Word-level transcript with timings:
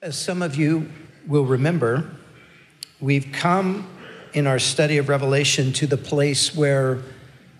As 0.00 0.16
some 0.16 0.42
of 0.42 0.54
you 0.54 0.88
will 1.26 1.44
remember, 1.44 2.08
we've 3.00 3.32
come 3.32 3.88
in 4.32 4.46
our 4.46 4.60
study 4.60 4.96
of 4.98 5.08
Revelation 5.08 5.72
to 5.72 5.88
the 5.88 5.96
place 5.96 6.54
where 6.54 7.02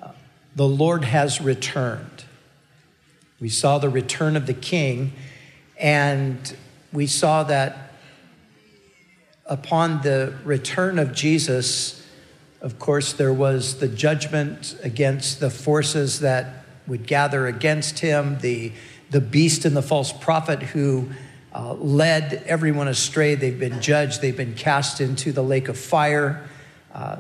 uh, 0.01 0.13
the 0.55 0.69
Lord 0.69 1.03
has 1.03 1.41
returned. 1.41 2.23
We 3.41 3.49
saw 3.49 3.79
the 3.79 3.89
return 3.89 4.37
of 4.37 4.47
the 4.47 4.55
King, 4.55 5.15
and 5.81 6.57
we 6.93 7.09
saw 7.09 7.43
that 7.43 7.93
upon 9.47 10.03
the 10.03 10.33
return 10.45 11.01
of 11.01 11.13
Jesus, 11.13 12.07
of 12.61 12.79
course, 12.79 13.15
there 13.15 13.33
was 13.33 13.81
the 13.81 13.89
judgment 13.89 14.79
against 14.85 15.41
the 15.41 15.51
forces 15.51 16.21
that 16.21 16.65
would 16.87 17.05
gather 17.05 17.49
against 17.49 17.99
him, 17.99 18.39
the, 18.43 18.71
the 19.11 19.21
beast 19.21 19.65
and 19.65 19.77
the 19.77 19.83
false 19.83 20.13
prophet 20.13 20.63
who 20.63 21.09
uh, 21.55 21.75
led 21.75 22.43
everyone 22.47 22.89
astray. 22.89 23.35
They've 23.35 23.59
been 23.59 23.81
judged, 23.81 24.21
they've 24.21 24.37
been 24.37 24.55
cast 24.55 25.01
into 25.01 25.33
the 25.33 25.43
lake 25.43 25.69
of 25.69 25.79
fire. 25.79 26.49
Uh, 26.93 27.17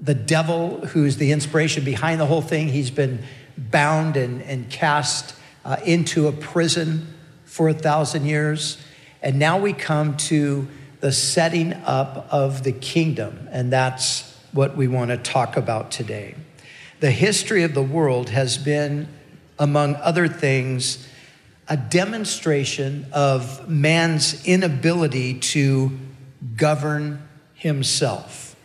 the 0.00 0.14
devil, 0.14 0.86
who's 0.86 1.16
the 1.16 1.32
inspiration 1.32 1.84
behind 1.84 2.20
the 2.20 2.26
whole 2.26 2.42
thing, 2.42 2.68
he's 2.68 2.90
been 2.90 3.22
bound 3.56 4.16
and, 4.16 4.42
and 4.42 4.70
cast 4.70 5.34
uh, 5.64 5.76
into 5.84 6.28
a 6.28 6.32
prison 6.32 7.06
for 7.44 7.68
a 7.68 7.74
thousand 7.74 8.24
years. 8.24 8.78
And 9.22 9.38
now 9.38 9.58
we 9.58 9.72
come 9.72 10.16
to 10.18 10.68
the 11.00 11.12
setting 11.12 11.72
up 11.72 12.28
of 12.30 12.62
the 12.62 12.72
kingdom, 12.72 13.48
and 13.50 13.72
that's 13.72 14.36
what 14.52 14.76
we 14.76 14.88
want 14.88 15.10
to 15.10 15.16
talk 15.16 15.56
about 15.56 15.90
today. 15.90 16.34
The 17.00 17.10
history 17.10 17.62
of 17.62 17.74
the 17.74 17.82
world 17.82 18.30
has 18.30 18.58
been, 18.58 19.08
among 19.58 19.96
other 19.96 20.28
things, 20.28 21.07
a 21.68 21.76
demonstration 21.76 23.06
of 23.12 23.68
man's 23.68 24.46
inability 24.46 25.34
to 25.34 25.98
govern 26.56 27.28
himself 27.54 28.56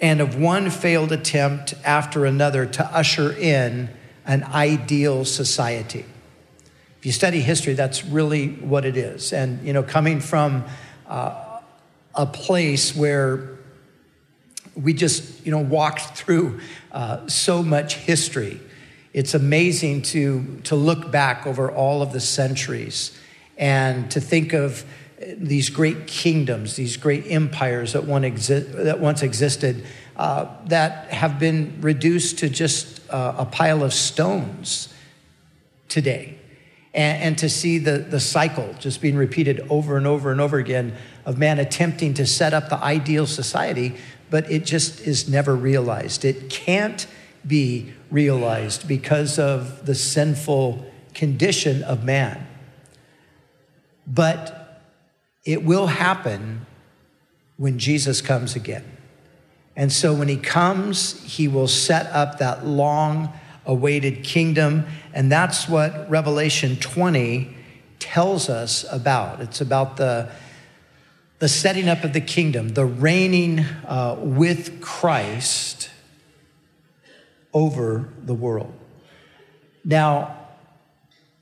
and 0.00 0.20
of 0.20 0.36
one 0.36 0.70
failed 0.70 1.10
attempt 1.10 1.74
after 1.84 2.24
another 2.24 2.64
to 2.66 2.84
usher 2.86 3.32
in 3.32 3.88
an 4.24 4.44
ideal 4.44 5.24
society. 5.24 6.04
If 6.98 7.06
you 7.06 7.12
study 7.12 7.40
history, 7.40 7.74
that's 7.74 8.04
really 8.04 8.48
what 8.48 8.84
it 8.84 8.96
is. 8.96 9.32
And, 9.32 9.66
you 9.66 9.72
know, 9.72 9.82
coming 9.82 10.20
from 10.20 10.64
uh, 11.06 11.60
a 12.14 12.26
place 12.26 12.94
where 12.94 13.58
we 14.76 14.92
just, 14.92 15.44
you 15.44 15.50
know, 15.50 15.60
walked 15.60 16.16
through 16.16 16.60
uh, 16.92 17.26
so 17.26 17.62
much 17.62 17.94
history 17.94 18.60
it's 19.12 19.34
amazing 19.34 20.02
to, 20.02 20.60
to 20.64 20.76
look 20.76 21.10
back 21.10 21.46
over 21.46 21.70
all 21.70 22.02
of 22.02 22.12
the 22.12 22.20
centuries 22.20 23.18
and 23.56 24.10
to 24.10 24.20
think 24.20 24.52
of 24.52 24.84
these 25.36 25.68
great 25.70 26.06
kingdoms, 26.06 26.76
these 26.76 26.96
great 26.96 27.24
empires 27.26 27.94
that, 27.94 28.04
one 28.04 28.22
exi- 28.22 28.70
that 28.84 29.00
once 29.00 29.22
existed, 29.22 29.84
uh, 30.16 30.46
that 30.66 31.08
have 31.12 31.38
been 31.38 31.78
reduced 31.80 32.38
to 32.38 32.48
just 32.48 33.00
uh, 33.10 33.34
a 33.38 33.44
pile 33.44 33.82
of 33.82 33.92
stones 33.92 34.92
today. 35.88 36.38
And, 36.94 37.22
and 37.22 37.38
to 37.38 37.48
see 37.48 37.78
the, 37.78 37.98
the 37.98 38.20
cycle 38.20 38.74
just 38.78 39.00
being 39.00 39.16
repeated 39.16 39.66
over 39.68 39.96
and 39.96 40.06
over 40.06 40.30
and 40.30 40.40
over 40.40 40.58
again 40.58 40.96
of 41.24 41.38
man 41.38 41.58
attempting 41.58 42.14
to 42.14 42.26
set 42.26 42.54
up 42.54 42.68
the 42.68 42.82
ideal 42.82 43.26
society, 43.26 43.96
but 44.30 44.50
it 44.50 44.64
just 44.64 45.00
is 45.00 45.28
never 45.28 45.54
realized. 45.54 46.24
It 46.24 46.48
can't 46.48 47.06
be 47.46 47.92
realized 48.10 48.88
because 48.88 49.38
of 49.38 49.86
the 49.86 49.94
sinful 49.94 50.86
condition 51.14 51.82
of 51.82 52.04
man. 52.04 52.46
But 54.06 54.82
it 55.44 55.64
will 55.64 55.86
happen 55.86 56.66
when 57.56 57.78
Jesus 57.78 58.20
comes 58.20 58.54
again. 58.54 58.84
And 59.76 59.92
so 59.92 60.14
when 60.14 60.28
he 60.28 60.36
comes, 60.36 61.22
he 61.22 61.46
will 61.48 61.68
set 61.68 62.06
up 62.06 62.38
that 62.38 62.66
long 62.66 63.32
awaited 63.66 64.24
kingdom. 64.24 64.86
And 65.12 65.30
that's 65.30 65.68
what 65.68 66.08
Revelation 66.10 66.76
20 66.76 67.54
tells 67.98 68.48
us 68.48 68.84
about. 68.90 69.40
It's 69.40 69.60
about 69.60 69.96
the, 69.96 70.30
the 71.38 71.48
setting 71.48 71.88
up 71.88 72.02
of 72.02 72.12
the 72.12 72.20
kingdom, 72.20 72.70
the 72.70 72.86
reigning 72.86 73.60
uh, 73.86 74.16
with 74.18 74.80
Christ 74.80 75.90
over 77.52 78.08
the 78.22 78.34
world. 78.34 78.72
Now, 79.84 80.36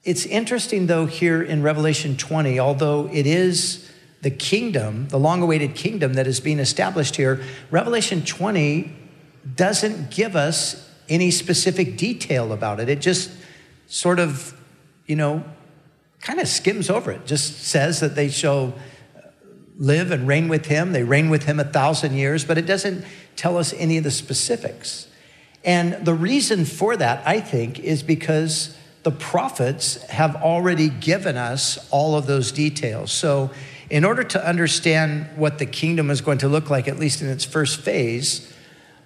it's 0.04 0.24
interesting 0.24 0.86
though 0.86 1.06
here 1.06 1.42
in 1.42 1.62
Revelation 1.62 2.16
20, 2.16 2.60
although 2.60 3.08
it 3.12 3.26
is 3.26 3.90
the 4.22 4.30
kingdom, 4.30 5.08
the 5.08 5.18
long 5.18 5.42
awaited 5.42 5.74
kingdom 5.74 6.14
that 6.14 6.26
is 6.26 6.40
being 6.40 6.58
established 6.58 7.16
here, 7.16 7.42
Revelation 7.70 8.24
20 8.24 8.94
doesn't 9.54 10.10
give 10.10 10.36
us 10.36 10.90
any 11.08 11.30
specific 11.30 11.96
detail 11.96 12.52
about 12.52 12.80
it. 12.80 12.88
It 12.88 13.00
just 13.00 13.30
sort 13.86 14.18
of, 14.18 14.58
you 15.06 15.16
know, 15.16 15.44
kind 16.20 16.40
of 16.40 16.48
skims 16.48 16.90
over 16.90 17.12
it, 17.12 17.26
just 17.26 17.62
says 17.62 18.00
that 18.00 18.14
they 18.14 18.28
shall 18.28 18.74
uh, 19.16 19.20
live 19.76 20.10
and 20.10 20.26
reign 20.26 20.48
with 20.48 20.66
him. 20.66 20.92
They 20.92 21.04
reign 21.04 21.30
with 21.30 21.44
him 21.44 21.60
a 21.60 21.64
thousand 21.64 22.14
years, 22.14 22.44
but 22.44 22.58
it 22.58 22.66
doesn't 22.66 23.04
tell 23.36 23.56
us 23.56 23.72
any 23.74 23.98
of 23.98 24.04
the 24.04 24.10
specifics. 24.10 25.06
And 25.66 26.06
the 26.06 26.14
reason 26.14 26.64
for 26.64 26.96
that, 26.96 27.26
I 27.26 27.40
think, 27.40 27.80
is 27.80 28.04
because 28.04 28.76
the 29.02 29.10
prophets 29.10 30.00
have 30.04 30.36
already 30.36 30.88
given 30.88 31.36
us 31.36 31.78
all 31.90 32.14
of 32.14 32.26
those 32.26 32.52
details. 32.52 33.12
So, 33.12 33.50
in 33.88 34.04
order 34.04 34.24
to 34.24 34.44
understand 34.44 35.28
what 35.36 35.58
the 35.58 35.66
kingdom 35.66 36.10
is 36.10 36.20
going 36.20 36.38
to 36.38 36.48
look 36.48 36.70
like, 36.70 36.88
at 36.88 36.98
least 36.98 37.22
in 37.22 37.28
its 37.28 37.44
first 37.44 37.80
phase, 37.80 38.52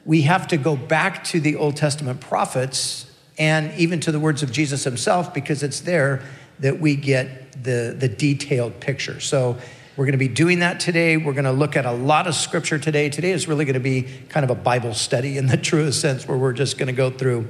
we 0.07 0.23
have 0.23 0.49
to 0.49 0.57
go 0.57 0.75
back 0.75 1.23
to 1.25 1.41
the 1.41 1.57
Old 1.57 1.77
Testament 1.77 2.21
prophets 2.21 3.11
and 3.39 3.73
even 3.79 4.01
to 4.01 4.13
the 4.13 4.21
words 4.21 4.43
of 4.43 4.53
Jesus 4.53 4.85
himself, 4.85 5.35
because 5.35 5.63
it's 5.63 5.81
there 5.81 6.23
that 6.61 6.81
we 6.81 6.97
get 6.97 7.53
the, 7.63 7.95
the 7.99 8.09
detailed 8.09 8.81
picture. 8.81 9.21
So, 9.21 9.59
we're 10.01 10.07
going 10.07 10.13
to 10.13 10.19
be 10.19 10.29
doing 10.29 10.61
that 10.61 10.81
today. 10.81 11.19
We're 11.19 11.35
going 11.35 11.45
to 11.45 11.53
look 11.53 11.77
at 11.77 11.85
a 11.85 11.93
lot 11.93 12.27
of 12.27 12.35
scripture 12.35 12.79
today. 12.79 13.11
Today 13.11 13.33
is 13.33 13.47
really 13.47 13.67
going 13.67 13.75
to 13.75 13.81
be 13.81 14.07
kind 14.31 14.45
of 14.45 14.49
a 14.49 14.55
Bible 14.55 14.95
study 14.95 15.37
in 15.37 15.47
the 15.47 15.57
truest 15.59 16.01
sense, 16.01 16.27
where 16.27 16.39
we're 16.39 16.55
just 16.55 16.79
going 16.79 16.87
to 16.87 16.95
go 16.95 17.11
through 17.11 17.47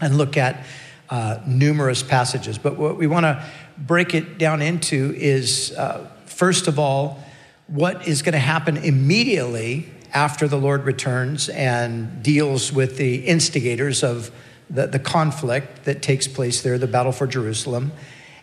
and 0.00 0.16
look 0.16 0.36
at 0.36 0.64
uh, 1.08 1.40
numerous 1.48 2.04
passages. 2.04 2.56
But 2.56 2.76
what 2.76 2.96
we 2.96 3.08
want 3.08 3.24
to 3.24 3.44
break 3.76 4.14
it 4.14 4.38
down 4.38 4.62
into 4.62 5.12
is, 5.16 5.72
uh, 5.72 6.08
first 6.24 6.68
of 6.68 6.78
all, 6.78 7.20
what 7.66 8.06
is 8.06 8.22
going 8.22 8.34
to 8.34 8.38
happen 8.38 8.76
immediately 8.76 9.88
after 10.14 10.46
the 10.46 10.56
Lord 10.56 10.84
returns 10.84 11.48
and 11.48 12.22
deals 12.22 12.72
with 12.72 12.96
the 12.96 13.26
instigators 13.26 14.04
of 14.04 14.30
the, 14.70 14.86
the 14.86 15.00
conflict 15.00 15.82
that 15.82 16.00
takes 16.00 16.28
place 16.28 16.62
there, 16.62 16.78
the 16.78 16.86
battle 16.86 17.10
for 17.10 17.26
Jerusalem. 17.26 17.90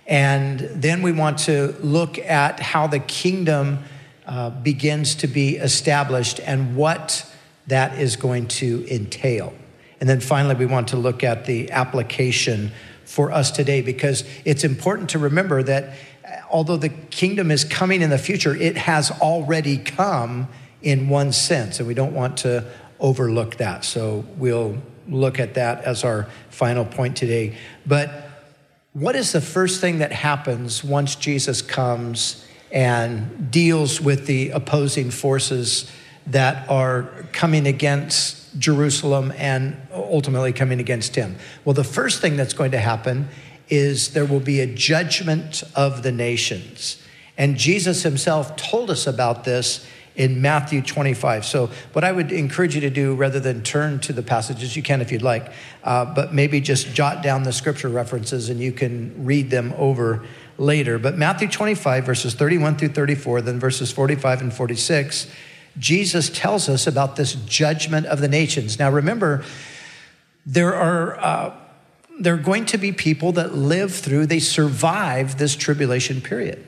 And 0.07 0.59
then 0.59 1.01
we 1.01 1.12
want 1.12 1.40
to 1.40 1.75
look 1.81 2.18
at 2.18 2.59
how 2.62 2.88
the 2.88 3.00
kingdom 3.00 3.79
uh, 4.25 4.50
begins 4.50 5.16
to 5.16 5.28
be 5.28 5.57
established 5.57 6.40
and 6.40 6.75
what 6.75 7.29
that 7.68 8.00
is 8.00 8.16
going 8.16 8.47
to 8.47 8.88
entail. 8.90 9.53
And 10.00 10.07
then 10.09 10.22
finally, 10.22 10.56
we 10.56 10.66
want 10.66 10.90
to 10.90 10.97
look 10.97 11.23
at 11.23 11.46
the 11.46 11.72
application 11.72 12.72
for 13.03 13.31
us 13.31 13.51
today 13.51 13.81
because 13.81 14.23
it's 14.46 14.63
important 14.63 15.09
to 15.09 15.19
remember 15.19 15.63
that 15.63 15.94
uh, 16.23 16.41
although 16.50 16.78
the 16.78 16.90
kingdom 16.90 17.51
is 17.51 17.63
coming 17.63 18.01
in 18.01 18.09
the 18.09 18.17
future, 18.17 18.56
it 18.56 18.78
has 18.78 19.12
already 19.12 19.78
come 19.78 20.47
in 20.81 21.09
one 21.09 21.31
sense, 21.31 21.79
and 21.79 21.88
we 21.88 21.94
don't 21.94 22.13
want 22.13 22.38
to 22.38 22.63
overlook 23.00 23.57
that. 23.57 23.84
So 23.84 24.23
we'll 24.38 24.78
look 25.09 25.40
at 25.40 25.56
that 25.56 25.84
as 25.84 26.03
our 26.03 26.28
final 26.50 26.85
point 26.85 27.17
today. 27.17 27.57
But 27.85 28.26
what 28.97 29.16
is 29.16 29.31
the 29.31 29.41
first 29.41 29.80
thing 29.80 30.00
that 30.00 30.12
happens 30.12 30.84
once 30.84 31.13
Jesus 31.16 31.62
comes 31.62 32.44
and 32.72 33.52
deals 33.52 34.02
with 34.02 34.26
the 34.26 34.49
opposing 34.49 35.11
forces 35.11 35.88
that 36.26 36.67
are 36.67 37.03
coming 37.32 37.67
against 37.67 38.58
Jerusalem 38.58 39.32
and 39.38 39.79
ultimately 39.94 40.52
coming 40.52 40.79
against 40.79 41.14
him? 41.14 41.35
Well, 41.64 41.76
the 41.76 41.84
first 41.84 42.22
thing 42.22 42.38
that's 42.38 42.55
going 42.55 42.72
to 42.72 42.79
happen 42.79 43.28
is 43.70 44.14
there 44.14 44.26
will 44.26 44.40
be 44.40 44.61
a 44.61 44.66
judgment 44.66 45.61
of 45.76 46.02
the 46.02 46.11
nations. 46.11 47.00
And 47.38 47.55
Jesus 47.55 48.02
himself 48.02 48.55
told 48.55 48.90
us 48.90 49.05
about 49.05 49.43
this 49.43 49.85
in 50.17 50.41
Matthew 50.41 50.81
25. 50.81 51.46
So, 51.46 51.69
what 51.93 52.03
I 52.03 52.11
would 52.11 52.31
encourage 52.31 52.73
you 52.75 52.81
to 52.81 52.90
do 52.90 53.16
rather 53.16 53.40
than 53.40 53.61
turn 53.61 53.99
to 54.02 54.14
the 54.14 54.23
passages, 54.23 54.75
you 54.75 54.81
can 54.81 54.99
if 54.99 55.11
you'd 55.11 55.22
like, 55.22 55.52
uh, 55.84 56.05
but 56.05 56.34
maybe 56.34 56.59
just 56.59 56.93
jot 56.93 57.22
down 57.22 57.43
the 57.43 57.53
scripture 57.53 57.87
references 57.87 58.49
and 58.49 58.59
you 58.59 58.72
can 58.72 59.23
read 59.23 59.52
them 59.52 59.73
over 59.78 60.25
later. 60.58 60.97
But 60.97 61.17
Matthew 61.17 61.47
25, 61.47 62.03
verses 62.03 62.34
31 62.34 62.78
through 62.78 62.90
34, 62.90 63.41
then 63.43 63.59
verses 63.59 63.91
45 63.91 64.41
and 64.41 64.53
46, 64.53 65.31
Jesus 65.78 66.31
tells 66.31 66.67
us 66.67 66.87
about 66.87 67.16
this 67.16 67.35
judgment 67.35 68.08
of 68.08 68.19
the 68.19 68.28
nations. 68.28 68.79
Now, 68.79 68.90
remember, 68.91 69.46
there 70.46 70.75
are. 70.75 71.17
Uh, 71.19 71.55
there 72.19 72.34
are 72.34 72.37
going 72.37 72.66
to 72.66 72.79
be 72.79 72.91
people 72.91 73.34
that 73.34 73.53
live 73.53 73.93
through, 73.93 74.25
they 74.25 74.40
survive 74.40 75.37
this 75.37 75.55
tribulation 75.55 76.19
period. 76.19 76.66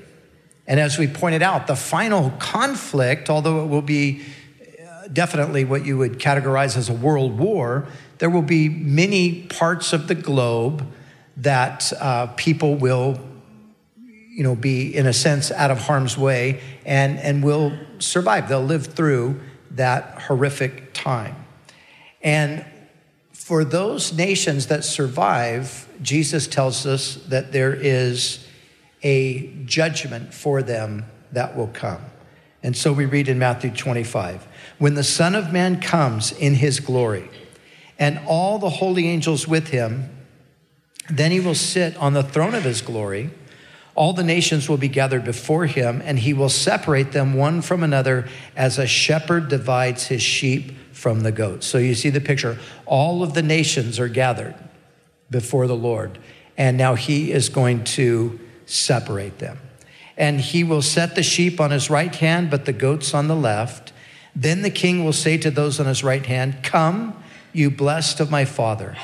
And 0.69 0.79
as 0.79 0.99
we 0.99 1.07
pointed 1.07 1.41
out, 1.41 1.65
the 1.65 1.75
final 1.75 2.29
conflict, 2.37 3.27
although 3.27 3.63
it 3.63 3.67
will 3.67 3.81
be 3.81 4.21
uh, 4.61 5.07
definitely 5.07 5.65
what 5.65 5.83
you 5.83 5.97
would 5.97 6.19
categorize 6.19 6.77
as 6.77 6.89
a 6.89 6.93
world 6.93 7.39
war, 7.39 7.87
there 8.19 8.29
will 8.29 8.43
be 8.43 8.69
many 8.69 9.45
parts 9.47 9.93
of 9.93 10.07
the 10.07 10.13
globe 10.13 10.85
that 11.37 11.91
uh, 11.99 12.27
people 12.37 12.75
will 12.75 13.19
you 14.29 14.43
know, 14.43 14.55
be 14.55 14.95
in 14.95 15.07
a 15.07 15.13
sense 15.13 15.51
out 15.51 15.71
of 15.71 15.79
harm's 15.79 16.15
way 16.15 16.61
and, 16.85 17.17
and 17.17 17.43
will 17.43 17.73
survive. 17.97 18.47
They'll 18.47 18.63
live 18.63 18.85
through 18.85 19.41
that 19.71 20.21
horrific 20.21 20.93
time. 20.93 21.35
And 22.21 22.63
for 23.33 23.65
those 23.65 24.13
nations 24.13 24.67
that 24.67 24.85
survive, 24.85 25.89
Jesus 26.03 26.45
tells 26.45 26.85
us 26.85 27.15
that 27.29 27.51
there 27.51 27.73
is 27.73 28.45
a 29.03 29.47
judgment 29.65 30.33
for 30.33 30.61
them 30.61 31.05
that 31.31 31.55
will 31.55 31.67
come. 31.67 32.01
And 32.61 32.75
so 32.75 32.91
we 32.91 33.05
read 33.05 33.29
in 33.29 33.39
Matthew 33.39 33.71
25 33.71 34.47
When 34.77 34.95
the 34.95 35.03
Son 35.03 35.35
of 35.35 35.53
Man 35.53 35.79
comes 35.81 36.31
in 36.31 36.55
his 36.55 36.79
glory, 36.79 37.29
and 37.97 38.19
all 38.27 38.59
the 38.59 38.69
holy 38.69 39.07
angels 39.07 39.47
with 39.47 39.69
him, 39.69 40.09
then 41.09 41.31
he 41.31 41.39
will 41.39 41.55
sit 41.55 41.95
on 41.97 42.13
the 42.13 42.23
throne 42.23 42.55
of 42.55 42.63
his 42.63 42.81
glory. 42.81 43.29
All 43.95 44.13
the 44.13 44.23
nations 44.23 44.69
will 44.69 44.77
be 44.77 44.87
gathered 44.87 45.25
before 45.25 45.65
him, 45.65 46.01
and 46.05 46.19
he 46.19 46.33
will 46.33 46.49
separate 46.49 47.11
them 47.11 47.33
one 47.33 47.61
from 47.61 47.83
another 47.83 48.29
as 48.55 48.77
a 48.77 48.87
shepherd 48.87 49.49
divides 49.49 50.07
his 50.07 50.21
sheep 50.21 50.71
from 50.93 51.21
the 51.21 51.31
goats. 51.31 51.65
So 51.65 51.77
you 51.77 51.95
see 51.95 52.09
the 52.09 52.21
picture. 52.21 52.57
All 52.85 53.23
of 53.23 53.33
the 53.33 53.41
nations 53.41 53.99
are 53.99 54.07
gathered 54.07 54.55
before 55.29 55.67
the 55.67 55.75
Lord, 55.75 56.17
and 56.57 56.77
now 56.77 56.95
he 56.95 57.31
is 57.31 57.49
going 57.49 57.83
to 57.85 58.39
separate 58.69 59.39
them. 59.39 59.59
And 60.17 60.39
he 60.39 60.63
will 60.63 60.81
set 60.81 61.15
the 61.15 61.23
sheep 61.23 61.59
on 61.59 61.71
his 61.71 61.89
right 61.89 62.13
hand, 62.13 62.49
but 62.51 62.65
the 62.65 62.73
goats 62.73 63.13
on 63.13 63.27
the 63.27 63.35
left. 63.35 63.93
Then 64.35 64.61
the 64.61 64.69
king 64.69 65.03
will 65.03 65.13
say 65.13 65.37
to 65.37 65.49
those 65.49 65.79
on 65.79 65.85
his 65.85 66.03
right 66.03 66.25
hand, 66.25 66.63
Come, 66.63 67.21
you 67.53 67.71
blessed 67.71 68.19
of 68.19 68.29
my 68.29 68.45
father, 68.45 68.97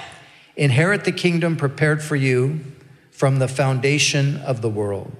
inherit 0.56 1.06
the 1.06 1.12
kingdom 1.12 1.56
prepared 1.56 2.04
for 2.04 2.16
you 2.16 2.60
from 3.12 3.40
the 3.40 3.48
foundation 3.48 4.38
of 4.42 4.62
the 4.62 4.70
world. 4.70 5.12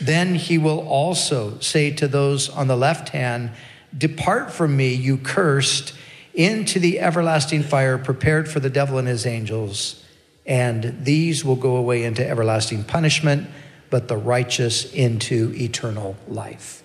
Then 0.00 0.34
he 0.34 0.58
will 0.58 0.86
also 0.86 1.58
say 1.60 1.90
to 1.92 2.08
those 2.08 2.48
on 2.48 2.68
the 2.68 2.76
left 2.76 3.10
hand, 3.10 3.50
Depart 3.96 4.52
from 4.52 4.76
me, 4.76 4.94
you 4.94 5.16
cursed, 5.16 5.94
into 6.32 6.78
the 6.78 7.00
everlasting 7.00 7.62
fire 7.62 7.98
prepared 7.98 8.48
for 8.48 8.60
the 8.60 8.70
devil 8.70 8.98
and 8.98 9.08
his 9.08 9.26
angels. 9.26 10.04
And 10.46 11.04
these 11.04 11.44
will 11.44 11.56
go 11.56 11.76
away 11.76 12.04
into 12.04 12.26
everlasting 12.26 12.84
punishment, 12.84 13.48
but 13.90 14.08
the 14.08 14.16
righteous 14.16 14.90
into 14.92 15.52
eternal 15.54 16.16
life. 16.28 16.82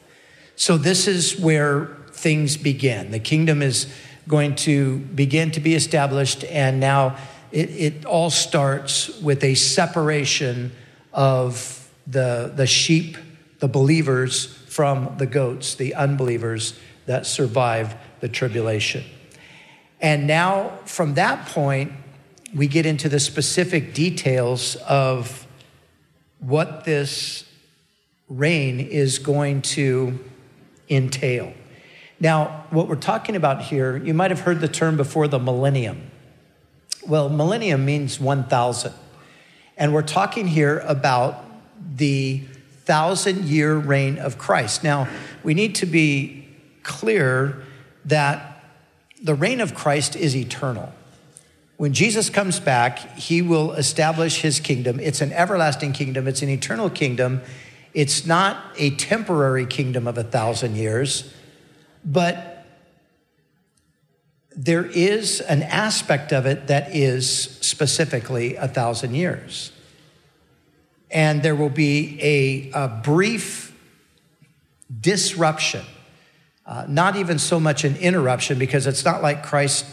So, 0.55 0.77
this 0.77 1.07
is 1.07 1.39
where 1.39 1.97
things 2.11 2.57
begin. 2.57 3.11
The 3.11 3.19
kingdom 3.19 3.61
is 3.61 3.93
going 4.27 4.55
to 4.55 4.97
begin 4.97 5.51
to 5.51 5.59
be 5.59 5.75
established, 5.75 6.43
and 6.45 6.79
now 6.79 7.17
it, 7.51 7.69
it 7.69 8.05
all 8.05 8.29
starts 8.29 9.19
with 9.21 9.43
a 9.43 9.55
separation 9.55 10.71
of 11.13 11.89
the, 12.07 12.51
the 12.55 12.67
sheep, 12.67 13.17
the 13.59 13.67
believers, 13.67 14.45
from 14.67 15.15
the 15.19 15.25
goats, 15.25 15.75
the 15.75 15.95
unbelievers 15.95 16.77
that 17.05 17.25
survive 17.25 17.95
the 18.19 18.27
tribulation. 18.27 19.03
And 20.01 20.27
now, 20.27 20.79
from 20.83 21.13
that 21.13 21.47
point, 21.47 21.93
we 22.53 22.67
get 22.67 22.85
into 22.85 23.07
the 23.07 23.19
specific 23.19 23.93
details 23.93 24.75
of 24.87 25.44
what 26.45 26.83
this 26.85 27.43
reign 28.29 28.79
is 28.79 29.19
going 29.19 29.61
to 29.61 30.19
entail. 30.89 31.53
Now, 32.19 32.65
what 32.69 32.87
we're 32.87 32.95
talking 32.95 33.35
about 33.35 33.63
here, 33.63 33.97
you 33.97 34.13
might 34.13 34.31
have 34.31 34.41
heard 34.41 34.61
the 34.61 34.67
term 34.67 34.95
before 34.95 35.27
the 35.27 35.39
millennium. 35.39 36.11
Well, 37.07 37.29
millennium 37.29 37.83
means 37.83 38.19
1,000. 38.19 38.93
And 39.77 39.93
we're 39.93 40.03
talking 40.03 40.47
here 40.47 40.79
about 40.79 41.43
the 41.97 42.43
thousand 42.83 43.45
year 43.45 43.75
reign 43.75 44.17
of 44.17 44.37
Christ. 44.37 44.83
Now, 44.83 45.07
we 45.43 45.53
need 45.53 45.75
to 45.75 45.85
be 45.85 46.47
clear 46.83 47.63
that 48.05 48.63
the 49.21 49.33
reign 49.33 49.59
of 49.59 49.73
Christ 49.73 50.15
is 50.15 50.35
eternal. 50.35 50.93
When 51.77 51.93
Jesus 51.93 52.29
comes 52.29 52.59
back, 52.59 52.99
he 53.17 53.41
will 53.41 53.73
establish 53.73 54.41
his 54.41 54.59
kingdom. 54.59 54.99
It's 54.99 55.21
an 55.21 55.33
everlasting 55.33 55.93
kingdom, 55.93 56.27
it's 56.27 56.41
an 56.41 56.49
eternal 56.49 56.89
kingdom. 56.89 57.41
It's 57.93 58.25
not 58.25 58.61
a 58.77 58.91
temporary 58.91 59.65
kingdom 59.65 60.05
of 60.05 60.17
a 60.17 60.23
thousand 60.23 60.75
years, 60.75 61.33
but 62.03 62.65
there 64.55 64.85
is 64.85 65.39
an 65.41 65.63
aspect 65.63 66.33
of 66.33 66.45
it 66.45 66.67
that 66.67 66.93
is 66.93 67.57
specifically 67.61 68.55
a 68.55 68.67
thousand 68.67 69.15
years. 69.15 69.71
And 71.09 71.41
there 71.43 71.55
will 71.55 71.69
be 71.69 72.19
a, 72.21 72.71
a 72.73 72.87
brief 72.89 73.73
disruption, 75.01 75.85
uh, 76.65 76.85
not 76.89 77.15
even 77.15 77.39
so 77.39 77.59
much 77.59 77.83
an 77.85 77.95
interruption, 77.95 78.59
because 78.59 78.87
it's 78.87 79.05
not 79.05 79.21
like 79.21 79.43
Christ 79.43 79.85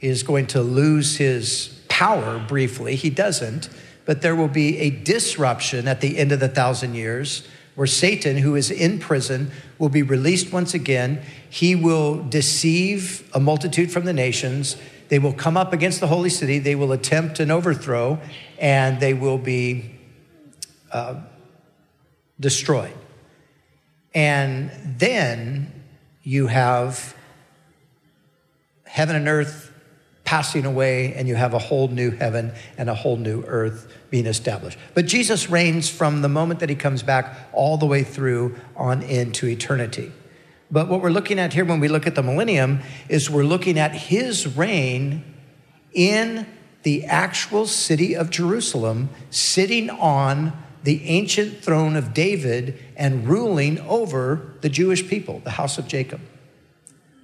is 0.00 0.22
going 0.22 0.46
to 0.48 0.62
lose 0.62 1.16
his 1.16 1.80
power 1.88 2.38
briefly. 2.38 2.94
He 2.94 3.10
doesn't. 3.10 3.68
But 4.04 4.22
there 4.22 4.34
will 4.34 4.48
be 4.48 4.78
a 4.78 4.90
disruption 4.90 5.86
at 5.86 6.00
the 6.00 6.16
end 6.16 6.32
of 6.32 6.40
the 6.40 6.48
thousand 6.48 6.94
years 6.94 7.46
where 7.74 7.86
Satan, 7.86 8.38
who 8.38 8.56
is 8.56 8.70
in 8.70 8.98
prison, 8.98 9.50
will 9.78 9.88
be 9.88 10.02
released 10.02 10.52
once 10.52 10.74
again. 10.74 11.22
He 11.50 11.74
will 11.74 12.22
deceive 12.24 13.28
a 13.34 13.38
multitude 13.38 13.92
from 13.92 14.04
the 14.04 14.12
nations. 14.12 14.76
They 15.10 15.18
will 15.18 15.32
come 15.32 15.56
up 15.56 15.72
against 15.72 16.00
the 16.00 16.06
holy 16.06 16.30
city. 16.30 16.58
They 16.58 16.74
will 16.74 16.90
attempt 16.90 17.38
an 17.38 17.50
overthrow, 17.50 18.18
and 18.58 18.98
they 18.98 19.14
will 19.14 19.38
be 19.38 19.94
uh, 20.90 21.20
destroyed. 22.40 22.94
And 24.14 24.70
then 24.98 25.72
you 26.22 26.46
have 26.46 27.14
heaven 28.86 29.14
and 29.14 29.28
earth 29.28 29.70
passing 30.28 30.66
away, 30.66 31.14
and 31.14 31.26
you 31.26 31.34
have 31.34 31.54
a 31.54 31.58
whole 31.58 31.88
new 31.88 32.10
heaven 32.10 32.52
and 32.76 32.90
a 32.90 32.94
whole 32.94 33.16
new 33.16 33.42
earth 33.46 33.90
being 34.10 34.26
established. 34.26 34.78
But 34.92 35.06
Jesus 35.06 35.48
reigns 35.48 35.88
from 35.88 36.20
the 36.20 36.28
moment 36.28 36.60
that 36.60 36.68
he 36.68 36.74
comes 36.74 37.02
back 37.02 37.34
all 37.54 37.78
the 37.78 37.86
way 37.86 38.02
through 38.02 38.54
on 38.76 39.00
into 39.00 39.46
eternity. 39.46 40.12
But 40.70 40.88
what 40.88 41.00
we're 41.00 41.08
looking 41.08 41.38
at 41.38 41.54
here 41.54 41.64
when 41.64 41.80
we 41.80 41.88
look 41.88 42.06
at 42.06 42.14
the 42.14 42.22
millennium 42.22 42.80
is 43.08 43.30
we're 43.30 43.42
looking 43.42 43.78
at 43.78 43.94
his 43.94 44.54
reign 44.54 45.24
in 45.94 46.46
the 46.82 47.06
actual 47.06 47.64
city 47.64 48.14
of 48.14 48.28
Jerusalem, 48.28 49.08
sitting 49.30 49.88
on 49.88 50.52
the 50.84 51.02
ancient 51.04 51.64
throne 51.64 51.96
of 51.96 52.12
David 52.12 52.78
and 52.98 53.26
ruling 53.26 53.80
over 53.80 54.52
the 54.60 54.68
Jewish 54.68 55.08
people, 55.08 55.40
the 55.44 55.52
house 55.52 55.78
of 55.78 55.88
Jacob. 55.88 56.20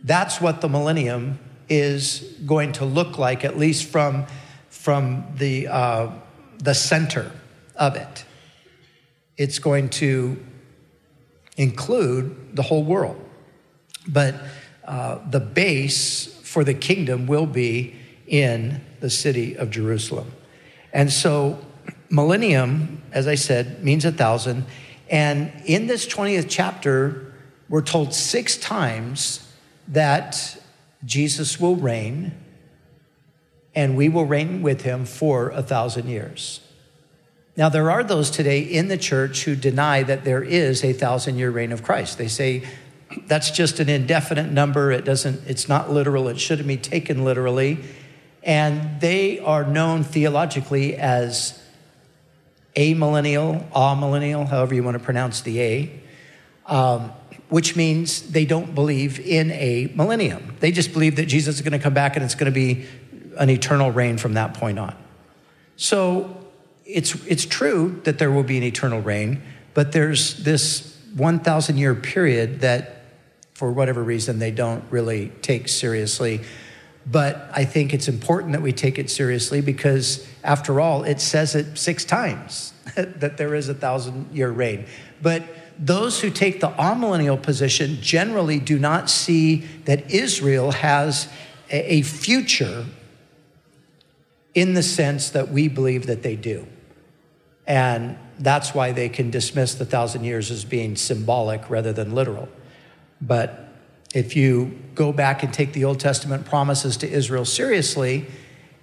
That's 0.02 0.40
what 0.40 0.62
the 0.62 0.70
millennium 0.70 1.38
is 1.68 2.36
going 2.46 2.72
to 2.72 2.84
look 2.84 3.18
like, 3.18 3.44
at 3.44 3.58
least 3.58 3.88
from, 3.88 4.26
from 4.68 5.24
the, 5.36 5.68
uh, 5.68 6.10
the 6.58 6.74
center 6.74 7.30
of 7.76 7.96
it. 7.96 8.24
It's 9.36 9.58
going 9.58 9.88
to 9.90 10.42
include 11.56 12.56
the 12.56 12.62
whole 12.62 12.84
world. 12.84 13.20
But 14.06 14.34
uh, 14.84 15.18
the 15.30 15.40
base 15.40 16.26
for 16.42 16.64
the 16.64 16.74
kingdom 16.74 17.26
will 17.26 17.46
be 17.46 17.94
in 18.26 18.80
the 19.00 19.10
city 19.10 19.56
of 19.56 19.70
Jerusalem. 19.70 20.30
And 20.92 21.12
so, 21.12 21.58
millennium, 22.10 23.02
as 23.12 23.26
I 23.26 23.34
said, 23.34 23.82
means 23.82 24.04
a 24.04 24.12
thousand. 24.12 24.64
And 25.10 25.52
in 25.66 25.86
this 25.86 26.06
20th 26.06 26.46
chapter, 26.48 27.34
we're 27.68 27.82
told 27.82 28.14
six 28.14 28.56
times 28.56 29.52
that 29.88 30.58
Jesus 31.04 31.60
will 31.60 31.76
reign, 31.76 32.32
and 33.74 33.96
we 33.96 34.08
will 34.08 34.24
reign 34.24 34.62
with 34.62 34.82
him 34.82 35.04
for 35.04 35.50
a 35.50 35.62
thousand 35.62 36.08
years. 36.08 36.60
Now, 37.56 37.68
there 37.68 37.90
are 37.90 38.02
those 38.02 38.30
today 38.30 38.60
in 38.60 38.88
the 38.88 38.98
church 38.98 39.44
who 39.44 39.54
deny 39.54 40.02
that 40.02 40.24
there 40.24 40.42
is 40.42 40.82
a 40.82 40.92
thousand 40.92 41.38
year 41.38 41.50
reign 41.50 41.70
of 41.70 41.82
Christ. 41.82 42.18
They 42.18 42.28
say 42.28 42.64
that's 43.26 43.50
just 43.50 43.78
an 43.78 43.88
indefinite 43.88 44.50
number. 44.50 44.90
It 44.90 45.04
doesn't, 45.04 45.42
it's 45.46 45.68
not 45.68 45.90
literal. 45.90 46.28
It 46.28 46.40
shouldn't 46.40 46.66
be 46.66 46.76
taken 46.76 47.24
literally. 47.24 47.78
And 48.42 49.00
they 49.00 49.38
are 49.38 49.64
known 49.64 50.02
theologically 50.02 50.96
as 50.96 51.60
amillennial, 52.76 53.70
amillennial, 53.70 54.48
however 54.48 54.74
you 54.74 54.82
want 54.82 54.98
to 54.98 55.04
pronounce 55.04 55.42
the 55.42 55.60
A. 55.60 56.00
Um, 56.66 57.12
which 57.54 57.76
means 57.76 58.32
they 58.32 58.44
don't 58.44 58.74
believe 58.74 59.20
in 59.20 59.52
a 59.52 59.88
millennium. 59.94 60.56
They 60.58 60.72
just 60.72 60.92
believe 60.92 61.14
that 61.14 61.26
Jesus 61.26 61.54
is 61.54 61.60
going 61.60 61.70
to 61.70 61.78
come 61.78 61.94
back 61.94 62.16
and 62.16 62.24
it's 62.24 62.34
going 62.34 62.52
to 62.52 62.54
be 62.54 62.84
an 63.38 63.48
eternal 63.48 63.92
reign 63.92 64.18
from 64.18 64.32
that 64.34 64.54
point 64.54 64.76
on. 64.76 64.92
So 65.76 66.36
it's, 66.84 67.14
it's 67.26 67.46
true 67.46 68.00
that 68.02 68.18
there 68.18 68.32
will 68.32 68.42
be 68.42 68.56
an 68.56 68.64
eternal 68.64 69.00
reign, 69.00 69.40
but 69.72 69.92
there's 69.92 70.42
this 70.42 70.98
1,000 71.14 71.76
year 71.76 71.94
period 71.94 72.62
that, 72.62 73.04
for 73.52 73.70
whatever 73.70 74.02
reason, 74.02 74.40
they 74.40 74.50
don't 74.50 74.82
really 74.90 75.28
take 75.40 75.68
seriously. 75.68 76.40
But 77.06 77.50
I 77.52 77.66
think 77.66 77.94
it's 77.94 78.08
important 78.08 78.50
that 78.54 78.62
we 78.62 78.72
take 78.72 78.98
it 78.98 79.10
seriously 79.10 79.60
because, 79.60 80.26
after 80.42 80.80
all, 80.80 81.04
it 81.04 81.20
says 81.20 81.54
it 81.54 81.78
six 81.78 82.04
times 82.04 82.72
that 82.96 83.36
there 83.36 83.54
is 83.54 83.68
a 83.68 83.74
thousand 83.74 84.34
year 84.34 84.50
reign. 84.50 84.86
But 85.22 85.44
those 85.78 86.20
who 86.20 86.30
take 86.30 86.60
the 86.60 86.70
amillennial 86.70 87.40
position 87.40 87.98
generally 88.00 88.58
do 88.60 88.78
not 88.78 89.10
see 89.10 89.56
that 89.84 90.10
Israel 90.10 90.70
has 90.72 91.28
a 91.70 92.02
future 92.02 92.86
in 94.54 94.74
the 94.74 94.82
sense 94.82 95.30
that 95.30 95.50
we 95.50 95.68
believe 95.68 96.06
that 96.06 96.22
they 96.22 96.36
do. 96.36 96.66
And 97.66 98.16
that's 98.38 98.74
why 98.74 98.92
they 98.92 99.08
can 99.08 99.30
dismiss 99.30 99.74
the 99.74 99.84
thousand 99.84 100.24
years 100.24 100.50
as 100.50 100.64
being 100.64 100.96
symbolic 100.96 101.68
rather 101.70 101.92
than 101.92 102.14
literal. 102.14 102.48
But 103.20 103.68
if 104.14 104.36
you 104.36 104.78
go 104.94 105.12
back 105.12 105.42
and 105.42 105.52
take 105.52 105.72
the 105.72 105.84
Old 105.84 105.98
Testament 105.98 106.46
promises 106.46 106.96
to 106.98 107.10
Israel 107.10 107.44
seriously 107.44 108.26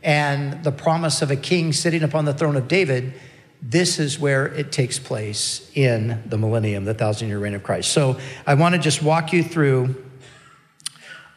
and 0.04 0.64
the 0.64 0.72
promise 0.72 1.22
of 1.22 1.32
a 1.32 1.36
king 1.36 1.72
sitting 1.74 2.04
upon 2.04 2.26
the 2.26 2.34
throne 2.34 2.56
of 2.56 2.68
David, 2.68 3.14
this 3.62 4.00
is 4.00 4.18
where 4.18 4.48
it 4.48 4.72
takes 4.72 4.98
place 4.98 5.70
in 5.76 6.24
the 6.26 6.38
millennium, 6.38 6.86
the 6.86 6.94
thousand 6.94 7.28
year 7.28 7.40
reign 7.40 7.54
of 7.54 7.64
Christ. 7.64 7.92
So 7.92 8.20
I 8.46 8.56
want 8.56 8.76
to 8.76 8.82
just 8.82 9.04
walk 9.04 9.34
you 9.34 9.44
through 9.44 10.04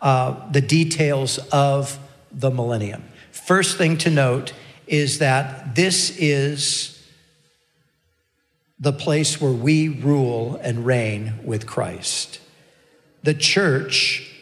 uh, 0.00 0.50
the 0.50 0.60
details 0.60 1.38
of 1.52 1.98
the 2.32 2.50
millennium. 2.50 3.04
First 3.30 3.76
thing 3.76 3.98
to 3.98 4.10
note 4.10 4.52
is 4.86 5.18
that 5.18 5.74
this 5.74 6.16
is 6.18 6.90
the 8.78 8.92
place 8.92 9.40
where 9.40 9.52
we 9.52 9.88
rule 9.88 10.56
and 10.62 10.84
reign 10.84 11.34
with 11.44 11.66
Christ. 11.66 12.40
The 13.22 13.34
church 13.34 14.33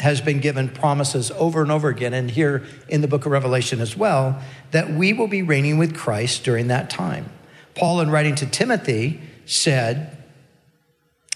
has 0.00 0.20
been 0.20 0.40
given 0.40 0.68
promises 0.68 1.30
over 1.32 1.62
and 1.62 1.72
over 1.72 1.88
again, 1.88 2.12
and 2.12 2.30
here 2.30 2.64
in 2.88 3.00
the 3.00 3.08
book 3.08 3.24
of 3.24 3.32
Revelation 3.32 3.80
as 3.80 3.96
well, 3.96 4.40
that 4.70 4.90
we 4.90 5.12
will 5.12 5.28
be 5.28 5.42
reigning 5.42 5.78
with 5.78 5.96
Christ 5.96 6.44
during 6.44 6.68
that 6.68 6.90
time. 6.90 7.30
Paul, 7.74 8.00
in 8.00 8.10
writing 8.10 8.34
to 8.36 8.46
Timothy, 8.46 9.20
said 9.46 10.12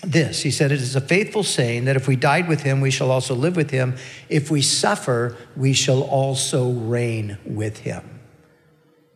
this 0.03 0.43
He 0.43 0.51
said, 0.51 0.73
It 0.73 0.81
is 0.81 0.97
a 0.97 1.01
faithful 1.01 1.43
saying 1.43 1.85
that 1.85 1.97
if 1.97 2.09
we 2.09 2.17
died 2.17 2.49
with 2.49 2.63
him, 2.63 2.81
we 2.81 2.91
shall 2.91 3.11
also 3.11 3.35
live 3.35 3.57
with 3.57 3.71
him. 3.71 3.97
If 4.29 4.51
we 4.51 4.63
suffer, 4.63 5.37
we 5.57 5.73
shall 5.73 6.03
also 6.03 6.71
reign 6.71 7.39
with 7.45 7.81
him. 7.81 8.21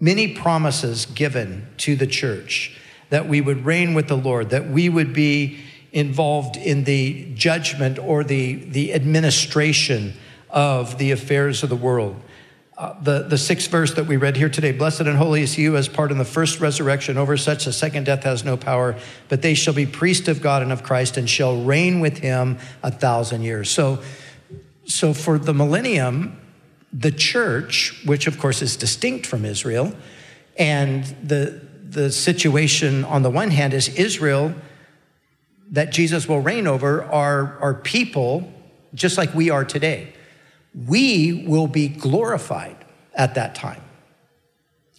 Many 0.01 0.35
promises 0.35 1.07
given 1.07 1.69
to 1.79 1.97
the 1.97 2.07
church 2.07 2.79
that 3.11 3.29
we 3.29 3.41
would 3.41 3.65
reign 3.65 3.95
with 3.95 4.09
the 4.09 4.17
Lord, 4.17 4.51
that 4.51 4.69
we 4.69 4.89
would 4.89 5.13
be 5.13 5.61
involved 5.95 6.57
in 6.57 6.83
the 6.85 7.33
judgment 7.35 8.01
or 8.01 8.25
the, 8.25 8.55
the 8.55 8.93
administration 8.93 10.13
of 10.51 10.99
the 10.99 11.13
affairs 11.13 11.63
of 11.63 11.71
the 11.71 11.77
world. 11.77 12.21
Uh, 12.77 13.01
the, 13.01 13.23
the 13.23 13.39
sixth 13.39 13.71
verse 13.71 13.95
that 13.95 14.07
we 14.07 14.17
read 14.17 14.37
here 14.37 14.49
today 14.49 14.73
Blessed 14.73 15.03
and 15.03 15.17
holy 15.17 15.43
is 15.43 15.53
he 15.53 15.65
who 15.65 15.75
has 15.75 15.89
part 15.89 16.11
in 16.11 16.19
the 16.19 16.25
first 16.25 16.59
resurrection. 16.59 17.17
Over 17.17 17.37
such, 17.37 17.67
the 17.67 17.73
second 17.73 18.07
death 18.07 18.25
has 18.25 18.45
no 18.45 18.57
power, 18.57 18.97
but 19.29 19.43
they 19.43 19.55
shall 19.55 19.73
be 19.73 19.87
priests 19.87 20.27
of 20.27 20.43
God 20.43 20.63
and 20.63 20.73
of 20.73 20.83
Christ 20.83 21.17
and 21.17 21.31
shall 21.31 21.63
reign 21.63 22.01
with 22.01 22.19
him 22.19 22.59
a 22.83 22.91
thousand 22.91 23.43
years. 23.43 23.71
So, 23.71 24.03
so 24.87 25.15
for 25.15 25.39
the 25.39 25.55
millennium, 25.55 26.41
the 26.93 27.13
church, 27.13 28.03
which 28.05 28.27
of 28.27 28.41
course 28.41 28.63
is 28.63 28.77
distinct 28.77 29.27
from 29.27 29.45
Israel, 29.45 29.95
and 30.57 31.05
the, 31.23 31.61
the 31.89 32.11
situation 32.11 33.05
on 33.05 33.23
the 33.23 33.31
one 33.31 33.53
hand 33.53 33.73
is 33.73 33.89
Israel 33.91 34.53
that 35.71 35.93
Jesus 35.93 36.29
will 36.29 36.41
reign 36.41 36.67
over 36.67 37.03
are, 37.05 37.59
are 37.61 37.75
people 37.75 38.53
just 38.95 39.19
like 39.19 39.35
we 39.35 39.51
are 39.51 39.65
today. 39.65 40.13
We 40.87 41.45
will 41.47 41.67
be 41.67 41.89
glorified 41.89 42.77
at 43.15 43.35
that 43.35 43.55
time. 43.55 43.81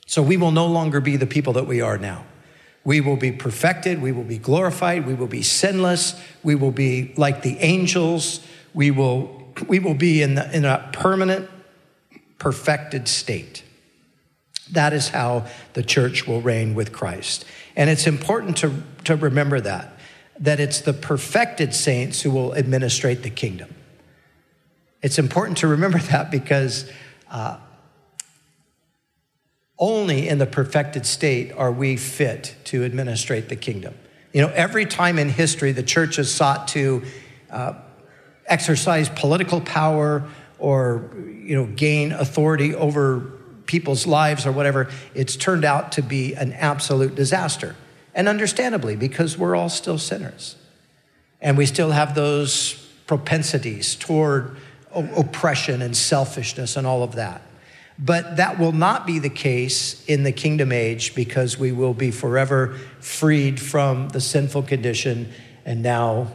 So 0.05 0.21
we 0.21 0.37
will 0.37 0.51
no 0.51 0.67
longer 0.67 1.01
be 1.01 1.17
the 1.17 1.25
people 1.25 1.53
that 1.53 1.67
we 1.67 1.81
are 1.81 1.97
now. 1.97 2.25
We 2.83 3.01
will 3.01 3.17
be 3.17 3.31
perfected. 3.31 4.01
We 4.01 4.11
will 4.11 4.23
be 4.23 4.37
glorified. 4.37 5.07
We 5.07 5.15
will 5.15 5.27
be 5.27 5.41
sinless. 5.41 6.19
We 6.43 6.55
will 6.55 6.71
be 6.71 7.13
like 7.17 7.41
the 7.41 7.57
angels. 7.57 8.45
We 8.73 8.91
will, 8.91 9.51
we 9.67 9.79
will 9.79 9.95
be 9.95 10.21
in, 10.21 10.35
the, 10.35 10.55
in 10.55 10.65
a 10.65 10.89
permanent, 10.93 11.49
perfected 12.37 13.07
state. 13.07 13.63
That 14.71 14.93
is 14.93 15.09
how 15.09 15.47
the 15.73 15.83
church 15.83 16.27
will 16.27 16.41
reign 16.41 16.75
with 16.75 16.91
Christ. 16.91 17.45
And 17.75 17.89
it's 17.89 18.07
important 18.07 18.57
to, 18.57 18.83
to 19.05 19.15
remember 19.15 19.59
that 19.61 19.94
that 20.39 20.59
it's 20.59 20.81
the 20.81 20.93
perfected 20.93 21.73
saints 21.73 22.21
who 22.21 22.31
will 22.31 22.55
administrate 22.55 23.23
the 23.23 23.29
kingdom. 23.29 23.73
It's 25.01 25.19
important 25.19 25.59
to 25.59 25.67
remember 25.67 25.99
that 26.11 26.31
because 26.31 26.89
uh, 27.29 27.57
only 29.77 30.27
in 30.27 30.37
the 30.37 30.45
perfected 30.45 31.05
state 31.05 31.51
are 31.51 31.71
we 31.71 31.97
fit 31.97 32.55
to 32.65 32.83
administrate 32.83 33.49
the 33.49 33.55
kingdom. 33.55 33.93
You 34.33 34.41
know, 34.41 34.51
every 34.53 34.85
time 34.85 35.19
in 35.19 35.29
history 35.29 35.71
the 35.71 35.83
church 35.83 36.17
has 36.17 36.33
sought 36.33 36.67
to 36.69 37.03
uh, 37.49 37.73
exercise 38.47 39.09
political 39.09 39.61
power 39.61 40.27
or, 40.59 41.09
you 41.15 41.55
know, 41.55 41.65
gain 41.65 42.11
authority 42.11 42.75
over 42.75 43.31
people's 43.65 44.05
lives 44.05 44.45
or 44.45 44.51
whatever, 44.51 44.89
it's 45.13 45.35
turned 45.35 45.65
out 45.65 45.93
to 45.93 46.01
be 46.01 46.33
an 46.35 46.53
absolute 46.53 47.15
disaster. 47.15 47.75
And 48.15 48.29
understandably, 48.29 48.95
because 48.95 49.37
we're 49.37 49.55
all 49.55 49.69
still 49.69 49.97
sinners. 49.97 50.55
And 51.41 51.57
we 51.57 51.65
still 51.65 51.91
have 51.91 52.15
those 52.15 52.73
propensities 53.05 53.95
toward 53.95 54.55
oppression 54.93 55.81
and 55.81 55.95
selfishness 55.95 56.77
and 56.77 56.87
all 56.87 57.03
of 57.03 57.15
that. 57.15 57.41
But 57.99 58.37
that 58.37 58.57
will 58.57 58.71
not 58.71 59.05
be 59.05 59.19
the 59.19 59.29
case 59.29 60.03
in 60.05 60.23
the 60.23 60.31
kingdom 60.31 60.71
age 60.71 61.13
because 61.13 61.59
we 61.59 61.71
will 61.71 61.93
be 61.93 62.11
forever 62.11 62.77
freed 62.99 63.59
from 63.59 64.09
the 64.09 64.21
sinful 64.21 64.63
condition 64.63 65.31
and 65.65 65.81
now 65.81 66.31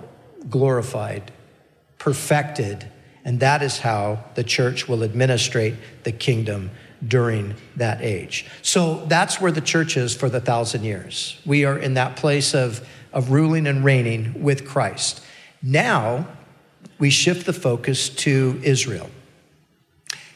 glorified, 0.49 1.33
perfected. 1.99 2.87
And 3.25 3.41
that 3.41 3.63
is 3.63 3.79
how 3.79 4.25
the 4.35 4.45
church 4.45 4.89
will 4.89 5.03
administrate 5.03 5.75
the 6.05 6.13
kingdom 6.13 6.71
during 7.07 7.55
that 7.77 8.03
age. 8.03 8.47
So 8.63 9.05
that's 9.07 9.41
where 9.41 9.53
the 9.53 9.61
church 9.61 9.97
is 9.97 10.15
for 10.15 10.29
the 10.29 10.41
thousand 10.41 10.85
years. 10.85 11.41
We 11.47 11.65
are 11.65 11.79
in 11.79 11.95
that 11.95 12.17
place 12.17 12.55
of, 12.55 12.87
of 13.13 13.31
ruling 13.31 13.67
and 13.67 13.85
reigning 13.85 14.43
with 14.43 14.67
Christ. 14.67 15.25
Now 15.63 16.27
we 16.99 17.11
shift 17.11 17.47
the 17.47 17.53
focus 17.53 18.09
to 18.09 18.61
Israel. 18.63 19.11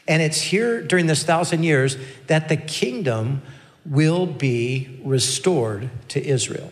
And 0.07 0.21
it's 0.21 0.41
here 0.41 0.81
during 0.81 1.07
this 1.07 1.23
thousand 1.23 1.63
years 1.63 1.97
that 2.27 2.49
the 2.49 2.57
kingdom 2.57 3.41
will 3.85 4.25
be 4.25 4.99
restored 5.03 5.89
to 6.09 6.23
Israel. 6.23 6.71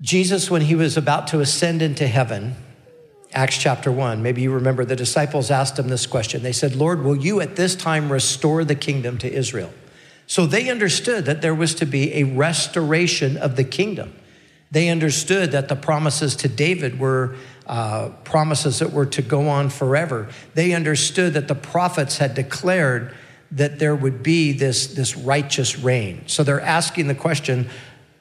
Jesus, 0.00 0.50
when 0.50 0.62
he 0.62 0.74
was 0.74 0.96
about 0.96 1.26
to 1.28 1.40
ascend 1.40 1.82
into 1.82 2.06
heaven, 2.06 2.54
Acts 3.32 3.58
chapter 3.58 3.90
1. 3.90 4.22
Maybe 4.22 4.42
you 4.42 4.52
remember 4.52 4.84
the 4.84 4.96
disciples 4.96 5.50
asked 5.50 5.78
him 5.78 5.88
this 5.88 6.06
question. 6.06 6.42
They 6.42 6.52
said, 6.52 6.76
Lord, 6.76 7.02
will 7.02 7.16
you 7.16 7.40
at 7.40 7.56
this 7.56 7.74
time 7.74 8.10
restore 8.10 8.64
the 8.64 8.74
kingdom 8.74 9.18
to 9.18 9.32
Israel? 9.32 9.72
So 10.26 10.46
they 10.46 10.70
understood 10.70 11.24
that 11.26 11.42
there 11.42 11.54
was 11.54 11.74
to 11.76 11.86
be 11.86 12.14
a 12.14 12.24
restoration 12.24 13.36
of 13.36 13.56
the 13.56 13.64
kingdom. 13.64 14.14
They 14.70 14.88
understood 14.88 15.52
that 15.52 15.68
the 15.68 15.76
promises 15.76 16.34
to 16.36 16.48
David 16.48 16.98
were 16.98 17.36
uh, 17.66 18.10
promises 18.24 18.80
that 18.80 18.92
were 18.92 19.06
to 19.06 19.22
go 19.22 19.48
on 19.48 19.70
forever. 19.70 20.28
They 20.54 20.72
understood 20.72 21.34
that 21.34 21.48
the 21.48 21.54
prophets 21.54 22.18
had 22.18 22.34
declared 22.34 23.14
that 23.52 23.78
there 23.78 23.94
would 23.94 24.22
be 24.22 24.52
this, 24.52 24.88
this 24.88 25.16
righteous 25.16 25.78
reign. 25.78 26.24
So 26.26 26.42
they're 26.42 26.60
asking 26.60 27.06
the 27.06 27.14
question 27.14 27.68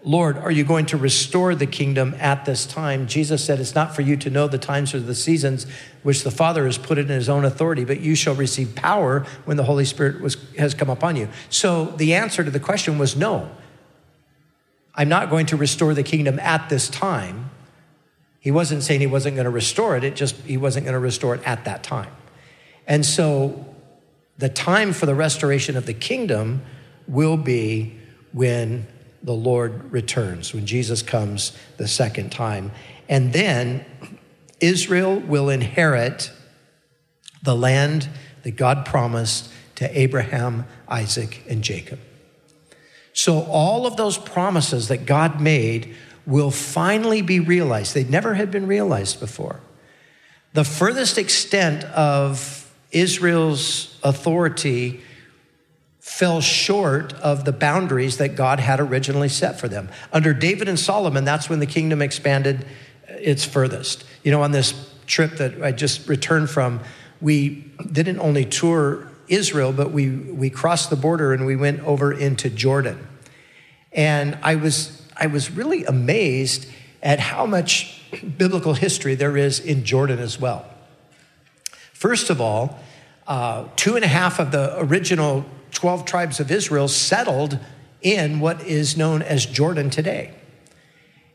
Lord, 0.05 0.37
are 0.37 0.51
you 0.51 0.63
going 0.63 0.85
to 0.87 0.97
restore 0.97 1.55
the 1.55 1.65
kingdom 1.65 2.15
at 2.19 2.45
this 2.45 2.67
time? 2.67 3.07
Jesus 3.07 3.43
said, 3.43 3.59
It's 3.59 3.73
not 3.73 3.95
for 3.95 4.03
you 4.03 4.15
to 4.17 4.29
know 4.29 4.47
the 4.47 4.59
times 4.59 4.93
or 4.93 4.99
the 4.99 5.15
seasons 5.15 5.65
which 6.03 6.23
the 6.23 6.29
Father 6.29 6.65
has 6.65 6.77
put 6.77 6.99
it 6.99 7.09
in 7.09 7.15
his 7.15 7.27
own 7.27 7.43
authority, 7.43 7.83
but 7.83 8.01
you 8.01 8.13
shall 8.13 8.35
receive 8.35 8.75
power 8.75 9.25
when 9.45 9.57
the 9.57 9.63
Holy 9.63 9.83
Spirit 9.83 10.21
was, 10.21 10.37
has 10.59 10.75
come 10.75 10.91
upon 10.91 11.15
you. 11.15 11.27
So 11.49 11.85
the 11.85 12.13
answer 12.13 12.43
to 12.43 12.51
the 12.51 12.59
question 12.59 12.99
was 12.99 13.15
no. 13.15 13.49
I'm 14.93 15.09
not 15.09 15.31
going 15.31 15.47
to 15.47 15.57
restore 15.57 15.95
the 15.95 16.03
kingdom 16.03 16.37
at 16.39 16.69
this 16.69 16.87
time. 16.87 17.49
He 18.39 18.51
wasn't 18.51 18.83
saying 18.83 19.01
he 19.01 19.07
wasn't 19.07 19.35
going 19.35 19.45
to 19.45 19.51
restore 19.51 19.97
it, 19.97 20.03
it 20.03 20.15
just 20.15 20.35
he 20.41 20.55
wasn't 20.55 20.85
going 20.85 20.93
to 20.93 20.99
restore 20.99 21.33
it 21.33 21.41
at 21.47 21.65
that 21.65 21.81
time. 21.81 22.11
And 22.85 23.03
so 23.03 23.65
the 24.37 24.49
time 24.49 24.93
for 24.93 25.07
the 25.07 25.15
restoration 25.15 25.75
of 25.75 25.87
the 25.87 25.95
kingdom 25.95 26.61
will 27.07 27.37
be 27.37 27.97
when 28.33 28.85
the 29.25 29.33
Lord 29.33 29.91
returns, 29.91 30.53
when 30.53 30.67
Jesus 30.67 31.01
comes 31.01 31.51
the 31.77 31.87
second 31.87 32.31
time. 32.31 32.71
And 33.09 33.33
then 33.33 33.83
Israel 34.61 35.19
will 35.19 35.49
inherit 35.49 36.31
the 37.43 37.55
land 37.55 38.07
that 38.43 38.55
God 38.55 38.85
promised 38.85 39.51
to 39.75 39.99
Abraham, 39.99 40.65
Isaac, 40.87 41.43
and 41.49 41.63
Jacob. 41.63 41.99
So 43.13 43.41
all 43.43 43.87
of 43.87 43.97
those 43.97 44.17
promises 44.17 44.89
that 44.89 45.05
God 45.07 45.41
made 45.41 45.95
will 46.27 46.51
finally 46.51 47.21
be 47.23 47.39
realized. 47.39 47.95
They 47.95 48.03
never 48.03 48.35
had 48.35 48.51
been 48.51 48.67
realized 48.67 49.19
before. 49.19 49.59
The 50.53 50.63
furthest 50.63 51.17
extent 51.17 51.83
of 51.85 52.71
Israel's 52.91 53.99
authority 54.03 55.01
fell 56.15 56.39
short 56.39 57.11
of 57.15 57.43
the 57.43 57.51
boundaries 57.51 58.15
that 58.19 58.37
God 58.37 58.61
had 58.61 58.79
originally 58.79 59.27
set 59.27 59.59
for 59.59 59.67
them. 59.67 59.89
Under 60.13 60.33
David 60.33 60.69
and 60.69 60.79
Solomon, 60.79 61.25
that's 61.25 61.49
when 61.49 61.59
the 61.59 61.65
kingdom 61.65 62.01
expanded 62.01 62.65
its 63.09 63.43
furthest. 63.43 64.05
You 64.23 64.31
know, 64.31 64.41
on 64.41 64.53
this 64.53 64.73
trip 65.07 65.31
that 65.39 65.61
I 65.61 65.73
just 65.73 66.07
returned 66.07 66.49
from, 66.49 66.79
we 67.19 67.69
didn't 67.91 68.19
only 68.19 68.45
tour 68.45 69.11
Israel, 69.27 69.73
but 69.73 69.91
we, 69.91 70.09
we 70.09 70.49
crossed 70.49 70.89
the 70.89 70.95
border 70.95 71.33
and 71.33 71.45
we 71.45 71.57
went 71.57 71.81
over 71.81 72.13
into 72.13 72.49
Jordan. 72.49 73.05
And 73.91 74.37
I 74.41 74.55
was, 74.55 75.05
I 75.17 75.27
was 75.27 75.51
really 75.51 75.83
amazed 75.83 76.65
at 77.03 77.19
how 77.19 77.45
much 77.45 78.01
biblical 78.37 78.73
history 78.73 79.15
there 79.15 79.35
is 79.35 79.59
in 79.59 79.83
Jordan 79.83 80.19
as 80.19 80.39
well. 80.39 80.65
First 81.91 82.29
of 82.29 82.39
all, 82.39 82.79
uh, 83.27 83.65
two 83.75 83.97
and 83.97 84.05
a 84.05 84.07
half 84.07 84.39
of 84.39 84.51
the 84.51 84.79
original 84.79 85.43
12 85.75 86.05
tribes 86.05 86.39
of 86.39 86.51
Israel 86.51 86.87
settled 86.87 87.59
in 88.01 88.39
what 88.39 88.61
is 88.63 88.97
known 88.97 89.21
as 89.21 89.45
Jordan 89.45 89.89
today. 89.89 90.33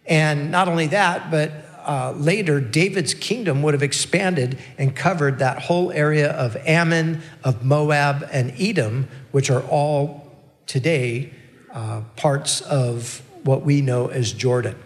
And 0.06 0.50
not 0.50 0.66
only 0.66 0.88
that, 0.88 1.30
but 1.30 1.52
uh, 1.86 2.12
later, 2.12 2.60
David's 2.60 3.14
kingdom 3.14 3.62
would 3.62 3.74
have 3.74 3.82
expanded 3.82 4.58
and 4.76 4.94
covered 4.94 5.38
that 5.38 5.58
whole 5.62 5.92
area 5.92 6.30
of 6.30 6.56
Ammon, 6.66 7.22
of 7.42 7.64
Moab, 7.64 8.28
and 8.32 8.52
Edom, 8.60 9.08
which 9.30 9.50
are 9.50 9.62
all 9.62 10.36
today 10.66 11.32
uh, 11.72 12.02
parts 12.16 12.60
of 12.62 13.22
what 13.44 13.62
we 13.62 13.80
know 13.80 14.08
as 14.08 14.32
Jordan. 14.32 14.76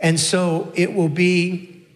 And 0.00 0.18
so 0.18 0.72
it 0.74 0.94
will 0.94 1.08
be 1.08 1.86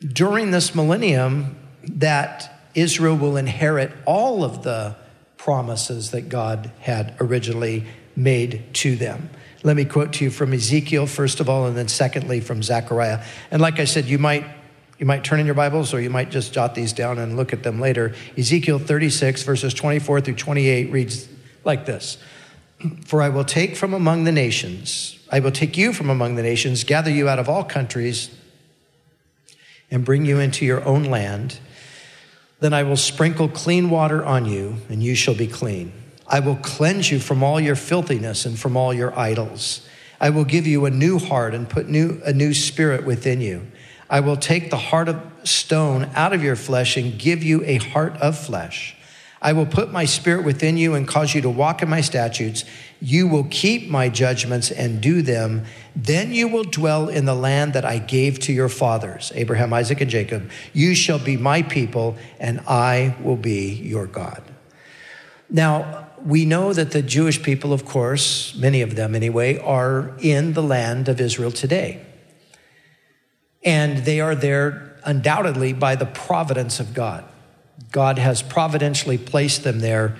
during 0.00 0.50
this 0.50 0.74
millennium 0.74 1.56
that 1.82 2.70
Israel 2.74 3.16
will 3.16 3.36
inherit 3.36 3.92
all 4.06 4.44
of 4.44 4.62
the 4.62 4.96
promises 5.44 6.10
that 6.10 6.28
God 6.28 6.70
had 6.80 7.14
originally 7.18 7.86
made 8.14 8.62
to 8.74 8.94
them. 8.94 9.30
Let 9.62 9.74
me 9.74 9.86
quote 9.86 10.12
to 10.14 10.24
you 10.24 10.30
from 10.30 10.52
Ezekiel, 10.52 11.06
first 11.06 11.40
of 11.40 11.48
all, 11.48 11.66
and 11.66 11.74
then 11.74 11.88
secondly 11.88 12.40
from 12.40 12.62
Zechariah. 12.62 13.24
And 13.50 13.62
like 13.62 13.80
I 13.80 13.86
said, 13.86 14.04
you 14.04 14.18
might 14.18 14.44
you 14.98 15.06
might 15.06 15.24
turn 15.24 15.40
in 15.40 15.46
your 15.46 15.54
Bibles 15.54 15.94
or 15.94 16.00
you 16.02 16.10
might 16.10 16.30
just 16.30 16.52
jot 16.52 16.74
these 16.74 16.92
down 16.92 17.18
and 17.18 17.38
look 17.38 17.54
at 17.54 17.62
them 17.62 17.80
later. 17.80 18.14
Ezekiel 18.36 18.78
36, 18.78 19.42
verses 19.44 19.72
24 19.72 20.20
through 20.20 20.34
28 20.34 20.92
reads 20.92 21.26
like 21.64 21.86
this 21.86 22.18
For 23.06 23.22
I 23.22 23.30
will 23.30 23.44
take 23.44 23.76
from 23.76 23.94
among 23.94 24.24
the 24.24 24.32
nations, 24.32 25.18
I 25.32 25.40
will 25.40 25.52
take 25.52 25.78
you 25.78 25.94
from 25.94 26.10
among 26.10 26.34
the 26.34 26.42
nations, 26.42 26.84
gather 26.84 27.10
you 27.10 27.30
out 27.30 27.38
of 27.38 27.48
all 27.48 27.64
countries, 27.64 28.28
and 29.90 30.04
bring 30.04 30.26
you 30.26 30.38
into 30.38 30.66
your 30.66 30.84
own 30.84 31.04
land. 31.04 31.60
Then 32.60 32.72
I 32.74 32.82
will 32.82 32.96
sprinkle 32.96 33.48
clean 33.48 33.90
water 33.90 34.24
on 34.24 34.44
you, 34.44 34.76
and 34.88 35.02
you 35.02 35.14
shall 35.14 35.34
be 35.34 35.46
clean. 35.46 35.92
I 36.26 36.40
will 36.40 36.56
cleanse 36.56 37.10
you 37.10 37.18
from 37.18 37.42
all 37.42 37.58
your 37.58 37.74
filthiness 37.74 38.46
and 38.46 38.58
from 38.58 38.76
all 38.76 38.94
your 38.94 39.18
idols. 39.18 39.86
I 40.20 40.30
will 40.30 40.44
give 40.44 40.66
you 40.66 40.84
a 40.84 40.90
new 40.90 41.18
heart 41.18 41.54
and 41.54 41.68
put 41.68 41.88
new, 41.88 42.20
a 42.24 42.32
new 42.32 42.52
spirit 42.52 43.04
within 43.04 43.40
you. 43.40 43.66
I 44.08 44.20
will 44.20 44.36
take 44.36 44.70
the 44.70 44.76
heart 44.76 45.08
of 45.08 45.20
stone 45.44 46.10
out 46.14 46.32
of 46.32 46.42
your 46.42 46.56
flesh 46.56 46.96
and 46.96 47.18
give 47.18 47.42
you 47.42 47.64
a 47.64 47.78
heart 47.78 48.16
of 48.18 48.38
flesh. 48.38 48.94
I 49.42 49.54
will 49.54 49.66
put 49.66 49.90
my 49.90 50.04
spirit 50.04 50.44
within 50.44 50.76
you 50.76 50.94
and 50.94 51.08
cause 51.08 51.34
you 51.34 51.40
to 51.40 51.48
walk 51.48 51.82
in 51.82 51.88
my 51.88 52.02
statutes. 52.02 52.64
You 53.00 53.26
will 53.26 53.44
keep 53.44 53.88
my 53.88 54.10
judgments 54.10 54.70
and 54.70 55.00
do 55.00 55.22
them. 55.22 55.64
Then 55.96 56.32
you 56.32 56.46
will 56.46 56.64
dwell 56.64 57.08
in 57.08 57.24
the 57.24 57.34
land 57.34 57.72
that 57.72 57.86
I 57.86 57.98
gave 57.98 58.38
to 58.40 58.52
your 58.52 58.68
fathers, 58.68 59.32
Abraham, 59.34 59.72
Isaac, 59.72 60.02
and 60.02 60.10
Jacob. 60.10 60.50
You 60.74 60.94
shall 60.94 61.18
be 61.18 61.38
my 61.38 61.62
people, 61.62 62.16
and 62.38 62.60
I 62.68 63.16
will 63.22 63.36
be 63.36 63.72
your 63.72 64.06
God. 64.06 64.42
Now, 65.48 66.08
we 66.24 66.44
know 66.44 66.74
that 66.74 66.90
the 66.90 67.00
Jewish 67.00 67.42
people, 67.42 67.72
of 67.72 67.86
course, 67.86 68.54
many 68.56 68.82
of 68.82 68.94
them 68.94 69.14
anyway, 69.14 69.58
are 69.58 70.14
in 70.20 70.52
the 70.52 70.62
land 70.62 71.08
of 71.08 71.18
Israel 71.18 71.50
today. 71.50 72.04
And 73.64 74.04
they 74.04 74.20
are 74.20 74.34
there 74.34 74.98
undoubtedly 75.04 75.72
by 75.72 75.96
the 75.96 76.04
providence 76.04 76.78
of 76.78 76.92
God. 76.92 77.24
God 77.90 78.18
has 78.18 78.42
providentially 78.42 79.18
placed 79.18 79.64
them 79.64 79.80
there, 79.80 80.16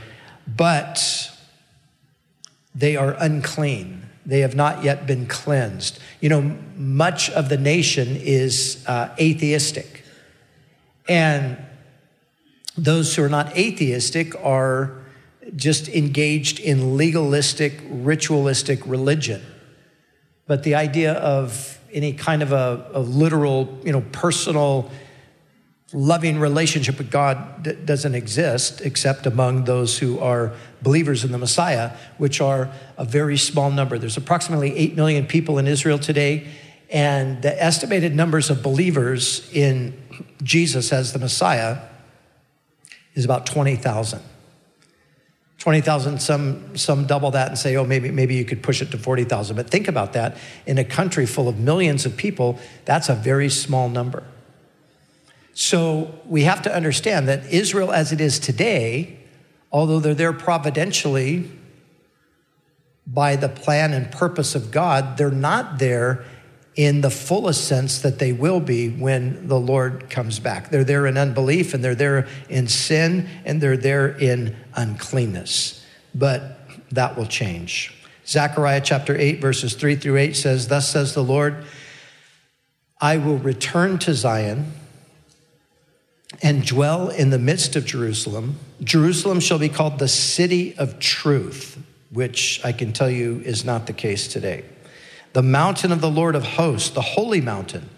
but 0.47 1.31
they 2.75 2.97
are 2.97 3.17
unclean. 3.19 4.03
They 4.27 4.41
have 4.41 4.55
not 4.55 4.85
yet 4.85 5.07
been 5.07 5.27
cleansed. 5.27 5.99
You 6.21 6.29
know, 6.29 6.57
much 6.77 7.31
of 7.31 7.49
the 7.49 7.57
nation 7.57 8.17
is 8.17 8.85
uh, 8.87 9.15
atheistic. 9.19 10.05
And 11.09 11.57
those 12.77 13.15
who 13.15 13.25
are 13.25 13.29
not 13.29 13.57
atheistic 13.57 14.35
are 14.45 14.97
just 15.57 15.89
engaged 15.89 16.61
in 16.61 16.97
legalistic, 16.97 17.81
ritualistic 17.89 18.87
religion. 18.87 19.43
But 20.47 20.63
the 20.63 20.75
idea 20.75 21.15
of 21.15 21.79
any 21.93 22.13
kind 22.13 22.43
of 22.43 22.53
a, 22.53 22.91
a 22.93 23.01
literal, 23.01 23.81
you 23.85 23.93
know, 23.93 24.05
personal, 24.13 24.91
loving 25.93 26.39
relationship 26.39 26.99
with 26.99 27.11
God 27.11 27.65
d- 27.65 27.73
doesn't 27.73 28.15
exist 28.15 28.81
except 28.81 29.27
among 29.27 29.65
those 29.65 29.99
who 29.99 30.19
are 30.21 30.53
believers 30.83 31.25
in 31.25 31.33
the 31.33 31.39
Messiah, 31.39 31.91
which 32.19 32.41
are 32.41 32.71
a 32.97 33.05
very 33.05 33.37
small 33.37 33.71
number. 33.71 33.99
There's 33.99 34.17
approximately 34.17 34.77
8 34.77 34.95
million 34.95 35.27
people 35.27 35.59
in 35.59 35.67
Israel 35.67 35.99
today, 35.99 36.47
and 36.91 37.43
the 37.43 37.63
estimated 37.63 38.15
numbers 38.15 38.51
of 38.51 38.63
believers 38.63 39.49
in 39.53 40.01
Jesus 40.43 40.93
as 40.93 41.13
the 41.13 41.19
Messiah 41.19 41.79
is 43.15 43.25
about 43.25 43.47
20,000. 43.47 44.23
20,000, 45.59 46.23
some, 46.23 46.77
some 46.77 47.07
double 47.07 47.33
that 47.33 47.49
and 47.49 47.59
say, 47.59 47.77
oh, 47.77 47.85
maybe, 47.85 48.11
maybe 48.11 48.35
you 48.35 48.47
could 48.47 48.63
push 48.63 48.81
it 48.81 48.91
to 48.93 48.97
40,000. 48.97 49.57
But 49.57 49.69
think 49.69 49.89
about 49.89 50.15
that. 50.15 50.39
In 50.67 50.79
a 50.79 50.85
country 50.85 51.27
full 51.27 51.49
of 51.49 51.59
millions 51.59 52.07
of 52.07 52.17
people, 52.17 52.59
that's 52.87 53.11
a 53.11 53.15
very 53.15 53.51
small 53.51 53.91
number. 53.91 54.23
So 55.53 56.15
we 56.27 56.45
have 56.45 56.63
to 56.63 56.75
understand 56.75 57.29
that 57.29 57.47
Israel, 57.53 57.93
as 57.93 58.13
it 58.13 58.21
is 58.21 58.39
today, 58.39 59.19
although 59.73 60.01
they're 60.01 60.15
there 60.15 60.33
providentially 60.33 61.51
by 63.07 63.37
the 63.37 63.49
plan 63.49 63.93
and 63.93 64.11
purpose 64.11 64.55
of 64.55 64.71
God, 64.71 65.17
they're 65.17 65.31
not 65.31 65.79
there 65.79 66.25
in 66.77 67.01
the 67.01 67.11
fullest 67.11 67.67
sense 67.67 68.01
that 68.01 68.19
they 68.19 68.33
will 68.33 68.61
be 68.61 68.89
when 68.89 69.49
the 69.49 69.59
Lord 69.59 70.09
comes 70.09 70.39
back. 70.39 70.71
They're 70.71 70.85
there 70.85 71.07
in 71.07 71.19
unbelief 71.19 71.75
and 71.75 71.83
they're 71.83 71.95
there 71.95 72.29
in 72.49 72.69
sin 72.69 73.29
and 73.45 73.61
they're 73.61 73.77
there 73.77 74.09
in 74.09 74.57
uncleanness. 74.75 75.85
But 76.15 76.59
that 76.93 77.17
will 77.17 77.27
change. 77.27 77.95
Zechariah 78.27 78.81
chapter 78.83 79.17
8, 79.17 79.41
verses 79.41 79.75
3 79.75 79.97
through 79.97 80.17
8 80.17 80.37
says, 80.37 80.69
Thus 80.69 80.89
says 80.89 81.15
the 81.15 81.25
Lord, 81.25 81.65
I 83.01 83.17
will 83.17 83.39
return 83.39 83.99
to 84.01 84.15
Zion 84.15 84.73
and 86.43 86.67
dwell 86.67 87.09
in 87.09 87.31
the 87.31 87.39
midst 87.39 87.77
of 87.77 87.85
Jerusalem. 87.85 88.59
Jerusalem 88.83 89.41
shall 89.41 89.59
be 89.59 89.69
called 89.69 89.99
the 89.99 90.09
city 90.09 90.77
of 90.77 90.99
truth, 90.99 91.79
which 92.11 92.61
I 92.65 92.73
can 92.73 92.93
tell 92.93 93.11
you 93.11 93.43
is 93.45 93.65
not 93.65 93.87
the 93.87 93.93
case 93.93 94.29
today 94.29 94.65
the 95.33 95.43
mountain 95.43 95.93
of 95.93 96.01
the 96.01 96.11
Lord 96.11 96.35
of 96.35 96.43
hosts, 96.45 96.91
the 96.91 97.01
holy 97.01 97.41
mountain. 97.41 97.89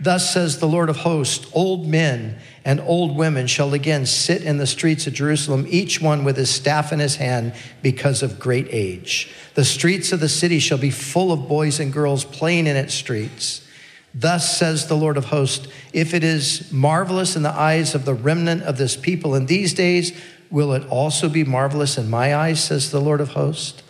Thus 0.00 0.32
says 0.32 0.58
the 0.58 0.68
Lord 0.68 0.88
of 0.88 0.98
hosts, 0.98 1.50
old 1.52 1.86
men 1.86 2.38
and 2.64 2.80
old 2.80 3.16
women 3.16 3.46
shall 3.46 3.74
again 3.74 4.06
sit 4.06 4.42
in 4.42 4.58
the 4.58 4.66
streets 4.66 5.06
of 5.06 5.12
Jerusalem, 5.12 5.66
each 5.68 6.00
one 6.00 6.22
with 6.22 6.36
his 6.36 6.50
staff 6.50 6.92
in 6.92 7.00
his 7.00 7.16
hand 7.16 7.52
because 7.82 8.22
of 8.22 8.38
great 8.38 8.68
age. 8.70 9.30
The 9.54 9.64
streets 9.64 10.12
of 10.12 10.20
the 10.20 10.28
city 10.28 10.60
shall 10.60 10.78
be 10.78 10.90
full 10.90 11.32
of 11.32 11.48
boys 11.48 11.80
and 11.80 11.92
girls 11.92 12.24
playing 12.24 12.68
in 12.68 12.76
its 12.76 12.94
streets. 12.94 13.67
Thus 14.14 14.56
says 14.56 14.86
the 14.86 14.96
Lord 14.96 15.16
of 15.16 15.26
hosts, 15.26 15.68
if 15.92 16.14
it 16.14 16.24
is 16.24 16.72
marvelous 16.72 17.36
in 17.36 17.42
the 17.42 17.52
eyes 17.52 17.94
of 17.94 18.04
the 18.04 18.14
remnant 18.14 18.62
of 18.62 18.78
this 18.78 18.96
people 18.96 19.34
in 19.34 19.46
these 19.46 19.74
days, 19.74 20.18
will 20.50 20.72
it 20.72 20.86
also 20.88 21.28
be 21.28 21.44
marvelous 21.44 21.98
in 21.98 22.08
my 22.08 22.34
eyes, 22.34 22.62
says 22.64 22.90
the 22.90 23.00
Lord 23.00 23.20
of 23.20 23.30
hosts? 23.30 23.82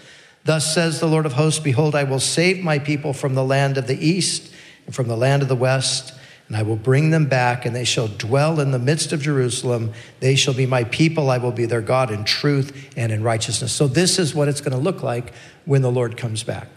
Thus 0.44 0.72
says 0.74 0.98
the 0.98 1.06
Lord 1.06 1.26
of 1.26 1.34
hosts 1.34 1.60
Behold, 1.60 1.94
I 1.94 2.04
will 2.04 2.20
save 2.20 2.64
my 2.64 2.78
people 2.78 3.12
from 3.12 3.34
the 3.34 3.44
land 3.44 3.78
of 3.78 3.86
the 3.86 4.06
east 4.06 4.52
and 4.86 4.94
from 4.94 5.06
the 5.06 5.16
land 5.16 5.42
of 5.42 5.48
the 5.48 5.56
west, 5.56 6.14
and 6.48 6.56
I 6.56 6.62
will 6.62 6.76
bring 6.76 7.10
them 7.10 7.26
back, 7.26 7.66
and 7.66 7.76
they 7.76 7.84
shall 7.84 8.08
dwell 8.08 8.58
in 8.58 8.70
the 8.70 8.78
midst 8.78 9.12
of 9.12 9.20
Jerusalem. 9.20 9.92
They 10.20 10.34
shall 10.34 10.54
be 10.54 10.64
my 10.64 10.84
people. 10.84 11.28
I 11.28 11.36
will 11.36 11.52
be 11.52 11.66
their 11.66 11.82
God 11.82 12.10
in 12.10 12.24
truth 12.24 12.90
and 12.96 13.12
in 13.12 13.22
righteousness. 13.22 13.72
So, 13.72 13.86
this 13.86 14.18
is 14.18 14.34
what 14.34 14.48
it's 14.48 14.62
going 14.62 14.72
to 14.72 14.82
look 14.82 15.02
like 15.02 15.34
when 15.66 15.82
the 15.82 15.90
Lord 15.90 16.16
comes 16.16 16.42
back. 16.42 16.68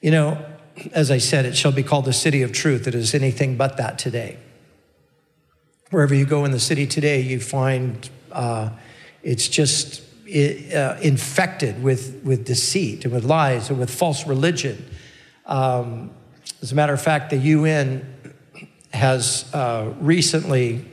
You 0.00 0.10
know, 0.10 0.55
as 0.92 1.10
I 1.10 1.18
said, 1.18 1.44
it 1.44 1.56
shall 1.56 1.72
be 1.72 1.82
called 1.82 2.04
the 2.04 2.12
city 2.12 2.42
of 2.42 2.52
truth. 2.52 2.86
It 2.86 2.94
is 2.94 3.14
anything 3.14 3.56
but 3.56 3.76
that 3.76 3.98
today. 3.98 4.38
Wherever 5.90 6.14
you 6.14 6.26
go 6.26 6.44
in 6.44 6.50
the 6.50 6.60
city 6.60 6.86
today, 6.86 7.20
you 7.20 7.40
find 7.40 8.08
uh, 8.32 8.70
it's 9.22 9.48
just 9.48 10.02
uh, 10.28 10.96
infected 11.00 11.82
with, 11.82 12.20
with 12.24 12.44
deceit 12.44 13.04
and 13.04 13.14
with 13.14 13.24
lies 13.24 13.70
and 13.70 13.78
with 13.78 13.90
false 13.90 14.26
religion. 14.26 14.84
Um, 15.46 16.10
as 16.62 16.72
a 16.72 16.74
matter 16.74 16.92
of 16.92 17.00
fact, 17.00 17.30
the 17.30 17.36
UN 17.36 18.14
has 18.92 19.52
uh, 19.54 19.94
recently 20.00 20.84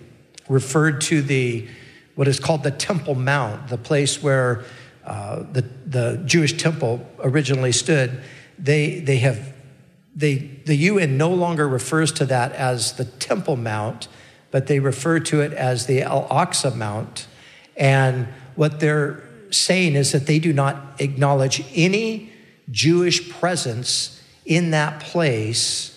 referred 0.48 1.02
to 1.02 1.22
the 1.22 1.67
what 2.15 2.28
is 2.28 2.39
called 2.39 2.63
the 2.63 2.72
Temple 2.72 3.15
Mount, 3.15 3.69
the 3.69 3.78
place 3.78 4.22
where 4.22 4.63
uh, 5.06 5.43
the, 5.52 5.62
the 5.86 6.22
Jewish 6.26 6.54
temple 6.54 7.06
originally 7.19 7.72
stood. 7.72 8.22
They, 8.60 9.00
they 9.00 9.17
have, 9.17 9.53
they, 10.15 10.36
the 10.65 10.76
UN 10.76 11.17
no 11.17 11.30
longer 11.30 11.67
refers 11.67 12.12
to 12.13 12.26
that 12.26 12.52
as 12.54 12.93
the 12.93 13.06
Temple 13.06 13.56
Mount, 13.56 14.08
but 14.52 14.67
they 14.67 14.80
refer 14.80 15.19
to 15.19 15.41
it 15.41 15.54
as 15.54 15.88
the 15.88 16.02
Al 16.04 16.28
Aqsa 16.28 16.76
Mount. 16.76 17.28
And 17.76 18.28
what 18.56 18.80
they're 18.80 19.23
saying 19.49 19.95
is 19.95 20.12
that 20.12 20.28
they 20.28 20.39
do 20.39 20.54
not 20.54 20.95
acknowledge 20.99 21.63
any 21.73 22.32
Jewish 22.69 23.30
presence 23.30 24.21
in 24.45 24.71
that 24.71 24.99
place 24.99 25.89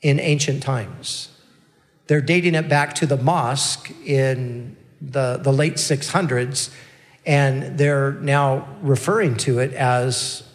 in 0.00 0.20
ancient 0.20 0.62
times. 0.62 1.30
They're 2.06 2.20
dating 2.20 2.54
it 2.54 2.68
back 2.68 2.94
to 2.96 3.06
the 3.06 3.16
mosque 3.16 3.90
in 4.04 4.76
the, 5.00 5.38
the 5.42 5.52
late 5.52 5.74
600s, 5.74 6.74
and 7.26 7.78
they're 7.78 8.12
now 8.12 8.68
referring 8.80 9.36
to 9.38 9.58
it 9.58 9.72
as, 9.74 10.47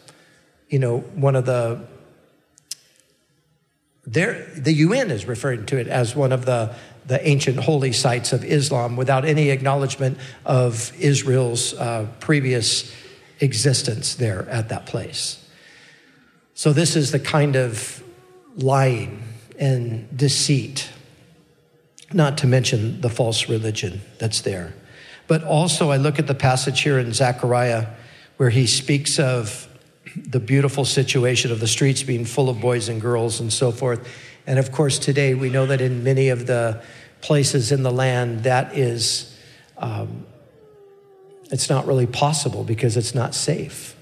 you 0.74 0.80
know, 0.80 1.02
one 1.14 1.36
of 1.36 1.46
the, 1.46 1.86
the 4.08 4.74
UN 4.74 5.12
is 5.12 5.28
referring 5.28 5.68
to 5.68 5.78
it 5.78 5.88
as 5.88 6.16
one 6.16 6.32
of 6.32 6.46
the, 6.46 6.74
the 7.06 7.26
ancient 7.28 7.60
holy 7.60 7.92
sites 7.94 8.34
of 8.34 8.44
Islam 8.44 8.96
without 8.96 9.24
any 9.24 9.52
acknowledgement 9.52 10.18
of 10.48 10.92
Israel's 11.00 11.76
uh, 11.76 12.08
previous 12.20 12.92
existence 13.40 14.16
there 14.16 14.50
at 14.50 14.70
that 14.70 14.88
place. 14.88 15.48
So, 16.56 16.74
this 16.74 16.96
is 16.96 17.12
the 17.12 17.20
kind 17.20 17.56
of 17.56 18.04
lying 18.56 19.22
and 19.60 20.18
deceit 20.18 20.90
not 22.12 22.40
to 22.40 22.48
mention 22.48 23.00
the 23.02 23.10
false 23.12 23.48
religion 23.48 24.02
that's 24.18 24.42
there. 24.42 24.74
But 25.28 25.44
also, 25.44 25.92
I 25.92 25.98
look 25.98 26.18
at 26.18 26.26
the 26.26 26.34
passage 26.34 26.82
here 26.82 26.98
in 26.98 27.14
Zechariah 27.14 27.90
where 28.38 28.50
he 28.50 28.66
speaks 28.66 29.20
of 29.20 29.70
the 30.16 30.40
beautiful 30.40 30.86
situation 30.86 31.52
of 31.52 31.60
the 31.60 31.68
streets 31.68 32.04
being 32.04 32.26
full 32.26 32.50
of 32.50 32.60
boys 32.62 32.90
and 32.90 33.02
girls 33.02 33.40
and 33.40 33.52
so 33.52 33.72
forth. 33.72 34.08
And 34.46 34.60
of 34.60 34.72
course, 34.72 35.00
today 35.00 35.34
we 35.34 35.50
know 35.50 35.66
that 35.66 35.82
in 35.82 36.04
many 36.04 36.30
of 36.30 36.46
the 36.46 36.84
places 37.22 37.72
in 37.72 37.84
the 37.84 37.92
land, 37.92 38.44
that 38.44 38.78
is, 38.78 39.38
um, 39.78 40.26
it's 41.52 41.70
not 41.70 41.88
really 41.88 42.08
possible 42.08 42.64
because 42.64 42.98
it's 42.98 43.16
not 43.16 43.34
safe. 43.34 43.96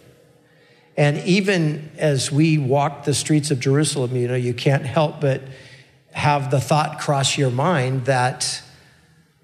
And 0.97 1.19
even 1.19 1.91
as 1.97 2.31
we 2.31 2.57
walk 2.57 3.05
the 3.05 3.13
streets 3.13 3.51
of 3.51 3.59
Jerusalem, 3.59 4.15
you 4.15 4.27
know, 4.27 4.35
you 4.35 4.53
can't 4.53 4.85
help 4.85 5.21
but 5.21 5.41
have 6.11 6.51
the 6.51 6.59
thought 6.59 6.99
cross 6.99 7.37
your 7.37 7.51
mind 7.51 8.05
that 8.05 8.61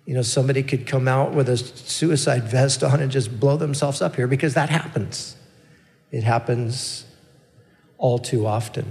you 0.05 0.13
know 0.13 0.21
somebody 0.21 0.63
could 0.63 0.85
come 0.85 1.07
out 1.07 1.33
with 1.33 1.47
a 1.47 1.55
suicide 1.55 2.43
vest 2.43 2.83
on 2.83 2.99
and 2.99 3.09
just 3.09 3.39
blow 3.39 3.55
themselves 3.55 4.01
up 4.01 4.17
here 4.17 4.27
because 4.27 4.53
that 4.53 4.69
happens 4.69 5.36
it 6.11 6.23
happens 6.23 7.05
all 7.97 8.19
too 8.19 8.45
often. 8.45 8.85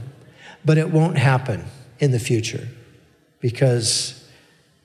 But 0.65 0.79
it 0.79 0.91
won't 0.91 1.19
happen 1.19 1.65
in 1.99 2.11
the 2.11 2.19
future 2.19 2.69
because 3.41 4.25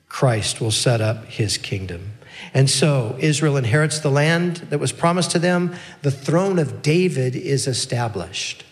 Christ 0.08 0.60
will 0.60 0.70
set 0.70 1.00
up 1.00 1.24
his 1.26 1.58
kingdom. 1.58 2.12
And 2.54 2.68
so 2.68 3.16
Israel 3.18 3.56
inherits 3.56 3.98
the 3.98 4.10
land 4.10 4.56
that 4.70 4.78
was 4.78 4.92
promised 4.92 5.30
to 5.32 5.38
them. 5.38 5.74
The 6.02 6.10
throne 6.10 6.58
of 6.58 6.82
David 6.82 7.34
is 7.34 7.66
established. 7.66 8.64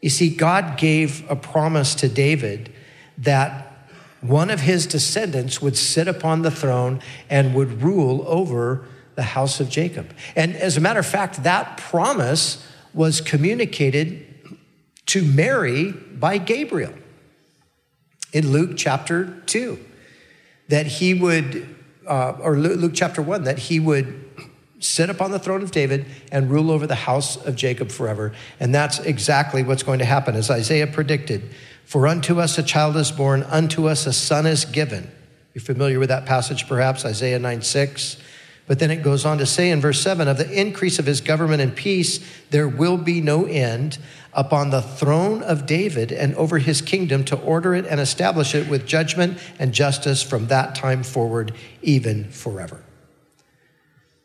You 0.00 0.10
see 0.10 0.30
God 0.30 0.76
gave 0.78 1.28
a 1.30 1.36
promise 1.36 1.94
to 1.96 2.08
David 2.08 2.72
that 3.18 3.72
one 4.20 4.50
of 4.50 4.60
his 4.60 4.86
descendants 4.86 5.60
would 5.62 5.76
sit 5.76 6.08
upon 6.08 6.42
the 6.42 6.50
throne 6.50 7.00
and 7.30 7.54
would 7.54 7.82
rule 7.82 8.24
over 8.26 8.86
the 9.16 9.22
house 9.22 9.60
of 9.60 9.68
Jacob. 9.68 10.14
And 10.36 10.54
as 10.54 10.76
a 10.76 10.80
matter 10.80 11.00
of 11.00 11.06
fact, 11.06 11.42
that 11.42 11.78
promise 11.78 12.64
was 12.94 13.20
communicated 13.20 14.24
to 15.06 15.24
Mary 15.24 15.92
by 15.92 16.38
Gabriel 16.38 16.92
in 18.32 18.52
Luke 18.52 18.72
chapter 18.76 19.40
2, 19.46 19.78
that 20.68 20.86
he 20.86 21.14
would, 21.14 21.74
uh, 22.06 22.32
or 22.40 22.56
Luke 22.56 22.92
chapter 22.94 23.22
1, 23.22 23.44
that 23.44 23.58
he 23.58 23.80
would 23.80 24.22
sit 24.78 25.08
upon 25.08 25.30
the 25.30 25.38
throne 25.38 25.62
of 25.62 25.70
David 25.70 26.06
and 26.30 26.50
rule 26.50 26.70
over 26.70 26.86
the 26.86 26.94
house 26.94 27.36
of 27.36 27.56
Jacob 27.56 27.90
forever. 27.90 28.32
And 28.60 28.74
that's 28.74 28.98
exactly 28.98 29.62
what's 29.62 29.82
going 29.82 30.00
to 30.00 30.04
happen, 30.04 30.34
as 30.34 30.50
Isaiah 30.50 30.86
predicted. 30.86 31.54
For 31.84 32.06
unto 32.06 32.40
us 32.40 32.58
a 32.58 32.62
child 32.62 32.96
is 32.96 33.10
born, 33.10 33.42
unto 33.44 33.88
us 33.88 34.06
a 34.06 34.12
son 34.12 34.46
is 34.46 34.64
given. 34.64 35.10
You're 35.54 35.62
familiar 35.62 35.98
with 35.98 36.10
that 36.10 36.26
passage, 36.26 36.68
perhaps, 36.68 37.04
Isaiah 37.04 37.38
9 37.38 37.62
6. 37.62 38.18
But 38.66 38.80
then 38.80 38.90
it 38.90 39.02
goes 39.02 39.24
on 39.24 39.38
to 39.38 39.46
say 39.46 39.70
in 39.70 39.80
verse 39.80 40.00
7 40.00 40.26
of 40.26 40.38
the 40.38 40.50
increase 40.50 40.98
of 40.98 41.06
his 41.06 41.20
government 41.20 41.62
and 41.62 41.74
peace, 41.74 42.20
there 42.50 42.68
will 42.68 42.96
be 42.96 43.20
no 43.20 43.44
end 43.44 43.98
upon 44.32 44.70
the 44.70 44.82
throne 44.82 45.42
of 45.42 45.66
David 45.66 46.10
and 46.10 46.34
over 46.34 46.58
his 46.58 46.82
kingdom 46.82 47.24
to 47.26 47.36
order 47.36 47.74
it 47.74 47.86
and 47.86 48.00
establish 48.00 48.54
it 48.54 48.68
with 48.68 48.86
judgment 48.86 49.38
and 49.58 49.72
justice 49.72 50.22
from 50.22 50.48
that 50.48 50.74
time 50.74 51.02
forward, 51.02 51.52
even 51.82 52.24
forever 52.24 52.85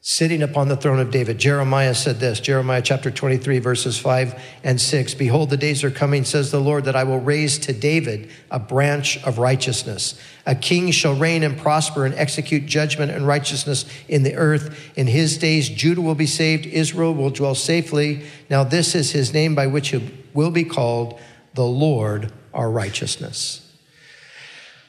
sitting 0.04 0.42
upon 0.42 0.68
the 0.68 0.76
throne 0.76 1.00
of 1.00 1.12
David. 1.12 1.38
Jeremiah 1.38 1.94
said 1.94 2.20
this 2.20 2.40
Jeremiah 2.40 2.82
chapter 2.82 3.12
23, 3.12 3.60
verses 3.60 4.00
5 4.00 4.42
and 4.64 4.82
6 4.82 5.14
Behold, 5.14 5.52
the 5.52 5.58
days 5.58 5.84
are 5.84 5.92
coming, 5.92 6.26
says 6.26 6.50
the 6.50 6.60
Lord, 6.60 6.86
that 6.86 6.96
I 6.96 7.04
will 7.04 7.20
raise 7.20 7.60
to 7.60 7.74
David 7.74 8.30
a 8.50 8.58
branch 8.58 9.24
of 9.24 9.38
righteousness. 9.38 10.20
A 10.48 10.56
king 10.56 10.90
shall 10.90 11.14
reign 11.14 11.44
and 11.44 11.56
prosper 11.56 12.04
and 12.06 12.16
execute 12.16 12.66
judgment 12.66 13.12
and 13.12 13.28
righteousness 13.28 13.86
in 14.08 14.24
the 14.24 14.36
earth. 14.36 14.92
In 14.98 15.06
his 15.06 15.38
days, 15.38 15.70
Judah 15.70 16.02
will 16.02 16.16
be 16.16 16.26
saved, 16.26 16.66
Israel 16.66 17.14
will 17.14 17.30
dwell 17.30 17.56
safely. 17.56 18.24
Now, 18.50 18.64
this 18.64 18.96
is 18.96 19.12
his 19.12 19.34
name 19.34 19.54
by 19.54 19.68
which 19.68 19.90
he 19.90 20.10
will 20.34 20.52
be 20.52 20.64
called 20.64 21.20
the 21.54 21.66
Lord 21.66 22.34
our 22.56 22.72
righteousness. 22.72 23.68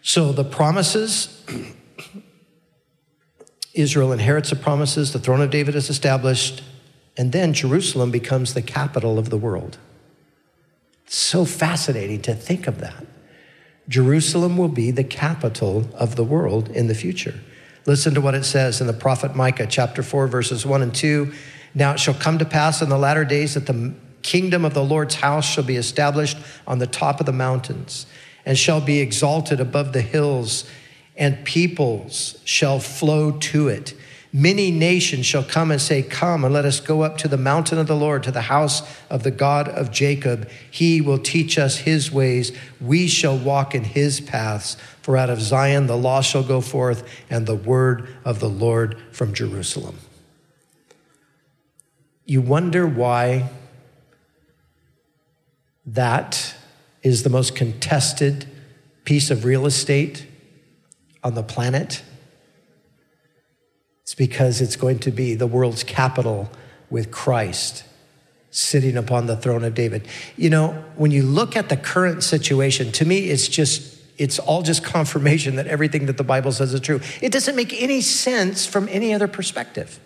So 0.01 0.33
the 0.33 0.45
promises 0.45 1.45
Israel 3.75 4.13
inherits 4.13 4.51
the 4.51 4.57
promises, 4.57 5.13
the 5.13 5.19
throne 5.19 5.41
of 5.41 5.51
David 5.51 5.75
is 5.75 5.89
established, 5.89 6.63
and 7.17 7.33
then 7.33 7.53
Jerusalem 7.53 8.11
becomes 8.11 8.55
the 8.55 8.63
capital 8.63 9.19
of 9.19 9.31
the 9.31 9.37
world. 9.37 9.79
It's 11.07 11.17
so 11.17 11.45
fascinating 11.45 12.23
to 12.23 12.35
think 12.35 12.67
of 12.67 12.81
that. 12.81 13.07
Jerusalem 13.89 14.57
will 14.57 14.69
be 14.69 14.91
the 14.91 15.05
capital 15.05 15.89
of 15.95 16.17
the 16.17 16.25
world 16.25 16.69
in 16.69 16.87
the 16.87 16.95
future. 16.95 17.35
Listen 17.85 18.15
to 18.15 18.21
what 18.21 18.35
it 18.35 18.45
says 18.45 18.81
in 18.81 18.87
the 18.87 18.93
prophet 18.93 19.35
Micah, 19.35 19.67
chapter 19.67 20.03
4, 20.03 20.29
verses 20.29 20.65
1 20.65 20.83
and 20.83 20.95
2. 20.95 21.33
Now 21.75 21.93
it 21.93 22.01
shall 22.01 22.15
come 22.15 22.39
to 22.39 22.45
pass 22.45 22.81
in 22.81 22.89
the 22.89 22.99
latter 22.99 23.25
days 23.25 23.55
that 23.55 23.67
the 23.67 23.95
kingdom 24.23 24.65
of 24.65 24.73
the 24.75 24.85
Lord's 24.85 25.17
house 25.17 25.45
shall 25.45 25.65
be 25.65 25.77
established 25.77 26.39
on 26.67 26.79
the 26.79 26.87
top 26.87 27.19
of 27.19 27.27
the 27.27 27.33
mountains 27.33 28.07
and 28.47 28.57
shall 28.57 28.81
be 28.81 29.01
exalted 29.01 29.61
above 29.61 29.93
the 29.93 30.01
hills 30.01 30.65
and 31.17 31.45
peoples 31.45 32.41
shall 32.45 32.79
flow 32.79 33.33
to 33.33 33.69
it. 33.69 33.95
Many 34.35 34.71
nations 34.71 35.27
shall 35.27 35.45
come 35.45 35.71
and 35.71 35.81
say, 35.81 36.03
Come 36.03 36.43
and 36.43 36.55
let 36.55 36.65
us 36.65 36.81
go 36.81 37.03
up 37.03 37.19
to 37.19 37.29
the 37.29 37.37
mountain 37.37 37.77
of 37.79 37.87
the 37.87 37.97
Lord, 37.97 38.23
to 38.23 38.31
the 38.31 38.43
house 38.43 38.83
of 39.11 39.25
the 39.25 39.31
God 39.31 39.69
of 39.69 39.91
Jacob. 39.91 40.49
He 40.71 41.03
will 41.03 41.19
teach 41.19 41.59
us 41.59 41.79
his 41.79 42.11
ways. 42.11 42.51
We 42.81 43.09
shall 43.09 43.37
walk 43.37 43.75
in 43.75 43.85
his 43.85 44.21
paths. 44.21 44.79
For 45.03 45.19
out 45.19 45.29
of 45.29 45.43
Zion 45.43 45.87
the 45.87 45.99
law 45.99 46.23
shall 46.23 46.45
go 46.45 46.63
forth, 46.63 47.07
and 47.29 47.47
the 47.47 47.55
word 47.55 48.09
of 48.25 48.41
the 48.41 48.49
Lord 48.49 48.97
from 49.11 49.35
Jerusalem. 49.35 49.99
You 52.25 52.41
wonder 52.41 52.87
why 52.87 53.51
that 55.85 56.55
is 57.03 57.23
the 57.23 57.31
most 57.31 57.55
contested 57.55 58.47
piece 59.05 59.31
of 59.31 59.45
real 59.45 59.67
estate 59.67 60.27
on 61.23 61.35
the 61.35 61.43
planet? 61.43 62.03
It's 64.03 64.15
because 64.15 64.61
it's 64.61 64.77
going 64.77 64.99
to 65.01 65.11
be 65.11 65.35
the 65.35 65.47
world's 65.47 65.85
capital 65.85 66.51
with 66.91 67.11
Christ 67.11 67.85
sitting 68.51 68.99
upon 68.99 69.27
the 69.27 69.37
throne 69.37 69.65
of 69.65 69.75
David. 69.75 70.07
You 70.37 70.51
know, 70.51 70.73
when 70.97 71.11
you 71.11 71.23
look 71.23 71.57
at 71.57 71.71
the 71.71 71.77
current 71.77 72.23
situation, 72.23 72.93
to 72.93 73.07
me, 73.07 73.31
it's 73.31 73.49
just, 73.49 73.99
it's 74.19 74.39
all 74.39 74.63
just 74.63 74.85
confirmation 74.85 75.57
that 75.57 75.67
everything 75.67 76.07
that 76.07 76.19
the 76.19 76.25
Bible 76.25 76.53
says 76.53 76.75
is 76.75 76.81
true. 76.81 77.01
It 77.23 77.33
doesn't 77.33 77.57
make 77.57 77.81
any 77.81 78.03
sense 78.03 78.67
from 78.67 78.89
any 78.91 79.15
other 79.15 79.27
perspective. 79.27 79.99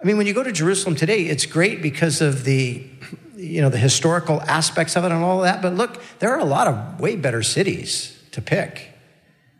I 0.00 0.06
mean, 0.06 0.16
when 0.16 0.26
you 0.26 0.32
go 0.32 0.42
to 0.42 0.52
Jerusalem 0.52 0.94
today, 0.94 1.24
it's 1.24 1.44
great 1.44 1.82
because 1.82 2.22
of 2.22 2.44
the, 2.44 2.88
you 3.36 3.60
know, 3.60 3.68
the 3.68 3.78
historical 3.78 4.40
aspects 4.42 4.96
of 4.96 5.04
it 5.04 5.12
and 5.12 5.22
all 5.22 5.40
of 5.40 5.44
that. 5.44 5.60
But 5.60 5.74
look, 5.74 6.00
there 6.20 6.30
are 6.30 6.38
a 6.38 6.44
lot 6.44 6.66
of 6.66 6.98
way 6.98 7.16
better 7.16 7.42
cities 7.42 8.18
to 8.30 8.40
pick. 8.40 8.94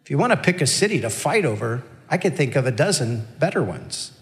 If 0.09 0.11
you 0.11 0.17
want 0.17 0.33
to 0.33 0.39
pick 0.39 0.63
a 0.63 0.67
city 0.67 1.03
to 1.03 1.11
fight 1.11 1.45
over, 1.45 1.85
I 2.09 2.17
could 2.17 2.35
think 2.35 2.57
of 2.57 2.65
a 2.65 2.71
dozen 2.71 3.29
better 3.39 3.63
ones. 3.63 4.19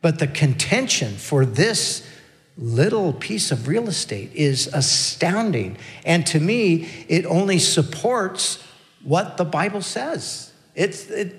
But 0.00 0.18
the 0.18 0.26
contention 0.26 1.16
for 1.16 1.44
this 1.44 2.08
little 2.56 3.12
piece 3.12 3.52
of 3.52 3.68
real 3.68 3.86
estate 3.86 4.32
is 4.32 4.66
astounding. 4.68 5.76
And 6.06 6.26
to 6.28 6.40
me, 6.40 6.88
it 7.06 7.26
only 7.26 7.58
supports 7.58 8.64
what 9.02 9.36
the 9.36 9.44
Bible 9.44 9.82
says. 9.82 10.54
It's, 10.74 11.10
it, 11.10 11.38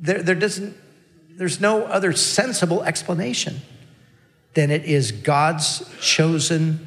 there, 0.00 0.22
there 0.22 0.36
doesn't, 0.36 0.76
there's 1.30 1.60
no 1.60 1.82
other 1.86 2.12
sensible 2.12 2.84
explanation 2.84 3.56
than 4.52 4.70
it 4.70 4.84
is 4.84 5.10
God's 5.10 5.82
chosen 6.00 6.86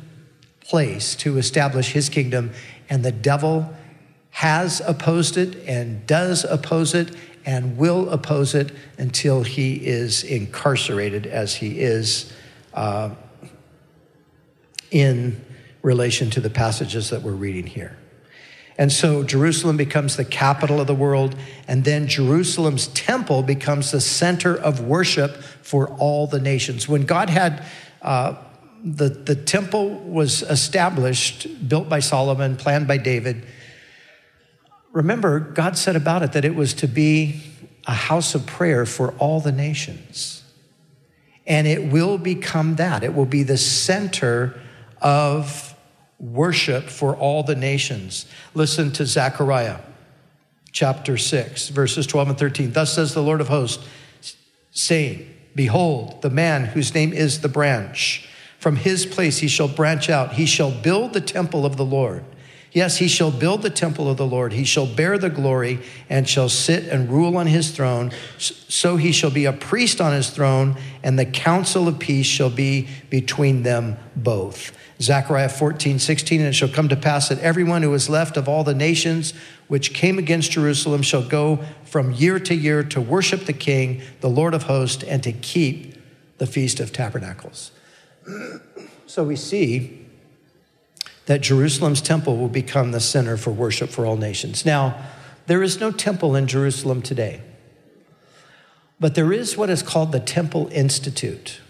place 0.62 1.18
to 1.18 1.38
establish 1.38 1.92
his 1.92 2.08
kingdom, 2.08 2.52
and 2.90 3.04
the 3.04 3.12
devil 3.12 3.74
has 4.38 4.84
opposed 4.86 5.36
it 5.36 5.56
and 5.68 6.06
does 6.06 6.44
oppose 6.44 6.94
it 6.94 7.10
and 7.44 7.76
will 7.76 8.08
oppose 8.12 8.54
it 8.54 8.72
until 9.00 9.42
he 9.42 9.74
is 9.74 10.24
incarcerated 10.24 11.26
as 11.26 11.56
he 11.56 11.80
is 11.80 12.32
uh, 12.76 13.10
in 14.92 15.44
relation 15.82 16.30
to 16.30 16.40
the 16.40 16.52
passages 16.52 17.10
that 17.10 17.24
we're 17.24 17.32
reading 17.32 17.66
here. 17.66 17.98
And 18.78 18.92
so 18.92 19.24
Jerusalem 19.24 19.76
becomes 19.76 20.18
the 20.18 20.26
capital 20.26 20.80
of 20.80 20.86
the 20.86 20.94
world, 20.94 21.36
and 21.68 21.84
then 21.84 22.06
Jerusalem's 22.08 22.90
temple 22.90 23.42
becomes 23.42 23.90
the 23.90 24.02
center 24.02 24.56
of 24.56 24.82
worship 24.82 25.38
for 25.64 25.88
all 25.96 26.28
the 26.28 26.40
nations. 26.40 26.88
When 26.88 27.08
God 27.08 27.32
had 27.32 27.66
uh, 28.04 28.36
the, 28.84 29.10
the 29.10 29.36
temple 29.36 29.98
was 29.98 30.44
established, 30.44 31.68
built 31.68 31.90
by 31.90 32.02
Solomon, 32.02 32.56
planned 32.56 32.88
by 32.88 32.98
David. 32.98 33.44
Remember, 34.98 35.40
God 35.40 35.78
said 35.78 35.96
about 35.96 36.24
it 36.24 36.32
that 36.32 36.44
it 36.44 36.56
was 36.56 36.74
to 36.74 36.88
be 36.88 37.40
a 37.86 37.94
house 37.94 38.34
of 38.34 38.48
prayer 38.48 38.84
for 38.84 39.12
all 39.20 39.40
the 39.40 39.52
nations. 39.52 40.44
And 41.46 41.68
it 41.68 41.92
will 41.92 42.18
become 42.18 42.78
that. 42.78 43.04
It 43.04 43.14
will 43.14 43.28
be 43.28 43.44
the 43.44 43.58
center 43.58 44.60
of 45.00 45.76
worship 46.20 46.86
for 46.86 47.16
all 47.16 47.44
the 47.44 47.54
nations. 47.56 48.26
Listen 48.56 48.92
to 48.94 49.06
Zechariah 49.06 49.82
chapter 50.72 51.16
6, 51.16 51.70
verses 51.70 52.08
12 52.08 52.30
and 52.30 52.38
13. 52.40 52.72
Thus 52.72 52.96
says 52.96 53.14
the 53.14 53.22
Lord 53.22 53.40
of 53.40 53.50
hosts, 53.50 53.88
saying, 54.72 55.32
Behold, 55.54 56.24
the 56.24 56.32
man 56.32 56.66
whose 56.66 56.96
name 56.96 57.14
is 57.14 57.42
the 57.42 57.50
branch 57.50 58.28
from 58.58 58.78
his 58.78 59.06
place 59.06 59.38
he 59.38 59.48
shall 59.48 59.68
branch 59.68 60.10
out. 60.10 60.34
He 60.34 60.48
shall 60.48 60.72
build 60.72 61.14
the 61.14 61.22
temple 61.22 61.68
of 61.68 61.78
the 61.78 61.86
Lord. 61.86 62.26
Yes, 62.78 62.98
he 62.98 63.08
shall 63.08 63.32
build 63.32 63.64
the 63.64 63.72
temple 63.72 64.08
of 64.08 64.18
the 64.18 64.28
Lord. 64.28 64.54
He 64.54 64.64
shall 64.64 64.86
bear 64.86 65.18
the 65.18 65.32
glory 65.32 65.80
and 66.12 66.30
shall 66.30 66.48
sit 66.48 66.84
and 66.84 67.10
rule 67.10 67.36
on 67.36 67.48
his 67.48 67.72
throne. 67.72 68.12
So 68.38 68.98
he 68.98 69.12
shall 69.12 69.32
be 69.32 69.46
a 69.46 69.52
priest 69.52 70.00
on 70.00 70.14
his 70.14 70.30
throne, 70.30 70.78
and 71.02 71.18
the 71.18 71.26
counsel 71.26 71.88
of 71.88 71.98
peace 71.98 72.28
shall 72.28 72.52
be 72.52 72.88
between 73.10 73.64
them 73.64 73.98
both. 74.16 74.78
Zechariah 75.02 75.50
14, 75.50 75.98
16, 75.98 76.40
and 76.40 76.50
it 76.50 76.54
shall 76.54 76.70
come 76.70 76.88
to 76.90 76.96
pass 76.96 77.30
that 77.30 77.40
everyone 77.40 77.82
who 77.82 77.92
is 77.96 78.10
left 78.12 78.38
of 78.38 78.48
all 78.48 78.64
the 78.64 78.76
nations 78.76 79.34
which 79.68 79.96
came 79.96 80.20
against 80.20 80.52
Jerusalem 80.52 81.02
shall 81.02 81.28
go 81.28 81.66
from 81.84 82.12
year 82.12 82.40
to 82.42 82.54
year 82.54 82.84
to 82.84 83.02
worship 83.02 83.46
the 83.46 83.54
King, 83.54 84.04
the 84.22 84.30
Lord 84.30 84.54
of 84.54 84.64
hosts, 84.64 85.04
and 85.04 85.24
to 85.24 85.32
keep 85.32 85.96
the 86.38 86.46
Feast 86.46 86.80
of 86.80 86.94
Tabernacles. 86.94 87.72
So 89.10 89.24
we 89.24 89.38
see 89.38 89.97
that 91.28 91.42
Jerusalem's 91.42 92.02
temple 92.02 92.38
will 92.38 92.50
become 92.50 92.92
the 92.92 93.00
center 93.00 93.38
for 93.38 93.52
worship 93.52 93.90
for 93.90 94.06
all 94.06 94.18
nations. 94.18 94.66
Now, 94.66 94.98
there 95.46 95.62
is 95.62 95.80
no 95.80 95.92
temple 95.92 96.36
in 96.36 96.48
Jerusalem 96.48 97.02
today, 97.02 97.42
but 99.00 99.16
there 99.16 99.32
is 99.32 99.56
what 99.56 99.70
is 99.70 99.84
called 99.84 100.12
the 100.12 100.20
Temple 100.20 100.68
Institute. 100.72 101.62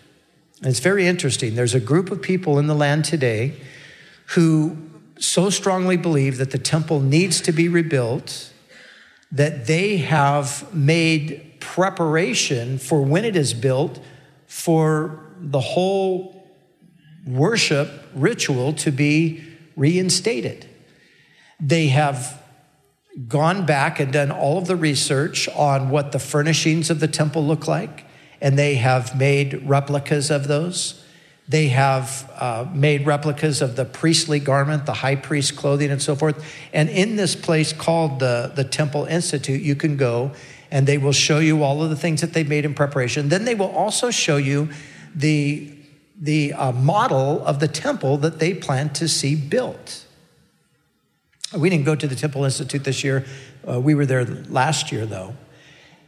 And 0.60 0.68
it's 0.68 0.80
very 0.80 1.06
interesting. 1.06 1.56
There's 1.56 1.76
a 1.76 1.80
group 1.80 2.10
of 2.10 2.22
people 2.22 2.58
in 2.58 2.68
the 2.68 2.74
land 2.74 3.06
today 3.06 3.60
who 4.30 4.78
so 5.20 5.50
strongly 5.50 5.98
believe 5.98 6.38
that 6.38 6.52
the 6.52 6.58
temple 6.58 7.00
needs 7.00 7.42
to 7.42 7.52
be 7.52 7.68
rebuilt 7.68 8.54
that 9.32 9.68
they 9.68 9.98
have 9.98 10.74
made 10.74 11.58
preparation 11.60 12.78
for 12.78 13.02
when 13.02 13.26
it 13.26 13.36
is 13.36 13.54
built 13.54 14.00
for 14.46 15.26
the 15.40 15.60
whole 15.60 16.37
worship 17.28 17.90
ritual 18.14 18.74
to 18.74 18.92
be 18.92 19.44
reinstated. 19.76 20.66
They 21.60 21.88
have 21.88 22.42
gone 23.28 23.66
back 23.66 24.00
and 24.00 24.14
done 24.14 24.32
all 24.32 24.58
of 24.58 24.68
the 24.68 24.76
research 24.76 25.50
on 25.50 25.90
what 25.90 26.12
the 26.12 26.20
furnishings 26.20 26.90
of 26.90 27.00
the 27.00 27.08
temple 27.08 27.46
look 27.46 27.68
like, 27.68 28.06
and 28.42 28.58
they 28.58 28.76
have 28.76 29.18
made 29.18 29.68
replicas 29.68 30.30
of 30.30 30.48
those. 30.48 31.04
They 31.48 31.70
have 31.70 32.30
uh, 32.36 32.66
made 32.74 33.06
replicas 33.06 33.62
of 33.62 33.76
the 33.76 33.86
priestly 33.86 34.40
garment, 34.40 34.86
the 34.86 34.94
high 34.94 35.16
priest 35.16 35.56
clothing, 35.56 35.90
and 35.90 36.02
so 36.02 36.16
forth. 36.16 36.44
And 36.74 36.90
in 36.90 37.16
this 37.16 37.36
place 37.36 37.72
called 37.72 38.20
the, 38.20 38.52
the 38.54 38.66
Temple 38.66 39.06
Institute, 39.06 39.62
you 39.62 39.76
can 39.76 39.96
go 39.96 40.32
and 40.70 40.86
they 40.86 40.98
will 40.98 41.14
show 41.14 41.40
you 41.40 41.64
all 41.64 41.82
of 41.82 41.90
the 41.90 41.96
things 41.96 42.22
that 42.22 42.34
they've 42.34 42.48
made 42.48 42.66
in 42.66 42.74
preparation. 42.74 43.30
Then 43.30 43.46
they 43.46 43.56
will 43.56 43.72
also 43.72 44.12
show 44.12 44.36
you 44.38 44.70
the 45.16 45.72
the 46.20 46.54
uh, 46.54 46.72
model 46.72 47.46
of 47.46 47.60
the 47.60 47.68
temple 47.68 48.18
that 48.18 48.40
they 48.40 48.54
plan 48.54 48.90
to 48.90 49.08
see 49.08 49.36
built. 49.36 50.06
We 51.56 51.70
didn't 51.70 51.86
go 51.86 51.96
to 51.96 52.08
the 52.08 52.16
Temple 52.16 52.44
Institute 52.44 52.84
this 52.84 53.04
year. 53.04 53.26
Uh, 53.68 53.80
we 53.80 53.96
were 53.96 54.06
there 54.06 54.26
last 54.26 54.92
year, 54.92 55.06
though. 55.06 55.36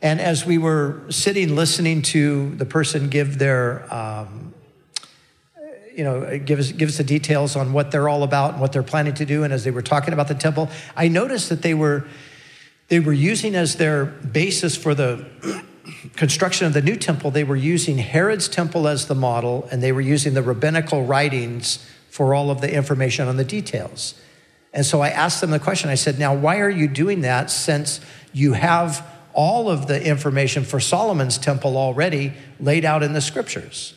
And 0.02 0.20
as 0.20 0.46
we 0.46 0.58
were 0.58 1.04
sitting 1.10 1.56
listening 1.56 2.02
to 2.04 2.56
the 2.56 2.66
person 2.66 3.10
give 3.10 3.38
their, 3.38 3.94
um, 3.94 4.54
you 5.96 6.04
know, 6.04 6.38
give 6.40 6.60
us, 6.60 6.72
give 6.72 6.90
us 6.90 6.98
the 6.98 7.04
details 7.04 7.56
on 7.56 7.74
what 7.74 7.92
they're 7.92 8.08
all 8.08 8.24
about 8.24 8.54
and 8.54 8.62
what 8.62 8.72
they're 8.72 8.84
planning 8.84 9.14
to 9.16 9.26
do, 9.26 9.44
and 9.44 9.54
as 9.54 9.64
they 9.64 9.72
were 9.72 9.82
talking 9.82 10.14
about 10.14 10.28
the 10.28 10.36
temple, 10.36 10.70
I 10.96 11.10
noticed 11.10 11.50
that 11.50 11.62
they 11.62 11.74
were, 11.74 12.06
they 12.88 13.00
were 13.00 13.14
using 13.14 13.56
as 13.56 13.76
their 13.76 14.06
basis 14.06 14.76
for 14.76 14.96
the 14.96 15.26
construction 16.16 16.68
of 16.68 16.74
the 16.74 16.82
new 16.82 16.96
temple, 16.96 17.32
they 17.32 17.44
were 17.44 17.56
using 17.56 17.98
Herod's 17.98 18.48
temple 18.48 18.88
as 18.88 19.08
the 19.08 19.16
model, 19.16 19.68
and 19.72 19.82
they 19.82 19.92
were 19.92 20.02
using 20.02 20.34
the 20.34 20.44
rabbinical 20.44 21.06
writings 21.06 21.86
for 22.10 22.34
all 22.34 22.52
of 22.52 22.62
the 22.62 22.74
information 22.74 23.28
on 23.28 23.38
the 23.38 23.44
details. 23.44 24.20
And 24.74 24.86
so 24.86 25.02
I 25.02 25.10
asked 25.10 25.42
them 25.42 25.52
the 25.52 25.60
question 25.60 25.90
I 25.90 25.96
said, 25.96 26.20
Now, 26.20 26.36
why 26.36 26.60
are 26.60 26.70
you 26.70 26.88
doing 26.88 27.22
that 27.22 27.50
since 27.50 28.02
you 28.34 28.54
have 28.54 29.06
all 29.34 29.70
of 29.70 29.88
the 29.88 30.04
information 30.04 30.64
for 30.64 30.80
Solomon's 30.80 31.38
temple 31.38 31.78
already 31.78 32.34
laid 32.60 32.86
out 32.86 33.04
in 33.04 33.14
the 33.14 33.22
scriptures? 33.22 33.96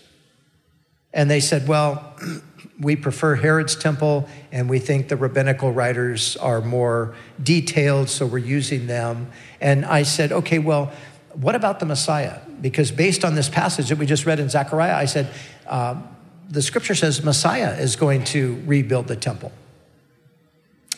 And 1.12 1.30
they 1.30 1.40
said, 1.40 1.68
Well, 1.68 2.16
we 2.80 2.96
prefer 2.96 3.36
Herod's 3.36 3.76
temple, 3.76 4.28
and 4.50 4.68
we 4.68 4.78
think 4.78 5.08
the 5.08 5.16
rabbinical 5.16 5.72
writers 5.72 6.36
are 6.38 6.60
more 6.60 7.14
detailed, 7.42 8.08
so 8.08 8.26
we're 8.26 8.38
using 8.38 8.86
them. 8.86 9.30
And 9.60 9.84
I 9.84 10.04
said, 10.04 10.32
Okay, 10.32 10.58
well, 10.58 10.92
what 11.34 11.54
about 11.54 11.80
the 11.80 11.86
Messiah? 11.86 12.40
Because 12.60 12.90
based 12.90 13.24
on 13.24 13.34
this 13.34 13.48
passage 13.48 13.88
that 13.88 13.98
we 13.98 14.06
just 14.06 14.26
read 14.26 14.38
in 14.40 14.48
Zechariah, 14.48 14.94
I 14.94 15.06
said, 15.06 15.28
uh, 15.66 16.00
the 16.48 16.62
scripture 16.62 16.94
says 16.94 17.24
Messiah 17.24 17.74
is 17.78 17.96
going 17.96 18.24
to 18.24 18.62
rebuild 18.66 19.08
the 19.08 19.16
temple. 19.16 19.52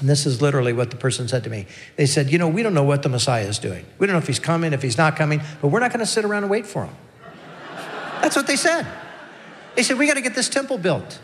And 0.00 0.08
this 0.08 0.26
is 0.26 0.42
literally 0.42 0.72
what 0.72 0.90
the 0.90 0.96
person 0.96 1.28
said 1.28 1.44
to 1.44 1.50
me. 1.50 1.66
They 1.96 2.06
said, 2.06 2.30
You 2.30 2.38
know, 2.38 2.48
we 2.48 2.62
don't 2.64 2.74
know 2.74 2.82
what 2.82 3.02
the 3.02 3.08
Messiah 3.08 3.46
is 3.46 3.58
doing. 3.60 3.86
We 3.98 4.06
don't 4.06 4.14
know 4.14 4.18
if 4.18 4.26
he's 4.26 4.40
coming, 4.40 4.72
if 4.72 4.82
he's 4.82 4.98
not 4.98 5.14
coming, 5.16 5.40
but 5.62 5.68
we're 5.68 5.80
not 5.80 5.92
going 5.92 6.00
to 6.00 6.06
sit 6.06 6.24
around 6.24 6.42
and 6.42 6.50
wait 6.50 6.66
for 6.66 6.84
him. 6.84 6.94
That's 8.20 8.34
what 8.34 8.46
they 8.46 8.56
said. 8.56 8.86
They 9.76 9.84
said, 9.84 9.98
We 9.98 10.06
got 10.08 10.14
to 10.14 10.20
get 10.20 10.34
this 10.34 10.48
temple 10.48 10.78
built. 10.78 11.20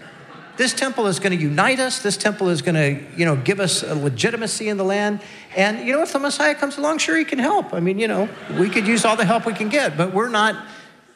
This 0.56 0.74
temple 0.74 1.06
is 1.06 1.18
going 1.18 1.36
to 1.36 1.42
unite 1.42 1.80
us. 1.80 2.02
This 2.02 2.16
temple 2.16 2.48
is 2.48 2.62
going 2.62 2.74
to, 2.74 3.04
you 3.16 3.24
know, 3.24 3.36
give 3.36 3.60
us 3.60 3.82
a 3.82 3.94
legitimacy 3.94 4.68
in 4.68 4.76
the 4.76 4.84
land. 4.84 5.20
And, 5.56 5.86
you 5.86 5.92
know, 5.92 6.02
if 6.02 6.12
the 6.12 6.18
Messiah 6.18 6.54
comes 6.54 6.76
along, 6.76 6.98
sure, 6.98 7.16
he 7.16 7.24
can 7.24 7.38
help. 7.38 7.72
I 7.72 7.80
mean, 7.80 7.98
you 7.98 8.08
know, 8.08 8.28
we 8.58 8.68
could 8.68 8.86
use 8.86 9.04
all 9.04 9.16
the 9.16 9.24
help 9.24 9.46
we 9.46 9.54
can 9.54 9.68
get, 9.68 9.96
but 9.96 10.12
we're 10.12 10.28
not, 10.28 10.66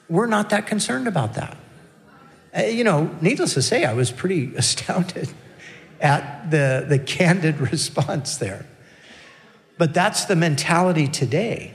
we're 0.09 0.27
not 0.27 0.51
that 0.51 0.67
concerned 0.67 1.07
about 1.07 1.35
that. 1.35 1.57
Uh, 2.57 2.63
you 2.63 2.85
know, 2.85 3.11
needless 3.21 3.55
to 3.55 3.63
say, 3.63 3.85
I 3.85 3.93
was 3.93 4.11
pretty 4.11 4.55
astounded 4.57 5.29
at 6.01 6.51
the, 6.51 6.87
the 6.89 6.99
candid 6.99 7.59
response 7.73 8.37
there. 8.37 8.67
But 9.77 9.93
that's 9.93 10.25
the 10.27 10.37
mentality 10.37 11.09
today. 11.09 11.75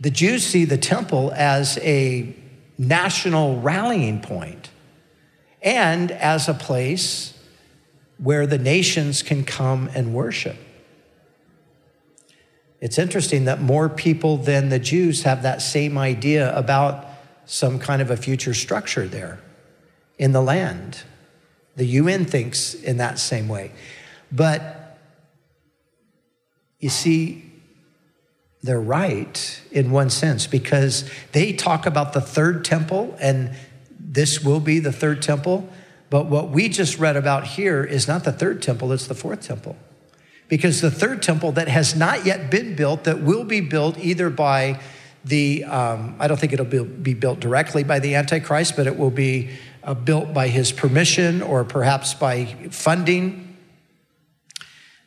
The 0.00 0.10
Jews 0.10 0.44
see 0.44 0.64
the 0.64 0.76
temple 0.76 1.32
as 1.34 1.78
a 1.78 2.34
national 2.76 3.60
rallying 3.60 4.20
point 4.20 4.70
and 5.66 6.12
as 6.12 6.48
a 6.48 6.54
place 6.54 7.36
where 8.18 8.46
the 8.46 8.56
nations 8.56 9.22
can 9.22 9.44
come 9.44 9.90
and 9.94 10.14
worship. 10.14 10.56
It's 12.80 12.98
interesting 12.98 13.46
that 13.46 13.60
more 13.60 13.88
people 13.88 14.36
than 14.36 14.68
the 14.68 14.78
Jews 14.78 15.24
have 15.24 15.42
that 15.42 15.60
same 15.60 15.98
idea 15.98 16.56
about 16.56 17.04
some 17.46 17.80
kind 17.80 18.00
of 18.00 18.10
a 18.10 18.16
future 18.16 18.54
structure 18.54 19.08
there 19.08 19.40
in 20.18 20.32
the 20.32 20.40
land. 20.40 21.02
The 21.74 21.84
UN 21.84 22.24
thinks 22.24 22.74
in 22.74 22.98
that 22.98 23.18
same 23.18 23.48
way. 23.48 23.72
But 24.30 24.98
you 26.78 26.90
see, 26.90 27.50
they're 28.62 28.80
right 28.80 29.60
in 29.72 29.90
one 29.90 30.10
sense 30.10 30.46
because 30.46 31.10
they 31.32 31.52
talk 31.52 31.86
about 31.86 32.12
the 32.12 32.20
third 32.20 32.64
temple 32.64 33.16
and 33.20 33.54
this 34.16 34.42
will 34.42 34.60
be 34.60 34.78
the 34.78 34.92
third 34.92 35.20
temple. 35.20 35.68
But 36.08 36.26
what 36.26 36.48
we 36.48 36.70
just 36.70 36.98
read 36.98 37.16
about 37.16 37.46
here 37.46 37.84
is 37.84 38.08
not 38.08 38.24
the 38.24 38.32
third 38.32 38.62
temple, 38.62 38.90
it's 38.92 39.06
the 39.06 39.14
fourth 39.14 39.42
temple. 39.42 39.76
Because 40.48 40.80
the 40.80 40.90
third 40.90 41.22
temple 41.22 41.52
that 41.52 41.68
has 41.68 41.94
not 41.94 42.24
yet 42.24 42.50
been 42.50 42.74
built, 42.74 43.04
that 43.04 43.20
will 43.20 43.44
be 43.44 43.60
built 43.60 43.98
either 43.98 44.30
by 44.30 44.80
the, 45.22 45.64
um, 45.64 46.16
I 46.18 46.28
don't 46.28 46.40
think 46.40 46.54
it'll 46.54 46.64
be, 46.64 47.12
built 47.12 47.40
directly 47.40 47.84
by 47.84 47.98
the 47.98 48.14
Antichrist, 48.14 48.74
but 48.74 48.86
it 48.86 48.96
will 48.96 49.10
be 49.10 49.50
uh, 49.84 49.92
built 49.92 50.32
by 50.32 50.48
his 50.48 50.72
permission 50.72 51.42
or 51.42 51.64
perhaps 51.64 52.14
by 52.14 52.46
funding. 52.70 53.58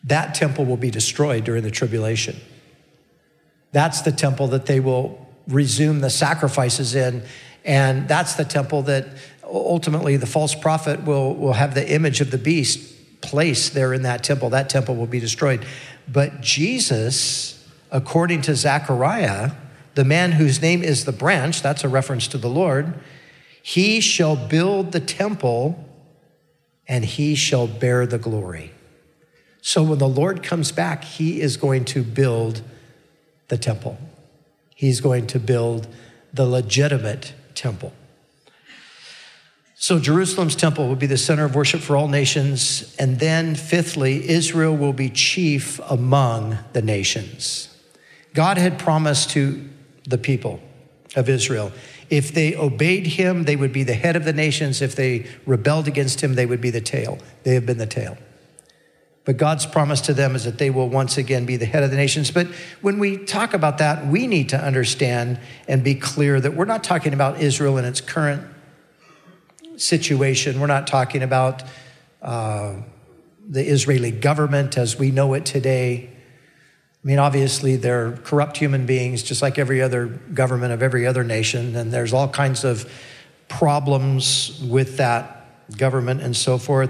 That 0.03 0.35
temple 0.35 0.65
will 0.65 0.77
be 0.77 0.91
destroyed 0.91 1.45
during 1.45 1.63
the 1.63 1.71
tribulation. 1.71 2.35
That's 3.71 4.01
the 4.01 4.11
temple 4.11 4.49
that 4.49 4.67
they 4.67 4.79
will 4.79 5.25
resume 5.47 6.01
the 6.01 6.11
sacrifices 6.11 6.93
in. 6.93 7.23
And 7.65 8.07
that's 8.07 8.35
the 8.35 8.45
temple 8.45 8.83
that 8.83 9.07
ultimately 9.43 10.17
the 10.17 10.27
false 10.27 10.55
prophet 10.55 11.03
will, 11.03 11.35
will 11.35 11.53
have 11.53 11.73
the 11.73 11.91
image 11.91 12.21
of 12.21 12.31
the 12.31 12.37
beast 12.37 13.21
placed 13.21 13.73
there 13.73 13.93
in 13.93 14.03
that 14.03 14.23
temple. 14.23 14.49
That 14.51 14.69
temple 14.69 14.95
will 14.95 15.07
be 15.07 15.19
destroyed. 15.19 15.65
But 16.07 16.41
Jesus, 16.41 17.67
according 17.91 18.41
to 18.43 18.55
Zechariah, 18.55 19.51
the 19.95 20.05
man 20.05 20.33
whose 20.33 20.61
name 20.61 20.83
is 20.83 21.05
the 21.05 21.11
branch, 21.11 21.61
that's 21.61 21.83
a 21.83 21.89
reference 21.89 22.27
to 22.29 22.37
the 22.37 22.49
Lord, 22.49 22.93
he 23.61 23.99
shall 23.99 24.35
build 24.35 24.91
the 24.91 24.99
temple 24.99 25.85
and 26.87 27.05
he 27.05 27.35
shall 27.35 27.67
bear 27.67 28.07
the 28.07 28.17
glory. 28.17 28.71
So 29.61 29.83
when 29.83 29.99
the 29.99 30.07
Lord 30.07 30.41
comes 30.41 30.71
back, 30.71 31.03
he 31.03 31.41
is 31.41 31.57
going 31.57 31.85
to 31.85 32.03
build 32.03 32.61
the 33.49 33.57
temple. 33.57 33.97
He's 34.75 35.01
going 35.01 35.27
to 35.27 35.39
build 35.39 35.87
the 36.33 36.45
legitimate 36.45 37.33
temple. 37.59 37.93
So, 39.75 39.99
Jerusalem's 39.99 40.55
temple 40.55 40.87
will 40.87 40.95
be 40.95 41.07
the 41.07 41.17
center 41.17 41.45
of 41.45 41.55
worship 41.55 41.79
for 41.81 41.95
all 41.95 42.07
nations. 42.07 42.95
And 42.99 43.19
then, 43.19 43.55
fifthly, 43.55 44.29
Israel 44.29 44.75
will 44.75 44.93
be 44.93 45.09
chief 45.09 45.79
among 45.89 46.57
the 46.73 46.81
nations. 46.81 47.69
God 48.33 48.57
had 48.57 48.77
promised 48.77 49.29
to 49.31 49.69
the 50.05 50.17
people 50.17 50.59
of 51.15 51.29
Israel 51.29 51.71
if 52.09 52.33
they 52.33 52.55
obeyed 52.55 53.05
him, 53.05 53.43
they 53.43 53.55
would 53.55 53.71
be 53.71 53.83
the 53.83 53.93
head 53.93 54.15
of 54.15 54.25
the 54.25 54.33
nations. 54.33 54.81
If 54.81 54.95
they 54.95 55.27
rebelled 55.45 55.87
against 55.87 56.21
him, 56.21 56.33
they 56.33 56.45
would 56.45 56.61
be 56.61 56.71
the 56.71 56.81
tail. 56.81 57.19
They 57.43 57.53
have 57.53 57.65
been 57.65 57.77
the 57.77 57.85
tail. 57.85 58.17
But 59.29 59.37
God's 59.37 59.67
promise 59.67 60.01
to 60.01 60.15
them 60.15 60.35
is 60.35 60.45
that 60.45 60.57
they 60.57 60.71
will 60.71 60.89
once 60.89 61.19
again 61.19 61.45
be 61.45 61.55
the 61.55 61.67
head 61.67 61.83
of 61.83 61.91
the 61.91 61.95
nations. 61.95 62.31
But 62.31 62.47
when 62.81 62.97
we 62.97 63.15
talk 63.15 63.53
about 63.53 63.77
that, 63.77 64.07
we 64.07 64.25
need 64.25 64.49
to 64.49 64.57
understand 64.57 65.39
and 65.67 65.83
be 65.83 65.93
clear 65.93 66.41
that 66.41 66.55
we're 66.55 66.65
not 66.65 66.83
talking 66.83 67.13
about 67.13 67.39
Israel 67.39 67.77
in 67.77 67.85
its 67.85 68.01
current 68.01 68.41
situation. 69.75 70.59
We're 70.59 70.65
not 70.65 70.87
talking 70.87 71.21
about 71.21 71.61
uh, 72.23 72.77
the 73.47 73.63
Israeli 73.63 74.09
government 74.09 74.79
as 74.79 74.97
we 74.97 75.11
know 75.11 75.35
it 75.35 75.45
today. 75.45 76.09
I 76.11 77.07
mean, 77.07 77.19
obviously, 77.19 77.75
they're 77.75 78.13
corrupt 78.23 78.57
human 78.57 78.87
beings, 78.87 79.21
just 79.21 79.43
like 79.43 79.59
every 79.59 79.79
other 79.79 80.07
government 80.07 80.73
of 80.73 80.81
every 80.81 81.05
other 81.05 81.23
nation, 81.23 81.75
and 81.75 81.93
there's 81.93 82.13
all 82.13 82.29
kinds 82.29 82.63
of 82.63 82.91
problems 83.47 84.59
with 84.59 84.97
that 84.97 85.77
government 85.77 86.21
and 86.21 86.35
so 86.35 86.57
forth. 86.57 86.89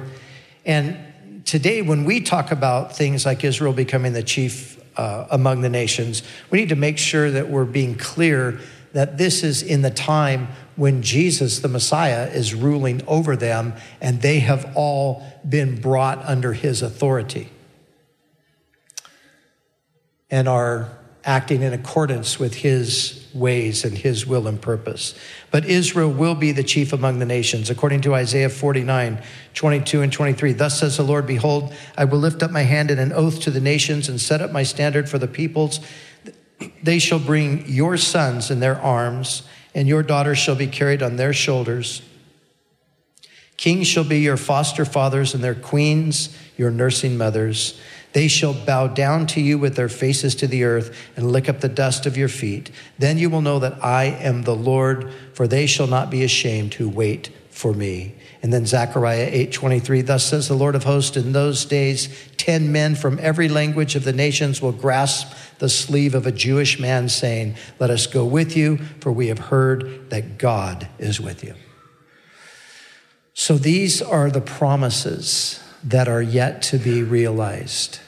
And 0.66 1.09
today, 1.50 1.82
when 1.82 2.06
we 2.06 2.22
talk 2.22 2.52
about 2.52 2.96
things 2.96 3.26
like 3.26 3.44
Israel 3.44 3.74
becoming 3.74 4.14
the 4.14 4.22
chief 4.22 4.80
uh, 4.96 5.26
among 5.32 5.62
the 5.62 5.70
nations, 5.70 6.22
we 6.52 6.60
need 6.60 6.70
to 6.70 6.76
make 6.76 7.00
sure 7.00 7.32
that 7.32 7.50
we're 7.50 7.66
being 7.66 7.96
clear 7.96 8.60
that 8.94 9.18
this 9.18 9.44
is 9.44 9.64
in 9.64 9.82
the 9.82 9.90
time 9.90 10.48
when 10.76 11.02
Jesus, 11.02 11.58
the 11.60 11.68
Messiah, 11.68 12.28
is 12.28 12.54
ruling 12.54 13.02
over 13.08 13.36
them, 13.36 13.74
and 14.00 14.22
they 14.22 14.42
have 14.42 14.72
all 14.76 15.24
been 15.48 15.82
brought 15.82 16.24
under 16.24 16.54
his 16.54 16.84
authority 16.84 17.50
and 20.30 20.48
are 20.48 20.96
acting 21.26 21.64
in 21.64 21.74
accordance 21.74 22.38
with 22.38 22.54
his 22.54 23.19
ways 23.34 23.84
and 23.84 23.98
his 23.98 24.26
will 24.26 24.48
and 24.48 24.62
purpose. 24.62 25.14
But 25.52 25.66
Israel 25.66 26.10
will 26.10 26.36
be 26.36 26.52
the 26.52 26.64
chief 26.64 26.94
among 26.94 27.20
the 27.20 27.26
nations, 27.26 27.70
according 27.70 28.02
to 28.02 28.16
Isaiah 28.16 28.50
49, 28.50 29.22
22 29.54 30.02
and 30.02 30.12
23. 30.12 30.54
Thus 30.54 30.80
says 30.80 30.98
the 30.98 31.04
Lord, 31.04 31.28
Behold, 31.28 31.74
I 31.98 32.06
will 32.06 32.20
lift 32.20 32.44
up 32.44 32.52
my 32.52 32.64
hand 32.64 32.92
in 32.92 33.00
an 33.00 33.14
oath 33.14 33.42
to 33.42 33.52
the 33.52 33.62
nations 33.62 34.10
and 34.10 34.20
set 34.20 34.42
up 34.42 34.52
my 34.52 34.64
standard 34.64 35.10
for 35.10 35.18
the 35.18 35.28
peoples. 35.28 35.80
They 36.84 37.00
shall 37.00 37.20
bring 37.20 37.68
your 37.68 37.98
sons 37.98 38.52
in 38.52 38.60
their 38.60 38.80
arms 38.80 39.44
and 39.76 39.88
your 39.88 40.04
daughters 40.04 40.38
shall 40.38 40.56
be 40.56 40.68
carried 40.68 41.02
on 41.02 41.16
their 41.16 41.34
shoulders. 41.34 42.02
Kings 43.58 43.88
shall 43.88 44.04
be 44.04 44.20
your 44.20 44.38
foster 44.38 44.86
fathers, 44.86 45.34
and 45.34 45.44
their 45.44 45.56
queens 45.56 46.36
your 46.58 46.72
nursing 46.72 47.18
mothers. 47.18 47.80
They 48.14 48.28
shall 48.28 48.54
bow 48.54 48.88
down 48.88 49.28
to 49.28 49.42
you 49.42 49.58
with 49.58 49.76
their 49.76 49.90
faces 49.90 50.34
to 50.36 50.48
the 50.48 50.64
earth 50.64 50.96
and 51.16 51.32
lick 51.32 51.48
up 51.48 51.60
the 51.60 51.70
dust 51.70 52.06
of 52.06 52.18
your 52.18 52.28
feet. 52.28 52.72
Then 52.98 53.18
you 53.18 53.30
will 53.30 53.42
know 53.42 53.60
that 53.60 53.84
I 53.84 54.06
am 54.06 54.44
the 54.44 54.56
Lord, 54.56 55.12
for 55.34 55.48
they 55.48 55.68
shall 55.68 55.88
not 55.88 56.10
be 56.10 56.24
ashamed 56.24 56.74
who 56.76 56.90
wait 56.90 57.30
for 57.50 57.74
me. 57.74 58.16
And 58.42 58.54
then 58.54 58.66
Zechariah 58.66 59.30
8:23 59.32 60.02
thus 60.02 60.24
says 60.24 60.48
the 60.48 60.54
Lord 60.56 60.76
of 60.76 60.86
hosts 60.86 61.18
in 61.18 61.34
those 61.34 61.66
days 61.66 62.08
10 62.38 62.72
men 62.72 62.96
from 62.96 63.20
every 63.22 63.50
language 63.50 63.96
of 63.96 64.06
the 64.06 64.14
nations 64.14 64.62
will 64.62 64.72
grasp 64.72 65.34
the 65.60 65.68
sleeve 65.68 66.16
of 66.16 66.26
a 66.26 66.32
Jewish 66.32 66.80
man 66.80 67.10
saying 67.10 67.56
let 67.78 67.90
us 67.90 68.08
go 68.08 68.24
with 68.24 68.56
you 68.56 68.78
for 69.02 69.12
we 69.12 69.28
have 69.28 69.40
heard 69.40 70.10
that 70.10 70.38
God 70.38 70.88
is 71.00 71.20
with 71.20 71.44
you. 71.44 71.54
So 73.34 73.58
these 73.58 74.02
are 74.02 74.32
the 74.32 74.42
promises 74.42 75.60
that 75.84 76.08
are 76.08 76.22
yet 76.22 76.62
to 76.64 76.78
be 76.78 77.04
realized. 77.04 78.00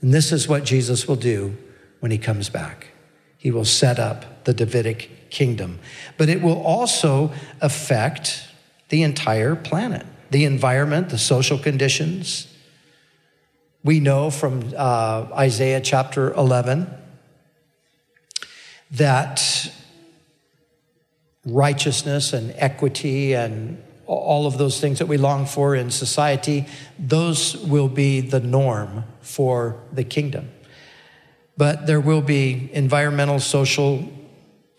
And 0.00 0.12
this 0.12 0.32
is 0.32 0.46
what 0.46 0.64
Jesus 0.64 1.08
will 1.08 1.16
do 1.16 1.56
when 2.00 2.10
he 2.10 2.18
comes 2.18 2.48
back. 2.48 2.88
He 3.36 3.50
will 3.50 3.64
set 3.64 3.98
up 3.98 4.44
the 4.44 4.54
Davidic 4.54 5.30
kingdom, 5.30 5.80
but 6.16 6.28
it 6.28 6.42
will 6.42 6.60
also 6.62 7.32
affect 7.60 8.48
the 8.88 9.02
entire 9.02 9.56
planet, 9.56 10.06
the 10.30 10.44
environment, 10.44 11.08
the 11.08 11.18
social 11.18 11.58
conditions. 11.58 12.46
We 13.82 14.00
know 14.00 14.30
from 14.30 14.72
uh, 14.76 15.26
Isaiah 15.32 15.80
chapter 15.80 16.32
11 16.34 16.88
that 18.92 19.72
righteousness 21.44 22.32
and 22.32 22.54
equity 22.56 23.34
and 23.34 23.82
all 24.06 24.46
of 24.46 24.58
those 24.58 24.80
things 24.80 24.98
that 24.98 25.06
we 25.06 25.16
long 25.16 25.46
for 25.46 25.74
in 25.74 25.90
society, 25.90 26.66
those 26.98 27.56
will 27.56 27.88
be 27.88 28.20
the 28.20 28.40
norm 28.40 29.04
for 29.20 29.80
the 29.92 30.04
kingdom. 30.04 30.50
But 31.56 31.86
there 31.86 32.00
will 32.00 32.22
be 32.22 32.70
environmental, 32.72 33.40
social 33.40 34.08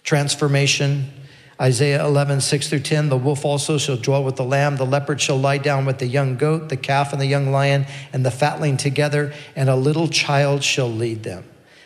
transformation, 0.03 1.11
Isaiah 1.59 2.05
11, 2.05 2.41
6 2.41 2.69
through 2.69 2.79
10, 2.81 3.09
the 3.09 3.17
wolf 3.17 3.43
also 3.43 3.79
shall 3.79 3.97
dwell 3.97 4.23
with 4.23 4.35
the 4.35 4.43
lamb, 4.43 4.77
the 4.77 4.85
leopard 4.85 5.19
shall 5.19 5.39
lie 5.39 5.57
down 5.57 5.87
with 5.87 5.97
the 5.97 6.05
young 6.05 6.37
goat, 6.37 6.69
the 6.69 6.77
calf 6.77 7.13
and 7.13 7.21
the 7.21 7.25
young 7.25 7.51
lion, 7.51 7.87
and 8.13 8.23
the 8.23 8.29
fatling 8.29 8.77
together, 8.77 9.33
and 9.55 9.67
a 9.67 9.75
little 9.75 10.07
child 10.07 10.63
shall 10.63 10.91
lead 10.91 11.23
them. 11.23 11.43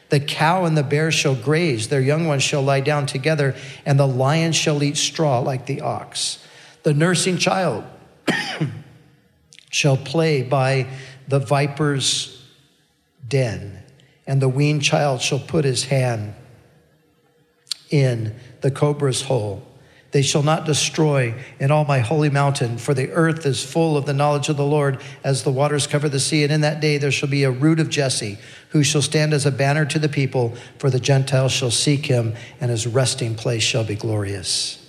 The 0.10 0.20
cow 0.20 0.66
and 0.66 0.76
the 0.76 0.84
bear 0.84 1.10
shall 1.10 1.36
graze, 1.36 1.88
their 1.88 2.02
young 2.02 2.28
ones 2.28 2.44
shall 2.44 2.62
lie 2.62 2.82
down 2.82 3.06
together, 3.06 3.56
and 3.86 3.98
the 3.98 4.08
lion 4.08 4.52
shall 4.52 4.84
eat 4.84 4.98
straw 4.98 5.40
like 5.40 5.68
the 5.68 5.80
ox. 5.80 6.46
The 6.84 6.94
nursing 6.94 7.38
child 7.38 7.84
shall 9.70 9.98
play 9.98 10.42
by 10.44 10.88
the 11.28 11.40
viper's 11.40 12.46
den, 13.28 13.84
and 14.28 14.42
the 14.42 14.50
weaned 14.50 14.84
child 14.84 15.22
shall 15.22 15.40
put 15.40 15.66
his 15.66 15.86
hand 15.86 16.34
in 17.90 18.36
the 18.62 18.72
cobra's 18.72 19.22
hole. 19.24 19.68
They 20.12 20.22
shall 20.22 20.44
not 20.44 20.66
destroy 20.66 21.34
in 21.58 21.72
all 21.72 21.86
my 21.86 22.00
holy 22.00 22.30
mountain, 22.30 22.78
for 22.78 22.94
the 22.94 23.12
earth 23.12 23.46
is 23.46 23.64
full 23.64 23.96
of 23.96 24.06
the 24.06 24.14
knowledge 24.14 24.50
of 24.50 24.58
the 24.58 24.66
Lord 24.66 25.00
as 25.24 25.44
the 25.44 25.52
waters 25.52 25.88
cover 25.88 26.10
the 26.10 26.20
sea. 26.20 26.44
And 26.44 26.52
in 26.52 26.62
that 26.62 26.82
day 26.82 26.98
there 26.98 27.12
shall 27.12 27.30
be 27.30 27.46
a 27.46 27.52
root 27.52 27.80
of 27.80 27.90
Jesse, 27.90 28.38
who 28.70 28.84
shall 28.84 29.02
stand 29.02 29.34
as 29.34 29.46
a 29.46 29.52
banner 29.52 29.86
to 29.86 30.00
the 30.00 30.10
people, 30.10 30.54
for 30.80 30.90
the 30.90 31.00
Gentiles 31.00 31.54
shall 31.54 31.72
seek 31.72 32.08
him, 32.08 32.34
and 32.60 32.70
his 32.70 32.86
resting 32.86 33.36
place 33.36 33.64
shall 33.64 33.86
be 33.86 33.96
glorious. 33.96 34.81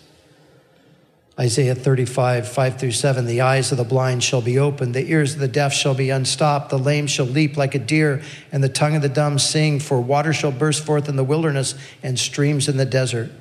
Isaiah 1.42 1.74
35, 1.74 2.46
5 2.46 2.78
through 2.78 2.92
7 2.92 3.26
The 3.26 3.40
eyes 3.40 3.72
of 3.72 3.78
the 3.78 3.82
blind 3.82 4.22
shall 4.22 4.40
be 4.40 4.60
opened, 4.60 4.94
the 4.94 5.10
ears 5.10 5.34
of 5.34 5.40
the 5.40 5.48
deaf 5.48 5.72
shall 5.72 5.92
be 5.92 6.08
unstopped, 6.08 6.70
the 6.70 6.78
lame 6.78 7.08
shall 7.08 7.26
leap 7.26 7.56
like 7.56 7.74
a 7.74 7.80
deer, 7.80 8.22
and 8.52 8.62
the 8.62 8.68
tongue 8.68 8.94
of 8.94 9.02
the 9.02 9.08
dumb 9.08 9.40
sing, 9.40 9.80
for 9.80 10.00
water 10.00 10.32
shall 10.32 10.52
burst 10.52 10.86
forth 10.86 11.08
in 11.08 11.16
the 11.16 11.24
wilderness 11.24 11.74
and 12.00 12.16
streams 12.16 12.68
in 12.68 12.76
the 12.76 12.84
desert. 12.84 13.32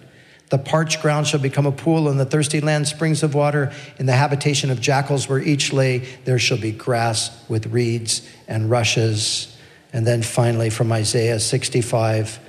The 0.50 0.58
parched 0.58 1.04
ground 1.04 1.28
shall 1.28 1.42
become 1.42 1.68
a 1.68 1.72
pool, 1.72 2.10
and 2.10 2.20
the 2.20 2.26
thirsty 2.26 2.60
land 2.60 2.88
springs 2.88 3.22
of 3.22 3.36
water. 3.36 3.72
In 4.00 4.08
the 4.08 4.14
habitation 4.14 4.72
of 4.72 4.82
jackals, 4.82 5.30
where 5.30 5.40
each 5.40 5.72
lay, 5.72 6.00
there 6.26 6.40
shall 6.40 6.58
be 6.58 6.72
grass 6.72 7.30
with 7.48 7.68
reeds 7.68 8.28
and 8.48 8.68
rushes. 8.68 9.56
And 9.94 10.08
then 10.08 10.24
finally, 10.24 10.72
from 10.72 10.92
Isaiah 10.92 11.40
65, 11.40 12.40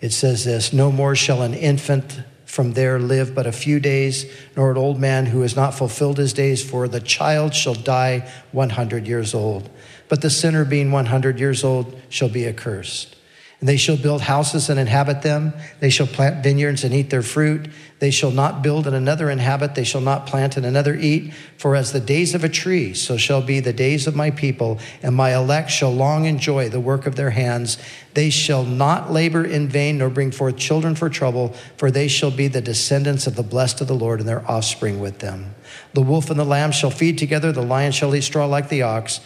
it 0.00 0.12
says 0.12 0.44
this 0.44 0.72
No 0.72 0.92
more 0.92 1.16
shall 1.16 1.42
an 1.42 1.54
infant 1.54 2.20
from 2.52 2.74
there 2.74 2.98
live 2.98 3.34
but 3.34 3.46
a 3.46 3.50
few 3.50 3.80
days, 3.80 4.30
nor 4.58 4.70
an 4.72 4.76
old 4.76 5.00
man 5.00 5.24
who 5.24 5.40
has 5.40 5.56
not 5.56 5.72
fulfilled 5.72 6.18
his 6.18 6.34
days, 6.34 6.62
for 6.62 6.86
the 6.86 7.00
child 7.00 7.54
shall 7.54 7.72
die 7.72 8.30
100 8.52 9.06
years 9.06 9.32
old. 9.32 9.70
But 10.10 10.20
the 10.20 10.28
sinner, 10.28 10.66
being 10.66 10.92
100 10.92 11.40
years 11.40 11.64
old, 11.64 11.98
shall 12.10 12.28
be 12.28 12.46
accursed. 12.46 13.16
And 13.62 13.68
they 13.68 13.76
shall 13.76 13.96
build 13.96 14.22
houses 14.22 14.68
and 14.68 14.80
inhabit 14.80 15.22
them. 15.22 15.52
They 15.78 15.88
shall 15.88 16.08
plant 16.08 16.42
vineyards 16.42 16.82
and 16.82 16.92
eat 16.92 17.10
their 17.10 17.22
fruit. 17.22 17.68
They 18.00 18.10
shall 18.10 18.32
not 18.32 18.60
build 18.60 18.88
and 18.88 18.96
another 18.96 19.30
inhabit. 19.30 19.76
They 19.76 19.84
shall 19.84 20.00
not 20.00 20.26
plant 20.26 20.56
and 20.56 20.66
another 20.66 20.96
eat. 20.96 21.32
For 21.58 21.76
as 21.76 21.92
the 21.92 22.00
days 22.00 22.34
of 22.34 22.42
a 22.42 22.48
tree, 22.48 22.92
so 22.92 23.16
shall 23.16 23.40
be 23.40 23.60
the 23.60 23.72
days 23.72 24.08
of 24.08 24.16
my 24.16 24.32
people, 24.32 24.80
and 25.00 25.14
my 25.14 25.32
elect 25.32 25.70
shall 25.70 25.94
long 25.94 26.24
enjoy 26.24 26.70
the 26.70 26.80
work 26.80 27.06
of 27.06 27.14
their 27.14 27.30
hands. 27.30 27.78
They 28.14 28.30
shall 28.30 28.64
not 28.64 29.12
labor 29.12 29.44
in 29.44 29.68
vain, 29.68 29.98
nor 29.98 30.10
bring 30.10 30.32
forth 30.32 30.56
children 30.56 30.96
for 30.96 31.08
trouble, 31.08 31.54
for 31.76 31.88
they 31.88 32.08
shall 32.08 32.32
be 32.32 32.48
the 32.48 32.60
descendants 32.60 33.28
of 33.28 33.36
the 33.36 33.44
blessed 33.44 33.80
of 33.80 33.86
the 33.86 33.94
Lord, 33.94 34.18
and 34.18 34.28
their 34.28 34.44
offspring 34.50 34.98
with 34.98 35.20
them. 35.20 35.54
The 35.92 36.02
wolf 36.02 36.30
and 36.30 36.40
the 36.40 36.44
lamb 36.44 36.72
shall 36.72 36.90
feed 36.90 37.16
together, 37.16 37.52
the 37.52 37.62
lion 37.62 37.92
shall 37.92 38.12
eat 38.16 38.22
straw 38.22 38.46
like 38.46 38.70
the 38.70 38.82
ox, 38.82 39.20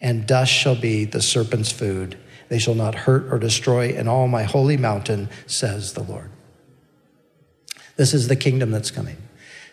and 0.00 0.24
dust 0.24 0.52
shall 0.52 0.76
be 0.76 1.04
the 1.04 1.20
serpent's 1.20 1.72
food. 1.72 2.16
They 2.50 2.58
shall 2.58 2.74
not 2.74 2.94
hurt 2.94 3.32
or 3.32 3.38
destroy 3.38 3.90
in 3.90 4.08
all 4.08 4.26
my 4.26 4.42
holy 4.42 4.76
mountain, 4.76 5.30
says 5.46 5.92
the 5.92 6.02
Lord. 6.02 6.30
This 7.96 8.12
is 8.12 8.26
the 8.26 8.36
kingdom 8.36 8.72
that's 8.72 8.90
coming. 8.90 9.16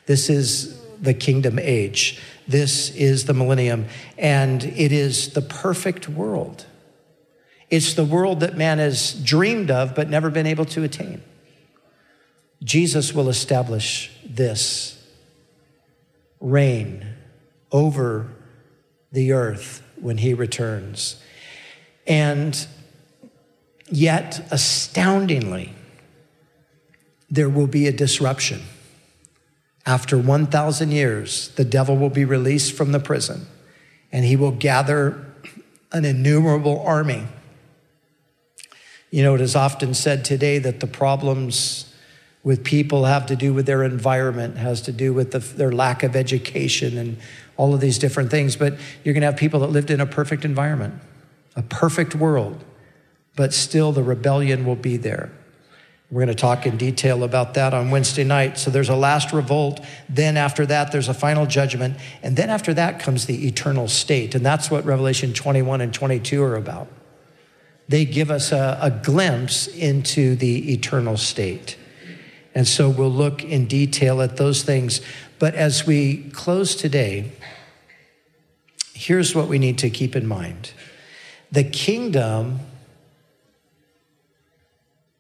This 0.06 0.30
is 0.30 0.80
the 1.02 1.16
kingdom 1.16 1.58
age. 1.60 2.22
This 2.48 2.96
is 2.96 3.26
the 3.26 3.34
millennium. 3.34 3.88
And 4.18 4.64
it 4.64 4.92
is 4.92 5.34
the 5.34 5.42
perfect 5.42 6.08
world. 6.08 6.68
It's 7.72 7.96
the 7.96 8.06
world 8.06 8.42
that 8.42 8.56
man 8.56 8.78
has 8.78 9.14
dreamed 9.14 9.72
of 9.72 9.96
but 9.96 10.08
never 10.08 10.30
been 10.30 10.46
able 10.46 10.66
to 10.66 10.84
attain. 10.84 11.24
Jesus 12.64 13.12
will 13.12 13.28
establish 13.28 14.12
this 14.24 15.04
reign 16.40 17.16
over 17.72 18.30
the 19.12 19.32
earth 19.32 19.82
when 20.00 20.20
he 20.20 20.36
returns. 20.36 21.20
And 22.08 22.68
yet, 23.90 24.48
astoundingly, 24.50 25.74
there 27.30 27.50
will 27.50 27.68
be 27.68 27.88
a 27.88 27.92
disruption. 27.92 28.62
After 29.86 30.18
1,000 30.18 30.92
years, 30.92 31.50
the 31.56 31.66
devil 31.66 31.98
will 31.98 32.10
be 32.10 32.26
released 32.26 32.74
from 32.74 32.92
the 32.92 33.00
prison 33.00 33.48
and 34.12 34.26
he 34.26 34.36
will 34.36 34.52
gather 34.52 35.26
an 35.92 36.06
innumerable 36.06 36.82
army. 36.86 37.26
You 39.12 39.24
know, 39.24 39.36
it 39.36 39.42
is 39.42 39.56
often 39.56 39.94
said 39.94 40.26
today 40.26 40.60
that 40.60 40.80
the 40.80 40.88
problems 40.88 41.94
with 42.44 42.64
people 42.64 43.06
have 43.06 43.26
to 43.26 43.36
do 43.36 43.54
with 43.54 43.66
their 43.66 43.84
environment, 43.84 44.58
has 44.58 44.82
to 44.82 44.92
do 44.92 45.14
with 45.14 45.32
the, 45.32 45.40
their 45.40 45.72
lack 45.72 46.04
of 46.04 46.16
education 46.16 46.98
and 46.98 47.18
all 47.58 47.74
of 47.74 47.82
these 47.82 47.98
different 47.98 48.32
things. 48.32 48.56
But 48.56 48.78
you're 49.04 49.14
going 49.14 49.22
to 49.22 49.28
have 49.28 49.38
people 49.38 49.62
that 49.62 49.68
lived 49.68 49.92
in 49.92 50.00
a 50.00 50.06
perfect 50.06 50.46
environment 50.46 51.02
a 51.58 51.64
perfect 51.64 52.16
world, 52.16 52.64
but 53.36 53.54
still 53.54 53.92
the 53.92 54.04
rebellion 54.04 54.66
will 54.66 54.76
be 54.76 54.96
there. 54.96 55.32
We're 56.10 56.24
going 56.24 56.34
to 56.34 56.42
talk 56.42 56.66
in 56.66 56.78
detail 56.78 57.24
about 57.24 57.56
that 57.56 57.74
on 57.74 57.92
Wednesday 57.92 58.24
night. 58.24 58.58
So 58.58 58.72
there's 58.72 58.88
a 58.88 58.96
last 58.96 59.34
revolt. 59.34 59.82
Then 60.08 60.38
after 60.38 60.66
that, 60.68 60.94
there's 60.94 61.10
a 61.10 61.14
final 61.14 61.46
judgment. 61.46 61.98
And 62.24 62.38
then 62.38 62.50
after 62.50 62.74
that 62.76 63.00
comes 63.00 63.26
the 63.26 63.46
eternal 63.46 63.90
state. 63.90 64.34
And 64.34 64.46
that's 64.46 64.72
what 64.72 64.86
Revelation 64.86 65.34
21 65.34 65.82
and 65.82 65.94
22 65.94 66.42
are 66.42 66.56
about. 66.56 66.88
They 67.90 68.06
give 68.06 68.32
us 68.32 68.54
a, 68.54 68.80
a 68.82 68.90
glimpse 68.90 69.68
into 69.68 70.36
the 70.36 70.72
eternal 70.72 71.18
state. 71.18 71.76
And 72.56 72.66
so 72.66 72.90
we'll 72.90 73.12
look 73.12 73.44
in 73.44 73.66
detail 73.66 74.22
at 74.22 74.38
those 74.38 74.64
things. 74.64 75.02
But 75.40 75.56
as 75.56 75.86
we 75.86 76.30
close 76.30 76.76
today, 76.76 77.34
here's 78.94 79.36
what 79.36 79.48
we 79.50 79.60
need 79.60 79.78
to 79.80 79.90
keep 79.90 80.16
in 80.16 80.26
mind 80.26 80.72
the 81.52 81.64
kingdom 81.64 82.60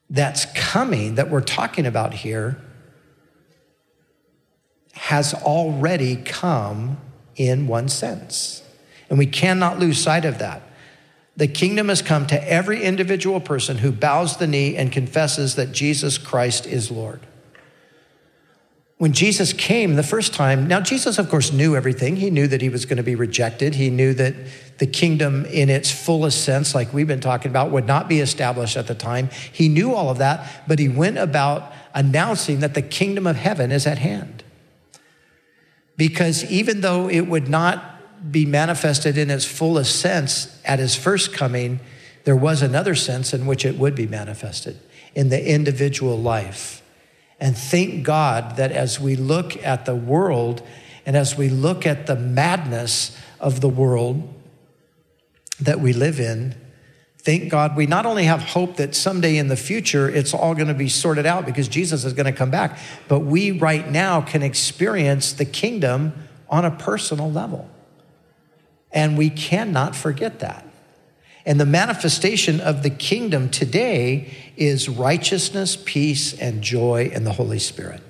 that's 0.10 0.46
coming, 0.56 1.16
that 1.16 1.30
we're 1.30 1.42
talking 1.42 1.86
about 1.86 2.14
here, 2.14 2.62
has 4.94 5.34
already 5.34 6.16
come 6.16 6.98
in 7.36 7.68
one 7.68 7.88
sense. 7.88 8.64
And 9.10 9.18
we 9.18 9.26
cannot 9.26 9.80
lose 9.80 10.02
sight 10.02 10.26
of 10.26 10.40
that. 10.40 10.64
The 11.36 11.48
kingdom 11.48 11.90
has 11.90 12.02
come 12.02 12.26
to 12.28 12.52
every 12.52 12.82
individual 12.84 13.40
person 13.40 13.78
who 13.78 13.92
bows 13.92 14.38
the 14.38 14.48
knee 14.48 14.76
and 14.76 14.92
confesses 14.92 15.56
that 15.56 15.72
Jesus 15.72 16.18
Christ 16.18 16.66
is 16.66 16.90
Lord 16.90 17.22
when 18.98 19.14
Jesus 19.14 19.54
came 19.54 19.96
the 19.96 20.04
first 20.04 20.34
time, 20.34 20.68
now 20.68 20.82
Jesus, 20.82 21.20
of 21.20 21.30
course, 21.30 21.52
knew 21.52 21.76
everything. 21.76 22.16
He 22.16 22.32
knew 22.32 22.48
that 22.48 22.62
he 22.62 22.70
was 22.70 22.86
going 22.86 22.98
to 22.98 23.04
be 23.04 23.14
rejected. 23.14 23.76
He 23.76 23.92
knew 23.92 24.14
that 24.16 24.34
the 24.80 24.88
kingdom, 24.88 25.46
in 25.46 25.70
its 25.70 25.92
fullest 25.92 26.44
sense, 26.44 26.74
like 26.74 26.92
we've 26.94 27.08
been 27.08 27.20
talking 27.20 27.52
about, 27.52 27.70
would 27.70 27.86
not 27.86 28.10
be 28.10 28.20
established 28.20 28.76
at 28.76 28.88
the 28.88 28.96
time. 28.96 29.30
He 29.52 29.70
knew 29.70 29.94
all 29.94 30.10
of 30.10 30.18
that, 30.18 30.64
but 30.68 30.80
he 30.80 30.90
went 30.90 31.20
about 31.20 31.72
announcing 31.94 32.60
that 32.62 32.74
the 32.74 32.82
kingdom 32.82 33.28
of 33.28 33.36
heaven 33.36 33.72
is 33.72 33.86
at 33.86 34.00
hand. 34.00 34.44
Because 35.96 36.44
even 36.46 36.82
though 36.82 37.08
it 37.08 37.22
would 37.22 37.48
not 37.48 38.32
be 38.32 38.48
manifested 38.48 39.16
in 39.16 39.30
its 39.30 39.46
fullest 39.46 40.00
sense 40.00 40.60
at 40.66 40.80
his 40.80 40.96
first 40.96 41.34
coming, 41.34 41.80
there 42.24 42.36
was 42.36 42.64
another 42.64 42.96
sense 42.96 43.32
in 43.32 43.46
which 43.46 43.64
it 43.64 43.78
would 43.78 43.94
be 43.94 44.08
manifested 44.08 44.80
in 45.14 45.30
the 45.30 45.54
individual 45.54 46.18
life. 46.18 46.82
And 47.40 47.58
thank 47.58 48.04
God 48.04 48.58
that 48.58 48.72
as 48.72 49.00
we 49.00 49.16
look 49.16 49.64
at 49.64 49.86
the 49.86 49.96
world 49.96 50.62
and 51.06 51.16
as 51.16 51.38
we 51.38 51.50
look 51.50 51.86
at 51.86 52.08
the 52.08 52.16
madness 52.16 53.18
of 53.40 53.62
the 53.62 53.70
world 53.70 54.34
that 55.60 55.80
we 55.80 55.94
live 55.94 56.20
in, 56.20 56.56
thank 57.20 57.50
God 57.50 57.78
we 57.78 57.86
not 57.86 58.06
only 58.06 58.26
have 58.26 58.42
hope 58.42 58.78
that 58.78 58.96
someday 58.96 59.38
in 59.38 59.48
the 59.48 59.56
future 59.56 60.10
it's 60.10 60.34
all 60.34 60.56
going 60.56 60.68
to 60.68 60.74
be 60.74 60.90
sorted 60.90 61.26
out 61.26 61.46
because 61.46 61.68
Jesus 61.68 62.06
is 62.06 62.14
going 62.14 62.26
to 62.26 62.32
come 62.32 62.52
back, 62.52 62.80
but 63.08 63.20
we 63.20 63.52
right 63.52 63.90
now 63.90 64.22
can 64.22 64.42
experience 64.44 65.34
the 65.34 65.46
kingdom 65.46 66.14
on 66.50 66.66
a 66.66 66.72
personal 66.72 67.32
level. 67.32 67.70
And 68.92 69.18
we 69.18 69.30
cannot 69.30 69.96
forget 69.96 70.40
that. 70.40 70.67
And 71.48 71.62
the 71.62 71.66
manifestation 71.66 72.60
of 72.60 72.84
the 72.84 72.90
kingdom 72.90 73.50
today 73.50 74.34
is 74.58 74.90
righteousness, 74.90 75.78
peace, 75.82 76.38
and 76.38 76.62
joy 76.62 77.10
in 77.14 77.24
the 77.24 77.32
Holy 77.32 77.58
Spirit. 77.58 78.02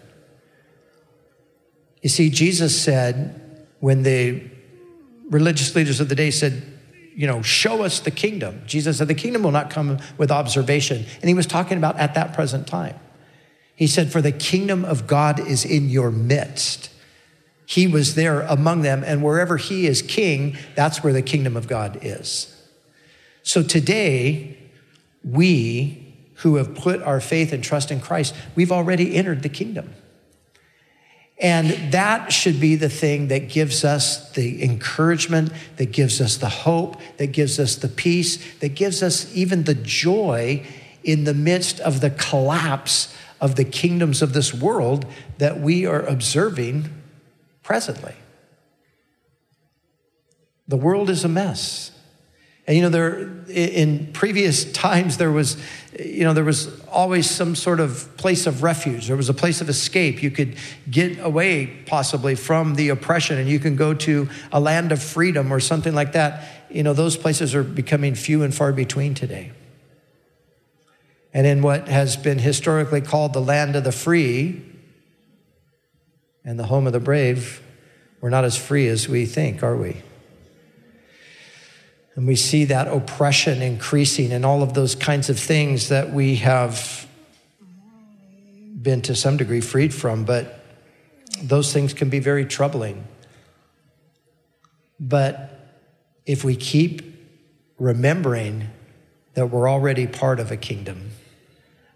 You 2.01 2.09
see, 2.09 2.31
Jesus 2.31 2.79
said, 2.81 3.67
when 3.79 4.01
the 4.01 4.41
religious 5.29 5.75
leaders 5.75 5.99
of 5.99 6.09
the 6.09 6.15
day 6.15 6.31
said, 6.31 6.63
you 7.15 7.27
know, 7.27 7.43
show 7.43 7.83
us 7.83 7.99
the 7.99 8.09
kingdom, 8.09 8.63
Jesus 8.65 8.97
said, 8.97 9.07
the 9.07 9.13
kingdom 9.13 9.43
will 9.43 9.51
not 9.51 9.69
come 9.69 9.99
with 10.17 10.31
observation. 10.31 11.05
And 11.21 11.29
he 11.29 11.35
was 11.35 11.45
talking 11.45 11.77
about 11.77 11.95
at 11.99 12.15
that 12.15 12.33
present 12.33 12.65
time. 12.65 12.99
He 13.75 13.85
said, 13.85 14.11
for 14.11 14.19
the 14.19 14.31
kingdom 14.31 14.83
of 14.83 15.05
God 15.05 15.39
is 15.39 15.63
in 15.63 15.89
your 15.89 16.09
midst. 16.09 16.89
He 17.67 17.85
was 17.85 18.15
there 18.15 18.41
among 18.41 18.81
them, 18.81 19.03
and 19.05 19.21
wherever 19.21 19.57
he 19.57 19.85
is 19.85 20.01
king, 20.01 20.57
that's 20.73 21.03
where 21.03 21.13
the 21.13 21.21
kingdom 21.21 21.55
of 21.55 21.67
God 21.67 21.99
is. 22.01 22.51
So 23.47 23.63
today, 23.63 24.57
we 25.23 26.05
who 26.39 26.57
have 26.57 26.75
put 26.75 27.01
our 27.01 27.21
faith 27.21 27.53
and 27.53 27.63
trust 27.63 27.91
in 27.91 28.01
Christ, 28.01 28.35
we've 28.55 28.73
already 28.73 29.15
entered 29.15 29.41
the 29.41 29.47
kingdom. 29.47 29.95
And 31.37 31.93
that 31.93 32.33
should 32.33 32.59
be 32.59 32.75
the 32.75 32.89
thing 32.89 33.29
that 33.29 33.47
gives 33.47 33.85
us 33.85 34.33
the 34.33 34.61
encouragement, 34.61 35.53
that 35.77 35.93
gives 35.93 36.19
us 36.19 36.35
the 36.35 36.49
hope, 36.49 36.97
that 37.15 37.27
gives 37.27 37.57
us 37.57 37.77
the 37.77 37.87
peace, 37.87 38.37
that 38.55 38.75
gives 38.75 39.01
us 39.01 39.33
even 39.33 39.63
the 39.63 39.75
joy 39.75 40.65
in 41.05 41.23
the 41.23 41.33
midst 41.33 41.79
of 41.79 42.01
the 42.01 42.09
collapse 42.09 43.15
of 43.39 43.55
the 43.55 43.63
kingdoms 43.63 44.21
of 44.21 44.33
this 44.33 44.53
world 44.53 45.05
that 45.37 45.57
we 45.57 45.85
are 45.85 46.01
observing 46.01 46.89
presently. 47.63 48.15
The 50.67 50.75
world 50.75 51.09
is 51.09 51.23
a 51.23 51.29
mess. 51.29 51.91
And 52.67 52.75
you 52.75 52.81
know, 52.81 52.89
there 52.89 53.29
in 53.47 54.11
previous 54.11 54.69
times 54.73 55.15
there 55.15 55.31
was, 55.31 55.55
you 55.97 56.25
know, 56.25 56.33
there 56.33 56.43
was 56.43 56.81
always 56.87 57.29
some 57.29 57.55
sort 57.55 57.79
of 57.79 58.15
place 58.17 58.45
of 58.45 58.61
refuge. 58.61 59.07
There 59.07 59.15
was 59.15 59.29
a 59.29 59.33
place 59.33 59.61
of 59.61 59.69
escape. 59.69 60.21
You 60.21 60.31
could 60.31 60.57
get 60.91 61.17
away 61.19 61.67
possibly 61.85 62.35
from 62.35 62.75
the 62.75 62.89
oppression, 62.89 63.37
and 63.37 63.47
you 63.47 63.59
can 63.59 63.77
go 63.77 63.93
to 63.93 64.27
a 64.51 64.59
land 64.59 64.91
of 64.91 65.01
freedom 65.01 65.53
or 65.53 65.61
something 65.61 65.95
like 65.95 66.11
that. 66.11 66.43
You 66.69 66.83
know, 66.83 66.91
those 66.91 67.15
places 67.15 67.55
are 67.55 67.63
becoming 67.63 68.15
few 68.15 68.43
and 68.43 68.53
far 68.53 68.73
between 68.73 69.13
today. 69.13 69.53
And 71.33 71.47
in 71.47 71.61
what 71.61 71.87
has 71.87 72.17
been 72.17 72.39
historically 72.39 72.99
called 72.99 73.31
the 73.31 73.41
land 73.41 73.77
of 73.77 73.85
the 73.85 73.91
free 73.93 74.61
and 76.43 76.59
the 76.59 76.65
home 76.65 76.85
of 76.85 76.93
the 76.93 76.99
brave, 76.99 77.61
we're 78.19 78.29
not 78.29 78.43
as 78.43 78.57
free 78.57 78.87
as 78.87 79.07
we 79.07 79.25
think, 79.25 79.63
are 79.63 79.77
we? 79.77 80.01
And 82.17 82.25
we 82.25 82.35
see 82.35 82.65
that 82.65 82.87
oppression 82.87 83.61
increasing 83.61 84.31
and 84.31 84.43
all 84.43 84.63
of 84.63 84.73
those 84.73 84.95
kinds 84.95 85.29
of 85.29 85.37
things 85.37 85.89
that 85.89 86.11
we 86.11 86.37
have 86.37 87.07
been 88.81 89.03
to 89.03 89.15
some 89.15 89.37
degree 89.37 89.61
freed 89.61 89.93
from, 89.93 90.25
but 90.25 90.65
those 91.43 91.71
things 91.71 91.93
can 91.93 92.09
be 92.09 92.17
very 92.17 92.43
troubling. 92.43 93.07
But 94.99 95.77
if 96.25 96.43
we 96.43 96.55
keep 96.55 97.03
remembering 97.77 98.69
that 99.35 99.51
we're 99.51 99.69
already 99.69 100.07
part 100.07 100.39
of 100.39 100.51
a 100.51 100.57
kingdom, 100.57 101.11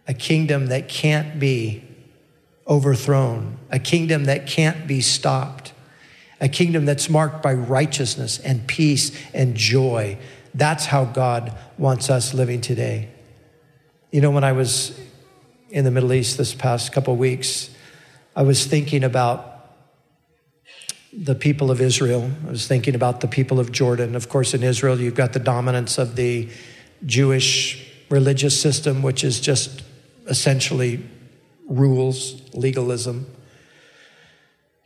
a 0.07 0.13
kingdom 0.13 0.67
that 0.67 0.87
can't 0.87 1.39
be 1.39 1.83
overthrown, 2.67 3.57
a 3.71 3.79
kingdom 3.79 4.25
that 4.25 4.45
can't 4.45 4.85
be 4.85 5.01
stopped, 5.01 5.70
a 6.41 6.49
kingdom 6.49 6.85
that's 6.85 7.07
marked 7.07 7.43
by 7.43 7.53
righteousness 7.53 8.39
and 8.39 8.67
peace 8.67 9.11
and 9.33 9.55
joy. 9.55 10.17
That's 10.55 10.87
how 10.87 11.05
God 11.05 11.55
wants 11.77 12.09
us 12.09 12.33
living 12.33 12.59
today. 12.59 13.09
You 14.11 14.21
know, 14.21 14.31
when 14.31 14.43
I 14.43 14.51
was 14.51 14.99
in 15.69 15.85
the 15.85 15.91
Middle 15.91 16.11
East 16.11 16.37
this 16.37 16.53
past 16.53 16.91
couple 16.91 17.15
weeks, 17.15 17.69
I 18.35 18.41
was 18.41 18.65
thinking 18.65 19.03
about 19.03 19.47
the 21.13 21.35
people 21.35 21.69
of 21.69 21.79
Israel. 21.79 22.31
I 22.47 22.51
was 22.51 22.67
thinking 22.67 22.95
about 22.95 23.21
the 23.21 23.27
people 23.27 23.59
of 23.59 23.71
Jordan. 23.71 24.15
Of 24.15 24.27
course, 24.27 24.53
in 24.53 24.63
Israel, 24.63 24.99
you've 24.99 25.15
got 25.15 25.33
the 25.33 25.39
dominance 25.39 25.97
of 25.97 26.15
the 26.15 26.49
Jewish 27.05 27.87
religious 28.09 28.59
system, 28.59 29.03
which 29.03 29.23
is 29.23 29.39
just 29.39 29.83
essentially 30.27 31.05
rules, 31.67 32.41
legalism. 32.53 33.27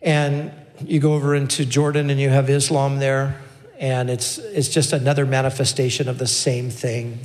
And 0.01 0.51
you 0.81 0.99
go 0.99 1.13
over 1.13 1.35
into 1.35 1.65
Jordan 1.65 2.09
and 2.09 2.19
you 2.19 2.29
have 2.29 2.49
Islam 2.49 2.99
there, 2.99 3.41
and 3.79 4.09
it's, 4.09 4.37
it's 4.37 4.69
just 4.69 4.93
another 4.93 5.25
manifestation 5.25 6.09
of 6.09 6.17
the 6.17 6.27
same 6.27 6.69
thing. 6.69 7.19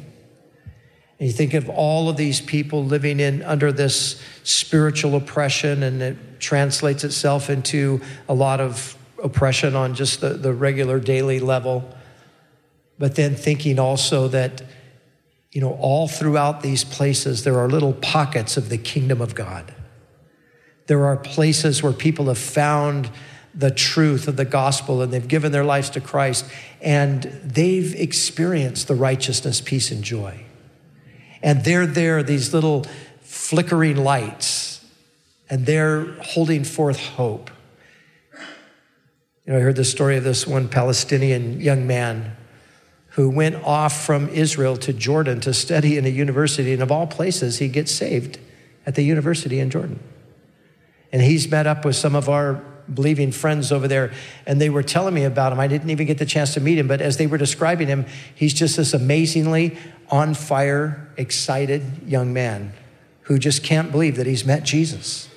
And 1.18 1.28
you 1.28 1.32
think 1.32 1.54
of 1.54 1.68
all 1.68 2.08
of 2.08 2.16
these 2.16 2.40
people 2.40 2.84
living 2.84 3.20
in 3.20 3.42
under 3.42 3.72
this 3.72 4.20
spiritual 4.42 5.16
oppression, 5.16 5.82
and 5.82 6.00
it 6.00 6.40
translates 6.40 7.04
itself 7.04 7.50
into 7.50 8.00
a 8.28 8.34
lot 8.34 8.60
of 8.60 8.96
oppression 9.22 9.76
on 9.76 9.94
just 9.94 10.20
the, 10.22 10.30
the 10.30 10.52
regular 10.52 10.98
daily 10.98 11.38
level. 11.38 11.94
But 12.98 13.16
then 13.16 13.34
thinking 13.34 13.78
also 13.78 14.28
that, 14.28 14.62
you 15.52 15.60
know, 15.60 15.72
all 15.72 16.08
throughout 16.08 16.62
these 16.62 16.84
places, 16.84 17.44
there 17.44 17.58
are 17.58 17.68
little 17.68 17.92
pockets 17.92 18.56
of 18.56 18.68
the 18.68 18.78
kingdom 18.78 19.20
of 19.20 19.34
God. 19.34 19.74
There 20.86 21.04
are 21.04 21.16
places 21.16 21.82
where 21.82 21.92
people 21.92 22.26
have 22.26 22.38
found 22.38 23.10
the 23.54 23.70
truth 23.70 24.28
of 24.28 24.36
the 24.36 24.44
gospel 24.44 25.02
and 25.02 25.12
they've 25.12 25.26
given 25.26 25.52
their 25.52 25.64
lives 25.64 25.90
to 25.90 26.00
Christ 26.00 26.44
and 26.80 27.24
they've 27.44 27.94
experienced 27.94 28.88
the 28.88 28.94
righteousness, 28.94 29.60
peace, 29.60 29.90
and 29.90 30.02
joy. 30.02 30.44
And 31.42 31.64
they're 31.64 31.86
there, 31.86 32.22
these 32.22 32.52
little 32.52 32.84
flickering 33.22 33.96
lights, 33.96 34.84
and 35.48 35.66
they're 35.66 36.04
holding 36.22 36.64
forth 36.64 36.98
hope. 36.98 37.50
You 39.46 39.52
know, 39.52 39.58
I 39.58 39.62
heard 39.62 39.76
the 39.76 39.84
story 39.84 40.16
of 40.16 40.24
this 40.24 40.46
one 40.46 40.68
Palestinian 40.68 41.60
young 41.60 41.86
man 41.86 42.36
who 43.10 43.28
went 43.28 43.56
off 43.64 44.04
from 44.04 44.28
Israel 44.28 44.76
to 44.76 44.92
Jordan 44.92 45.40
to 45.40 45.52
study 45.52 45.96
in 45.96 46.04
a 46.04 46.08
university, 46.08 46.72
and 46.72 46.82
of 46.82 46.92
all 46.92 47.06
places, 47.06 47.58
he 47.58 47.68
gets 47.68 47.90
saved 47.90 48.38
at 48.86 48.94
the 48.94 49.02
university 49.02 49.58
in 49.58 49.70
Jordan. 49.70 49.98
And 51.12 51.20
he's 51.20 51.50
met 51.50 51.66
up 51.66 51.84
with 51.84 51.96
some 51.96 52.14
of 52.14 52.28
our 52.28 52.62
believing 52.92 53.32
friends 53.32 53.72
over 53.72 53.88
there, 53.88 54.12
and 54.46 54.60
they 54.60 54.70
were 54.70 54.82
telling 54.82 55.14
me 55.14 55.24
about 55.24 55.52
him. 55.52 55.60
I 55.60 55.66
didn't 55.66 55.90
even 55.90 56.06
get 56.06 56.18
the 56.18 56.26
chance 56.26 56.54
to 56.54 56.60
meet 56.60 56.78
him, 56.78 56.88
but 56.88 57.00
as 57.00 57.16
they 57.16 57.26
were 57.26 57.38
describing 57.38 57.88
him, 57.88 58.06
he's 58.34 58.54
just 58.54 58.76
this 58.76 58.94
amazingly 58.94 59.76
on 60.10 60.34
fire, 60.34 61.08
excited 61.16 61.82
young 62.06 62.32
man 62.32 62.72
who 63.22 63.38
just 63.38 63.62
can't 63.62 63.92
believe 63.92 64.16
that 64.16 64.26
he's 64.26 64.44
met 64.44 64.64
Jesus. 64.64 65.28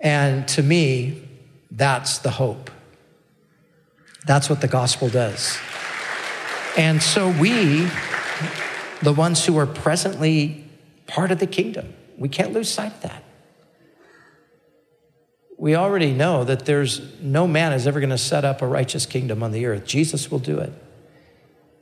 And 0.00 0.48
to 0.48 0.62
me, 0.62 1.28
that's 1.70 2.18
the 2.18 2.30
hope. 2.30 2.70
That's 4.26 4.50
what 4.50 4.60
the 4.60 4.68
gospel 4.68 5.08
does. 5.08 5.58
And 6.76 7.02
so 7.02 7.30
we, 7.40 7.88
the 9.02 9.12
ones 9.12 9.44
who 9.44 9.56
are 9.58 9.66
presently 9.66 10.64
part 11.06 11.30
of 11.30 11.38
the 11.38 11.46
kingdom, 11.46 11.92
we 12.16 12.28
can't 12.28 12.52
lose 12.52 12.68
sight 12.68 12.92
of 12.94 13.00
that 13.02 13.22
we 15.62 15.76
already 15.76 16.12
know 16.12 16.42
that 16.42 16.66
there's 16.66 17.00
no 17.20 17.46
man 17.46 17.72
is 17.72 17.86
ever 17.86 18.00
going 18.00 18.10
to 18.10 18.18
set 18.18 18.44
up 18.44 18.62
a 18.62 18.66
righteous 18.66 19.06
kingdom 19.06 19.44
on 19.44 19.52
the 19.52 19.64
earth. 19.66 19.84
Jesus 19.86 20.28
will 20.28 20.40
do 20.40 20.58
it. 20.58 20.72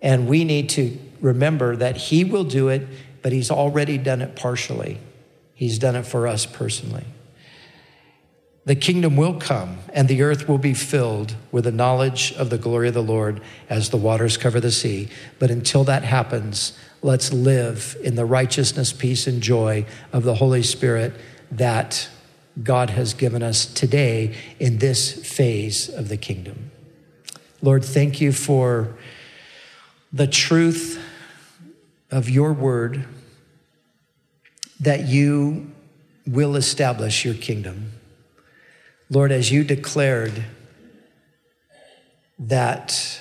And 0.02 0.28
we 0.28 0.44
need 0.44 0.68
to 0.70 0.98
remember 1.22 1.76
that 1.76 1.96
he 1.96 2.22
will 2.22 2.44
do 2.44 2.68
it, 2.68 2.86
but 3.22 3.32
he's 3.32 3.50
already 3.50 3.96
done 3.96 4.20
it 4.20 4.36
partially. 4.36 4.98
He's 5.54 5.78
done 5.78 5.96
it 5.96 6.04
for 6.04 6.26
us 6.26 6.44
personally. 6.44 7.06
The 8.66 8.74
kingdom 8.74 9.16
will 9.16 9.40
come, 9.40 9.78
and 9.94 10.08
the 10.08 10.20
earth 10.24 10.46
will 10.46 10.58
be 10.58 10.74
filled 10.74 11.34
with 11.50 11.64
the 11.64 11.72
knowledge 11.72 12.34
of 12.34 12.50
the 12.50 12.58
glory 12.58 12.88
of 12.88 12.94
the 12.94 13.02
Lord 13.02 13.40
as 13.70 13.88
the 13.88 13.96
waters 13.96 14.36
cover 14.36 14.60
the 14.60 14.70
sea. 14.70 15.08
But 15.38 15.50
until 15.50 15.84
that 15.84 16.04
happens, 16.04 16.76
let's 17.00 17.32
live 17.32 17.96
in 18.04 18.14
the 18.14 18.26
righteousness, 18.26 18.92
peace, 18.92 19.26
and 19.26 19.40
joy 19.40 19.86
of 20.12 20.24
the 20.24 20.34
Holy 20.34 20.62
Spirit 20.62 21.14
that 21.50 22.10
God 22.62 22.90
has 22.90 23.14
given 23.14 23.42
us 23.42 23.66
today 23.66 24.36
in 24.58 24.78
this 24.78 25.12
phase 25.26 25.88
of 25.88 26.08
the 26.08 26.16
kingdom. 26.16 26.70
Lord, 27.62 27.84
thank 27.84 28.20
you 28.20 28.32
for 28.32 28.96
the 30.12 30.26
truth 30.26 31.02
of 32.10 32.28
your 32.28 32.52
word 32.52 33.06
that 34.80 35.06
you 35.06 35.70
will 36.26 36.56
establish 36.56 37.24
your 37.24 37.34
kingdom. 37.34 37.92
Lord, 39.10 39.32
as 39.32 39.52
you 39.52 39.64
declared 39.64 40.44
that 42.38 43.20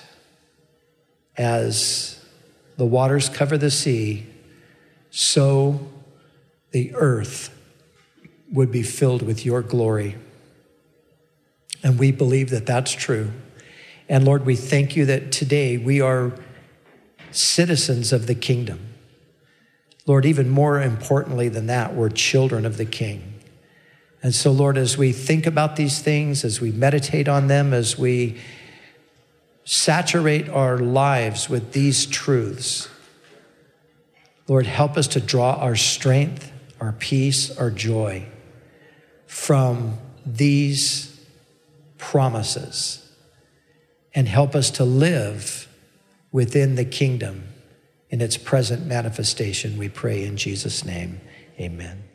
as 1.37 2.23
the 2.77 2.85
waters 2.85 3.27
cover 3.29 3.57
the 3.57 3.71
sea, 3.71 4.25
so 5.09 5.89
the 6.71 6.93
earth 6.95 7.58
would 8.51 8.71
be 8.71 8.83
filled 8.83 9.21
with 9.21 9.45
your 9.45 9.61
glory. 9.61 10.15
And 11.83 11.99
we 11.99 12.11
believe 12.11 12.49
that 12.49 12.65
that's 12.65 12.91
true. 12.91 13.31
And 14.07 14.25
Lord, 14.25 14.45
we 14.45 14.55
thank 14.55 14.95
you 14.95 15.05
that 15.05 15.31
today 15.31 15.77
we 15.77 16.01
are 16.01 16.33
citizens 17.31 18.11
of 18.11 18.27
the 18.27 18.35
kingdom. 18.35 18.79
Lord, 20.05 20.25
even 20.25 20.49
more 20.49 20.81
importantly 20.81 21.49
than 21.49 21.67
that, 21.67 21.93
we're 21.93 22.09
children 22.09 22.65
of 22.65 22.77
the 22.77 22.85
King. 22.85 23.35
And 24.23 24.33
so, 24.33 24.51
Lord, 24.51 24.77
as 24.77 24.97
we 24.97 25.13
think 25.13 25.45
about 25.45 25.75
these 25.75 25.99
things, 25.99 26.43
as 26.43 26.59
we 26.59 26.71
meditate 26.71 27.27
on 27.27 27.47
them, 27.47 27.73
as 27.73 27.97
we 27.97 28.37
saturate 29.63 30.49
our 30.49 30.79
lives 30.79 31.47
with 31.47 31.73
these 31.73 32.07
truths, 32.07 32.89
Lord, 34.47 34.65
help 34.65 34.97
us 34.97 35.07
to 35.09 35.21
draw 35.21 35.53
our 35.53 35.75
strength, 35.75 36.51
our 36.81 36.93
peace, 36.93 37.55
our 37.55 37.69
joy 37.69 38.25
from 39.29 39.95
these 40.25 41.23
promises 41.99 43.07
and 44.15 44.27
help 44.27 44.55
us 44.55 44.71
to 44.71 44.83
live 44.83 45.67
within 46.31 46.73
the 46.73 46.83
kingdom 46.83 47.43
in 48.09 48.21
its 48.21 48.37
present 48.37 48.87
manifestation. 48.87 49.77
We 49.77 49.87
pray 49.87 50.25
in 50.25 50.35
Jesus' 50.35 50.83
name. 50.83 51.21
Amen. 51.59 52.08